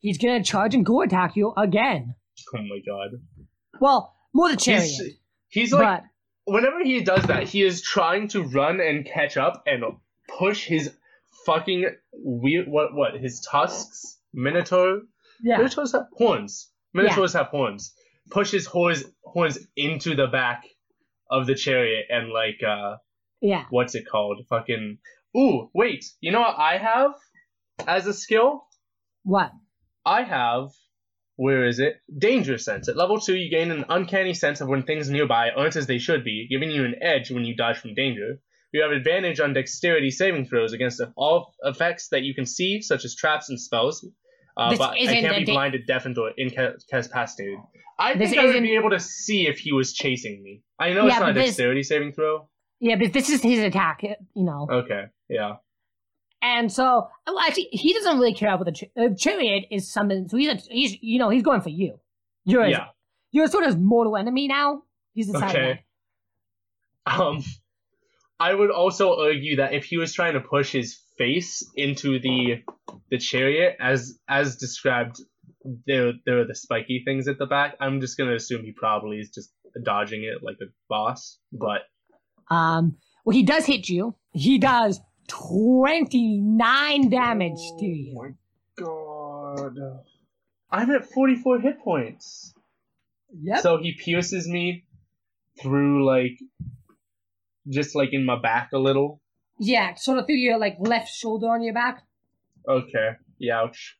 [0.00, 2.14] he's gonna charge and go attack you again.
[2.54, 3.10] Oh my god.
[3.80, 5.14] Well, more the chariot, He's,
[5.48, 6.02] he's like
[6.46, 9.84] but whenever he does that, he is trying to run and catch up and
[10.38, 10.92] push his
[11.44, 15.02] fucking weird what what his tusks minotaur
[15.42, 16.70] yeah, Minotaurs have horns.
[16.94, 17.94] Minotaurs have horns.
[18.30, 20.64] Pushes horns horns into the back
[21.30, 22.96] of the chariot and like uh
[23.40, 23.64] yeah.
[23.70, 24.44] what's it called?
[24.48, 24.98] Fucking
[25.36, 26.04] Ooh, wait.
[26.20, 27.12] You know what I have
[27.86, 28.66] as a skill?
[29.22, 29.52] What?
[30.04, 30.70] I have
[31.36, 32.00] where is it?
[32.16, 32.88] Danger sense.
[32.88, 35.98] At level two, you gain an uncanny sense of when things nearby aren't as they
[35.98, 38.40] should be, giving you an edge when you dodge from danger.
[38.72, 43.04] You have advantage on dexterity saving throws against all effects that you can see, such
[43.04, 44.06] as traps and spells.
[44.56, 47.58] Uh, but I can't be da- blinded, deafened, or incapacitated.
[47.98, 50.62] I This think I would be able to see if he was chasing me.
[50.78, 52.48] I know it's not a but this- dexterity saving throw.
[52.80, 54.66] Yeah, but this is his attack, you know.
[54.70, 55.56] Okay, yeah.
[56.42, 60.28] And so, well, actually, he doesn't really care about the ch- uh, chariot is something.
[60.28, 61.98] So he's, he's, you know, he's going for you.
[62.44, 62.86] You're, his, Yeah.
[63.32, 64.82] you're sort of his mortal enemy now.
[65.14, 65.56] He's decided.
[65.56, 65.84] Okay.
[67.06, 67.42] Um,
[68.38, 72.62] I would also argue that if he was trying to push his face into the
[73.10, 75.20] the chariot, as as described,
[75.86, 77.76] there there are the spiky things at the back.
[77.80, 79.50] I'm just gonna assume he probably is just
[79.84, 81.38] dodging it like a boss.
[81.52, 81.82] But
[82.50, 84.14] Um, well, he does hit you.
[84.32, 88.16] He does twenty nine damage to you.
[88.16, 90.00] Oh my god,
[90.70, 92.52] I'm at 44 hit points.
[93.42, 93.60] Yep.
[93.60, 94.84] So he pierces me
[95.60, 96.38] through like
[97.68, 99.20] just like in my back a little.
[99.58, 102.02] Yeah, sort of through your like left shoulder on your back.
[102.68, 103.10] Okay.
[103.42, 103.92] Youch.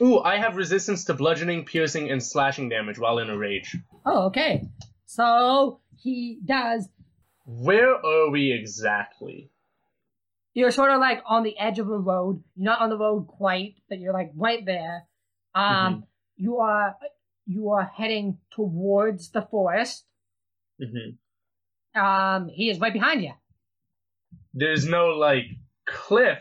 [0.00, 3.76] Ooh, I have resistance to bludgeoning, piercing, and slashing damage while in a rage.
[4.04, 4.68] Oh, okay.
[5.06, 6.88] So he does.
[7.46, 9.50] Where are we exactly?
[10.52, 12.42] You're sort of like on the edge of a road.
[12.56, 15.04] You're not on the road quite, but you're like right there.
[15.54, 16.04] Um,
[16.36, 16.96] you are
[17.46, 20.04] you are heading towards the forest.
[20.78, 23.32] hmm Um, he is right behind you.
[24.58, 25.44] There's no like
[25.86, 26.38] cliff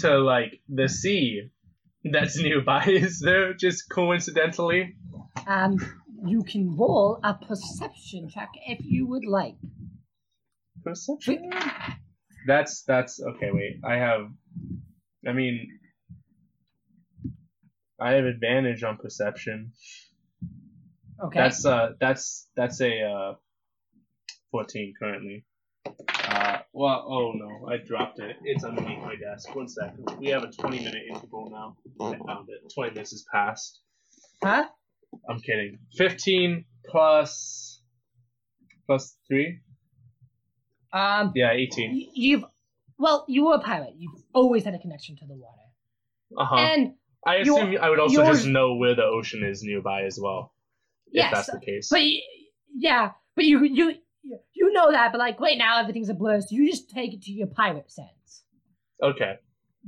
[0.00, 1.50] to like the sea
[2.04, 3.54] that's nearby, is there?
[3.54, 4.96] Just coincidentally.
[5.46, 5.78] Um,
[6.26, 9.54] you can roll a perception check if you would like.
[10.84, 11.50] Perception.
[12.44, 13.50] That's that's okay.
[13.52, 14.22] Wait, I have.
[15.26, 15.78] I mean,
[18.00, 19.72] I have advantage on perception.
[21.22, 21.38] Okay.
[21.38, 23.34] That's uh that's that's a uh
[24.50, 25.44] fourteen currently.
[26.72, 28.36] Well, oh no, I dropped it.
[28.44, 29.54] It's underneath my desk.
[29.54, 30.04] One second.
[30.18, 31.76] We have a 20 minute interval now.
[32.06, 32.72] I found it.
[32.74, 33.80] 20 minutes has passed.
[34.42, 34.66] Huh?
[35.28, 35.78] I'm kidding.
[35.96, 37.80] 15 plus.
[38.86, 39.58] plus 3?
[40.92, 41.90] Um, Yeah, 18.
[41.92, 42.44] y- you've
[42.98, 43.94] well, you were a pirate.
[43.96, 45.62] You've always had a connection to the water,
[46.36, 46.56] Uh huh.
[46.56, 46.94] and
[47.26, 50.52] I assume I would also yours- just know where the ocean is nearby as well.
[51.08, 51.88] If Yes, that's the case.
[51.90, 52.20] but y-
[52.74, 53.94] yeah, but you you
[54.52, 55.12] you know that.
[55.12, 56.40] But like right now, everything's a blur.
[56.40, 58.42] So you just take it to your pirate sense.
[59.02, 59.34] Okay.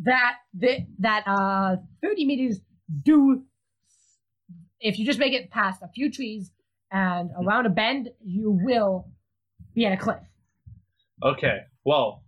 [0.03, 2.61] that that that uh 30 meters
[3.03, 3.43] do
[4.81, 6.53] if you just make it past a few trees
[6.93, 9.09] and around a bend you will
[9.75, 10.23] be at a cliff
[11.23, 11.59] Okay.
[11.85, 12.23] Well,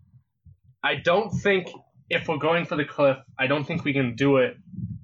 [0.83, 1.71] I don't think
[2.11, 4.57] if we're going for the cliff, I don't think we can do it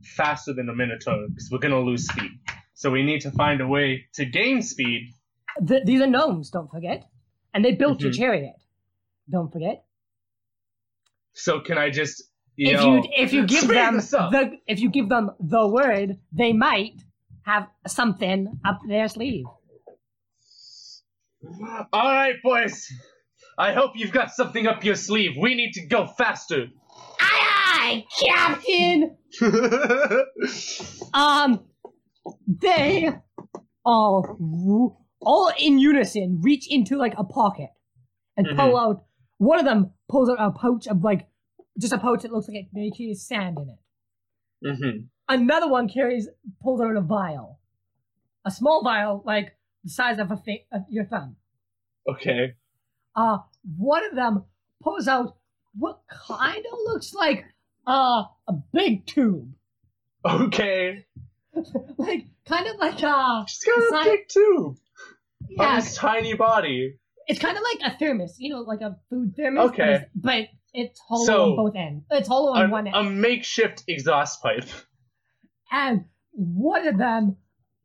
[0.03, 2.33] faster than a Minotaur because we're gonna lose speed.
[2.75, 5.13] So we need to find a way to gain speed.
[5.67, 7.09] Th- these are gnomes don't forget
[7.55, 8.17] and they built your Mhm.
[8.19, 8.57] chariot
[9.31, 9.85] don't forget
[11.33, 12.23] So can I just
[12.57, 16.19] you if know you if you give them the if you give them the word
[16.33, 16.97] they might
[17.43, 19.47] have something up their sleeve
[21.93, 22.87] All right, boys.
[23.57, 25.33] I hope you've got something up your sleeve.
[25.41, 26.67] We need to go faster.
[27.21, 27.47] aye
[27.81, 29.17] aye captain
[31.15, 31.65] Um,
[32.47, 33.09] they
[33.85, 34.37] all
[35.21, 37.71] all in unison reach into like a pocket
[38.37, 39.05] and pull out.
[39.39, 41.29] One of them pulls out a pouch of like
[41.79, 44.77] just a pouch that looks like it maybe carries sand in it.
[44.77, 46.29] hmm Another one carries
[46.63, 47.61] pulls out a vial,
[48.45, 49.55] a small vial like
[49.85, 51.37] the size of a fi- of your thumb.
[52.11, 52.55] Okay.
[53.15, 53.39] Uh,
[53.77, 54.45] one of them
[54.83, 55.37] pulls out
[55.75, 57.45] what kind of looks like
[57.87, 59.53] uh, a big tube,
[60.25, 61.05] Okay.
[61.99, 64.77] like kind of like uh, She's got a big tube
[65.51, 66.95] yeah, his tiny body.
[67.27, 69.71] It's kind of like a thermos, you know, like a food thermos.
[69.71, 70.05] Okay.
[70.15, 72.05] But it's hollow So- on both ends.
[72.11, 72.97] It's hollow on A, one end.
[72.97, 74.65] a makeshift exhaust pipe.
[75.71, 77.37] and one of them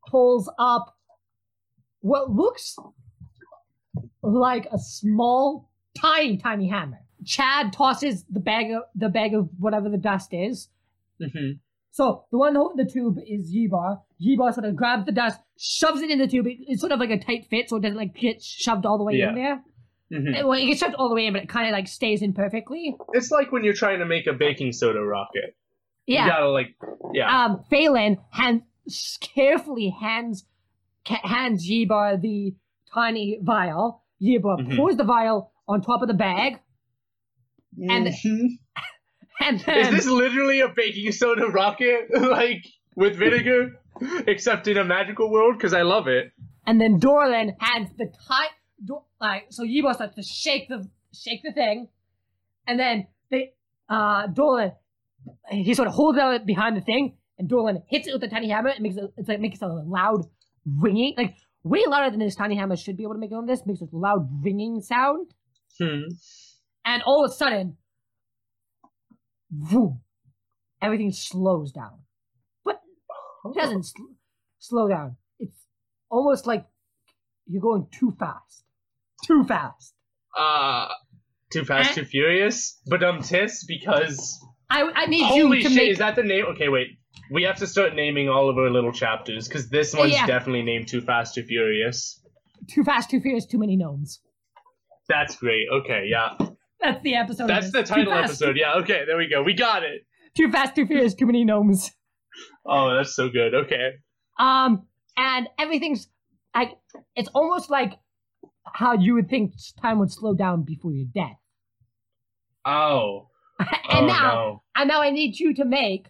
[0.08, 0.96] pulls up
[2.02, 2.76] what looks
[4.22, 5.70] like a small,
[6.00, 7.00] tiny, tiny hammer.
[7.26, 10.70] Chad tosses the bag of the bag of whatever the dust is.
[11.20, 11.52] hmm
[11.92, 14.02] So the one holding the tube is Yebar.
[14.24, 16.46] Yebar sort of grabs the dust, shoves it in the tube.
[16.48, 19.04] It's sort of like a tight fit, so it doesn't like get shoved all the
[19.04, 19.30] way Yeah.
[19.30, 19.64] in there.
[20.12, 22.22] hmm Well, it gets shoved all the way in, but it kind of like stays
[22.22, 22.96] in perfectly.
[23.14, 25.56] It's like when you're trying to make a baking soda rocket.
[26.06, 26.26] Yeah.
[26.26, 26.76] You gotta like,
[27.14, 27.46] yeah.
[27.46, 28.62] Um, Phelan hand,
[29.22, 30.46] carefully hands
[31.06, 32.56] hands Yebar the
[32.94, 34.04] tiny vial.
[34.22, 34.76] Yebar Mhm.
[34.78, 36.60] pours the vial on top of the bag,
[37.78, 38.48] and- Mhm.
[39.42, 42.64] and then Is this literally a baking soda rocket, like
[42.96, 43.82] with vinegar,
[44.28, 45.56] except in a magical world?
[45.58, 46.32] Because I love it.
[46.68, 48.50] and then Dorlan hands the tiny
[48.86, 51.88] Do- like so Yebar starts to shake the shake the thing,
[52.68, 53.54] and then they
[53.90, 54.72] uh Dorlan
[55.50, 58.50] he sort of holds out behind the thing, and Dorlan hits it with the tiny
[58.50, 58.70] hammer.
[58.70, 60.26] It makes it it's like makes a loud
[60.66, 61.36] ringing like.
[61.66, 63.66] Way louder than this tiny hammer should be able to make on this.
[63.66, 65.34] Makes a loud ringing sound.
[65.80, 66.02] Hmm.
[66.84, 67.78] and all of a sudden,
[69.50, 70.02] boom,
[70.82, 72.03] everything slows down.
[73.44, 74.04] But it doesn't sl-
[74.60, 75.18] slow down.
[75.40, 75.58] It's
[76.10, 76.66] almost like
[77.48, 78.64] you're going too fast.
[79.26, 79.94] Too fast.
[80.38, 80.88] Uh,
[81.52, 82.80] too fast, too furious.
[82.88, 84.40] But um, tis because
[84.70, 85.92] I, I need holy you to shit, make.
[85.92, 86.46] is that the name?
[86.56, 86.88] Okay, wait.
[87.32, 90.26] We have to start naming all of our little chapters because this one's Yeah.
[90.26, 92.20] definitely named Too Fast, Too Furious.
[92.70, 94.20] Too fast, too furious, too many gnomes.
[95.10, 95.68] That's great.
[95.72, 96.38] Okay, yeah.
[96.82, 97.48] That's the episode.
[97.48, 98.58] That's the title fast, episode.
[98.58, 99.44] Yeah, okay, there we go.
[99.44, 100.06] We got it.
[100.36, 101.92] Too fast, too furious, too many gnomes.
[102.66, 103.54] Oh, that's so good.
[103.54, 103.92] Okay.
[104.40, 104.88] Um,
[105.18, 106.08] and everything's
[106.56, 106.72] like
[107.16, 107.94] it's almost like
[108.66, 111.38] how you would think time would slow down before your death.
[112.66, 113.28] Oh.
[113.60, 114.64] and oh, now no.
[114.76, 116.08] And now I need you to make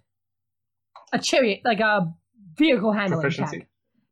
[1.12, 2.14] a chariot, like a
[2.58, 3.60] vehicle handling Proficiency?
[3.60, 3.68] check,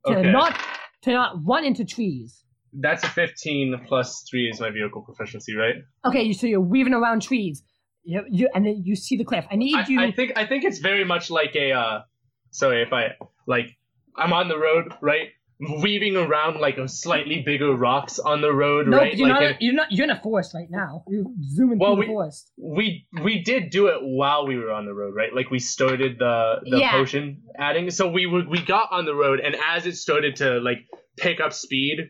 [0.05, 0.31] to Okay.
[0.31, 0.59] not
[1.03, 2.43] to not run into trees.
[2.73, 5.75] That's a 15 plus 3 is my vehicle proficiency, right?
[6.05, 7.63] Okay, you so you're weaving around trees,
[8.03, 9.45] you, you, and then you see the cliff.
[9.51, 9.99] I need I, you.
[10.01, 11.99] I think I think it's very much like a uh
[12.51, 13.15] sorry if I
[13.47, 13.77] like
[14.15, 15.29] I'm on the road, right?
[15.83, 19.15] Weaving around like a slightly bigger rocks on the road, no, right?
[19.15, 19.43] you're like not.
[19.51, 19.91] in- you're not.
[19.91, 21.03] You're in a forest right now.
[21.07, 22.51] You're zooming Well, through the we- forest.
[22.57, 25.31] we we did do it while we were on the road, right?
[25.35, 26.91] Like we started the the Yeah.
[26.93, 27.91] potion adding.
[27.91, 30.79] So we were, we got on the road and as it started to like
[31.17, 32.09] pick up speed,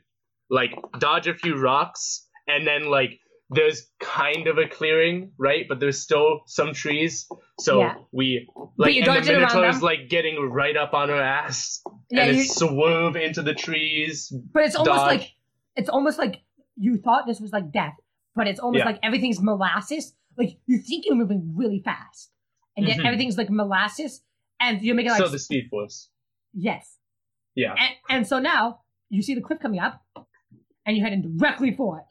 [0.50, 3.20] like dodge a few rocks and then like
[3.53, 5.65] there's kind of a clearing, right?
[5.68, 7.28] But there's still some trees.
[7.60, 7.95] So Yeah.
[8.11, 8.48] we
[8.78, 11.82] like and the Minotaur's like getting right up on our ass.
[12.10, 14.32] Yeah, and you, it swerve into the trees.
[14.53, 15.19] but it's almost dodge.
[15.19, 15.32] like
[15.76, 16.41] it's almost like
[16.78, 17.95] you thought this was like death,
[18.36, 18.86] but it's almost Yeah.
[18.86, 20.14] like everything's molasses.
[20.38, 22.32] Like you think you're moving really fast,
[22.78, 23.06] and yet Mhm.
[23.06, 24.22] everything's like molasses,
[24.61, 26.10] and you're making like so the Speed Force.
[26.53, 26.98] yes,
[27.56, 27.76] Yeah.
[27.78, 28.80] and, and so now
[29.10, 30.02] you see the cliff coming up,
[30.86, 32.06] and you're heading directly for it.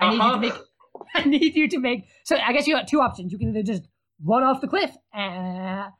[0.00, 0.34] I need you Uh-huh.
[0.34, 0.54] to make.
[1.14, 2.06] I need you to make.
[2.24, 3.32] So I guess you got two options.
[3.32, 3.82] You can either just
[4.24, 5.92] run off the cliff, and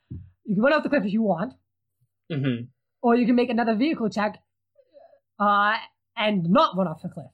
[0.45, 1.55] you can run off the cliff if you want,
[2.33, 2.63] hmm
[3.03, 4.37] or you can make another vehicle check,
[5.39, 5.75] uh,
[6.17, 7.31] and not run off the cliff,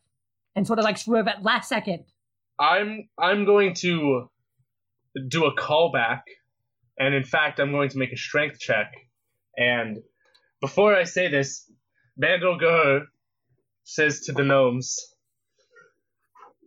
[0.54, 2.04] and sort of like swerve at last second.
[2.58, 4.30] I'm I'm going to
[5.28, 6.22] do a callback,
[6.98, 8.92] and in fact, I'm going to make a strength check.
[9.56, 9.98] And
[10.60, 11.70] before I say this,
[12.16, 13.06] Vandal Gur
[13.84, 14.96] says to the gnomes,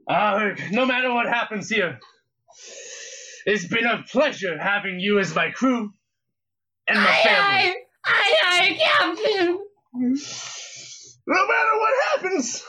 [0.09, 1.99] uh, "No matter what happens here,
[3.45, 5.93] it's been a pleasure having you as my crew
[6.87, 7.75] and my family.
[8.05, 9.59] aye, aye, Captain.
[11.27, 12.63] No matter what happens,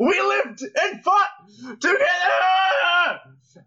[0.00, 3.20] we lived and fought together."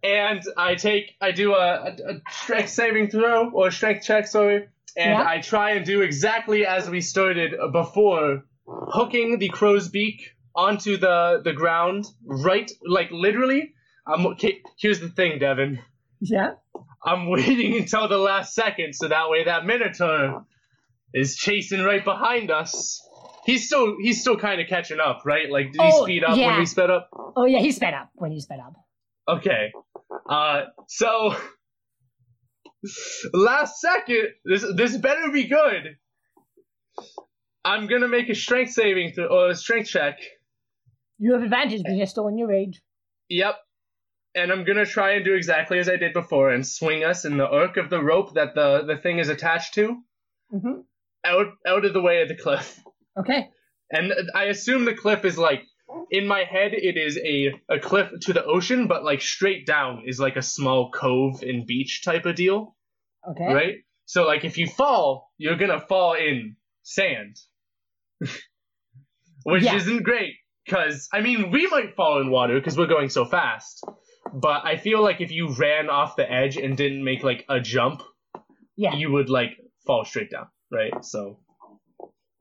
[0.04, 4.68] And I take, I do a, a, a strength saving throw or strength check, sorry,
[4.98, 5.26] and Yeah.
[5.26, 11.40] I try and do exactly as we started before, hooking the crow's beak onto the
[11.44, 13.74] the ground, right, like literally.
[14.06, 14.60] I'm okay.
[14.80, 15.80] Here's the thing, Devin.
[16.20, 16.54] Yeah.
[17.06, 20.46] I'm waiting until the last second so that way that Minotaur
[21.14, 23.02] is chasing right behind us.
[23.46, 25.50] He's still he's still kind of catching up, right?
[25.50, 26.60] Like did he Oh, speed up when yeah.
[26.60, 27.10] we sped up?
[27.36, 28.74] Oh yeah, he sped up when he sped up.
[29.30, 29.72] Okay.
[30.30, 31.36] Uh so
[33.34, 35.98] last second this this better be good.
[37.64, 40.20] I'm gonna make a strength saving th- or a strength check.
[41.20, 42.82] You have advantage because you're still in your rage.
[43.30, 43.56] Yep.
[44.36, 47.38] And I'm gonna try and do exactly as I did before and swing us in
[47.38, 49.98] the arc of the rope that the, the thing is attached to
[50.52, 50.82] hmm
[51.26, 52.80] out out of the way of the cliff.
[53.20, 53.50] Okay.
[53.92, 55.64] And I assume the cliff is like
[56.12, 60.04] in my head it is a, a cliff to the ocean, but like straight down
[60.06, 62.76] is like a small cove and beach type of deal.
[63.30, 63.52] Okay.
[63.52, 63.76] Right?
[64.06, 67.38] So like if you fall, you're gonna fall in sand.
[69.44, 69.76] Which Yeah.
[69.76, 70.36] isn't great.
[70.70, 73.84] Cause I mean we might fall in water because we're going so fast.
[74.34, 77.60] But I feel like if you ran off the edge and didn't make like a
[77.62, 78.04] jump,
[78.76, 78.94] Yeah.
[78.96, 79.52] you would like
[79.86, 80.94] fall straight down, right?
[81.06, 81.40] So,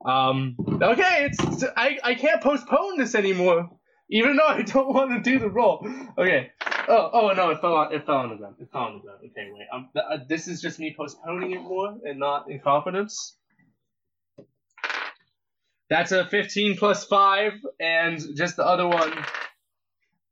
[0.05, 3.71] um, okay, it's I I can't postpone this anymore,
[4.11, 5.87] even though I don't want to do the roll.
[6.19, 6.51] Okay.
[6.89, 8.57] Oh oh no, it fell on it fell on the ground.
[8.61, 9.21] It fell on the ground.
[9.31, 9.67] Okay, wait.
[9.73, 13.37] Um, th- uh, this is just me postponing it more and not incompetence.
[15.89, 19.13] That's a 15 plus 5, and just the other one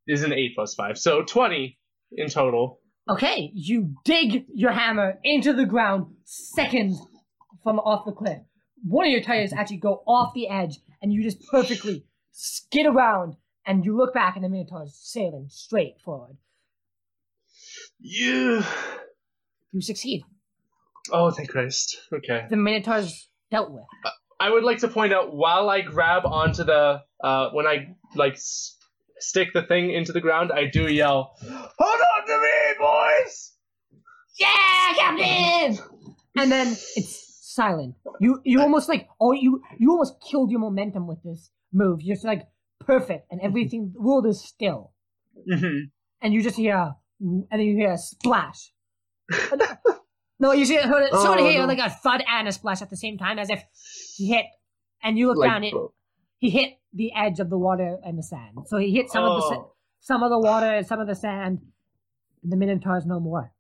[0.07, 0.99] is an 8 plus 5.
[0.99, 1.79] So 20
[2.13, 2.81] in total.
[3.09, 3.51] Okay.
[3.55, 7.01] You dig your hammer into the ground seconds
[7.63, 8.41] from off the cliff.
[8.87, 13.37] One of your tires actually go off the edge, and you just perfectly skid around,
[13.67, 16.37] and you look back, and the Minotaur is sailing straight forward.
[17.99, 18.63] You.
[19.73, 20.25] You succeed.
[21.11, 21.99] Oh, thank Christ.
[22.13, 22.47] Okay.
[22.51, 23.85] The Minotaur's dealt with.
[24.05, 24.11] Uh,
[24.41, 28.35] I would like to point out while I grab onto the uh, when I like
[28.35, 28.77] s-
[29.19, 33.53] stick the thing into the ground, I do yell, "Hold on to me, boys!"
[34.39, 35.79] Yeah, Captain!
[36.37, 37.95] and then it's silent.
[38.21, 42.01] You you almost like oh you you almost killed your momentum with this move.
[42.03, 42.43] You're just like
[42.81, 44.93] perfect, and everything the world is still,
[45.51, 45.87] Mm-hmm.
[46.23, 48.73] and you just hear and then you hear a splash.
[50.41, 51.67] no, you see heard it, sort of Oh, hear no.
[51.67, 53.63] like a thud and a splash at the same time, as if
[54.17, 54.47] he hit,
[55.03, 55.65] and you look down.
[55.65, 55.75] It
[56.45, 58.67] he hit the edge of the water and the sand.
[58.67, 59.73] So he hit some of the oh.
[60.01, 61.61] some of the water and some of the sand.
[62.43, 63.53] And the Minotaur's no more.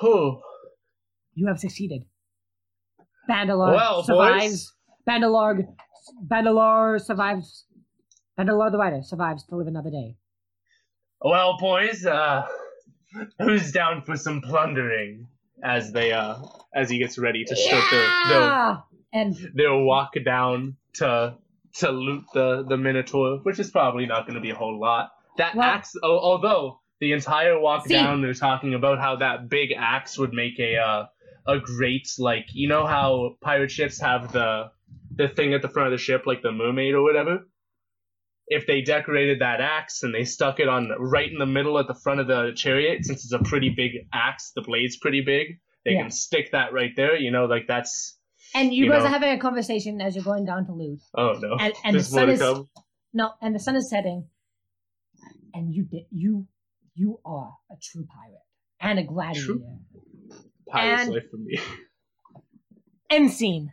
[0.00, 0.40] Oh.
[1.34, 2.04] You have succeeded.
[3.30, 4.72] Bandalore Well, survives.
[5.06, 5.66] Bandalore,
[6.26, 7.66] Bandalore survives.
[8.38, 10.16] Bandalore the writer survives to live another day.
[11.20, 12.46] Well, boys, uh,
[13.38, 15.28] who's down for some plundering?
[15.62, 16.36] As they uh,
[16.72, 18.76] as he gets ready to start their, their Yeah!
[19.12, 21.36] And their walk down to
[21.76, 25.10] to loot the the Minotaur, which is probably not going to be a whole lot.
[25.38, 29.48] That Well- axe, al- although the entire walk See- down, they're talking about how that
[29.48, 31.06] big axe would make a uh,
[31.46, 34.70] a great like you know how pirate ships have the
[35.14, 37.48] the thing at the front of the ship like the mermaid or whatever.
[38.50, 41.86] If they decorated that axe and they stuck it on right in the middle at
[41.86, 45.60] the front of the chariot, since it's a pretty big axe, the blade's pretty big.
[45.84, 46.02] They Yeah.
[46.02, 47.14] can stick that right there.
[47.16, 48.17] You know, like that's
[48.58, 49.06] and you, You guys know.
[49.08, 51.00] are having a conversation as you're going down to loot.
[51.16, 51.56] oh no.
[51.58, 52.68] And, and the sun is come.
[53.12, 54.26] no, and the sun is setting.
[55.54, 56.46] And you did you
[56.94, 58.46] you are a true pirate
[58.80, 59.54] and a gladiator.
[60.70, 61.58] Pirate's And- life for me.
[63.10, 63.72] End scene.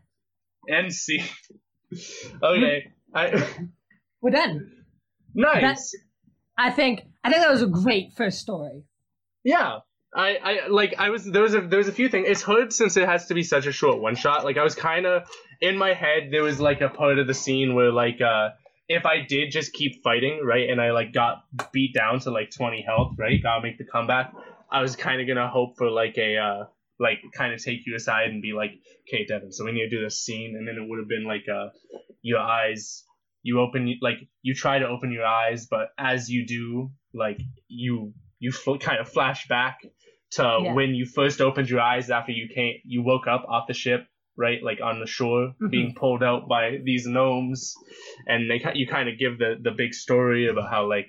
[0.70, 1.22] NC.
[2.44, 2.92] okay.
[3.14, 3.48] I
[4.22, 4.72] We're done.
[5.34, 5.92] nice.
[6.58, 8.84] I think I think that was a great first story.
[9.44, 9.80] Yeah.
[10.16, 12.28] I, I like I was there was a there was a few things.
[12.30, 14.46] It's hard since it has to be such a short one shot.
[14.46, 15.28] Like I was kind of
[15.60, 18.50] in my head there was like a part of the scene where like uh
[18.88, 21.44] if I did just keep fighting right and I like got
[21.74, 24.34] beat down to like 20 health right gotta make the comeback.
[24.72, 26.64] I was kind of gonna hope for like a uh
[26.98, 28.72] like kind of take you aside and be like,
[29.10, 31.26] okay, Devin, so we need to do this scene, and then it would have been
[31.26, 31.68] like uh
[32.22, 33.04] your eyes
[33.44, 38.12] you open like you try to open your eyes but as you do like you
[38.40, 39.80] you fl- kind of flash back
[40.36, 40.74] to Yeah.
[40.74, 44.08] when you first opened your eyes after you came you woke up off the ship
[44.38, 45.72] right like on the shore Mhm.
[45.72, 47.74] being pulled out by these gnomes
[48.28, 51.08] and they you kind of give the the big story about how like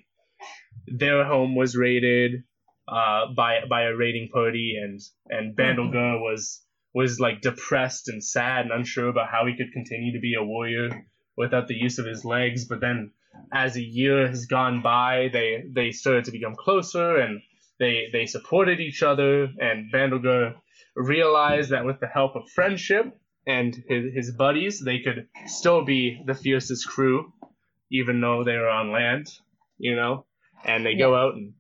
[0.87, 2.43] their home was raided
[2.89, 6.63] uh by by a raiding party and and Bandolgar was
[6.95, 10.43] was like depressed and sad and unsure about how he could continue to be a
[10.43, 10.89] warrior
[11.37, 12.67] without the use of his legs.
[12.67, 13.13] But then,
[13.53, 17.43] as a year has gone by, they they started to become closer and
[17.79, 19.49] they they supported each other.
[19.59, 20.55] And Bandolgar
[20.95, 23.07] realized that with the help of friendship
[23.47, 27.33] and his his buddies, they could still be the fiercest crew,
[27.91, 29.27] even though they were on land.
[29.79, 30.27] You know,
[30.65, 31.53] and they go out and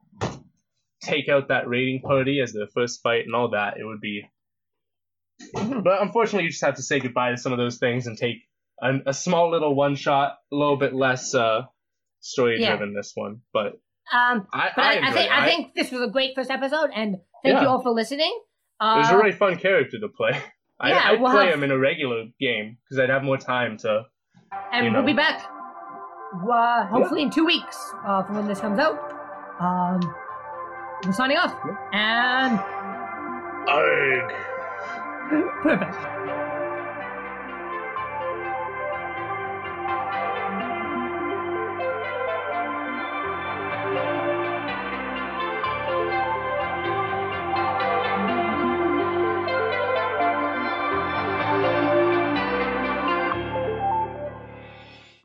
[1.03, 3.79] take out that raiding party as their first fight and all that.
[3.79, 4.29] It would be.
[5.53, 8.39] But unfortunately, you just have to say goodbye to some of those things and take
[8.83, 11.63] a, a small little one shot, a little bit less uh,
[12.21, 13.43] story driven this one.
[13.53, 13.79] But
[14.13, 15.33] Um, I, but I, I, I think it.
[15.33, 17.63] I think this was a great first episode, and thank Yeah.
[17.63, 18.33] you all for listening.
[18.81, 20.33] it Uh, was a really fun character to play.
[20.81, 23.39] I, yeah, I'd we'll play have- him in a regular game because I'd have more
[23.39, 24.03] time to.
[24.73, 25.43] and you we'll be back.
[26.51, 28.99] Uh, hopefully in two weeks uh, from when this comes out.
[29.59, 30.01] Um,
[31.05, 31.55] we're signing off,
[31.93, 32.59] and
[33.69, 34.33] Arg.
[35.63, 36.46] perfect.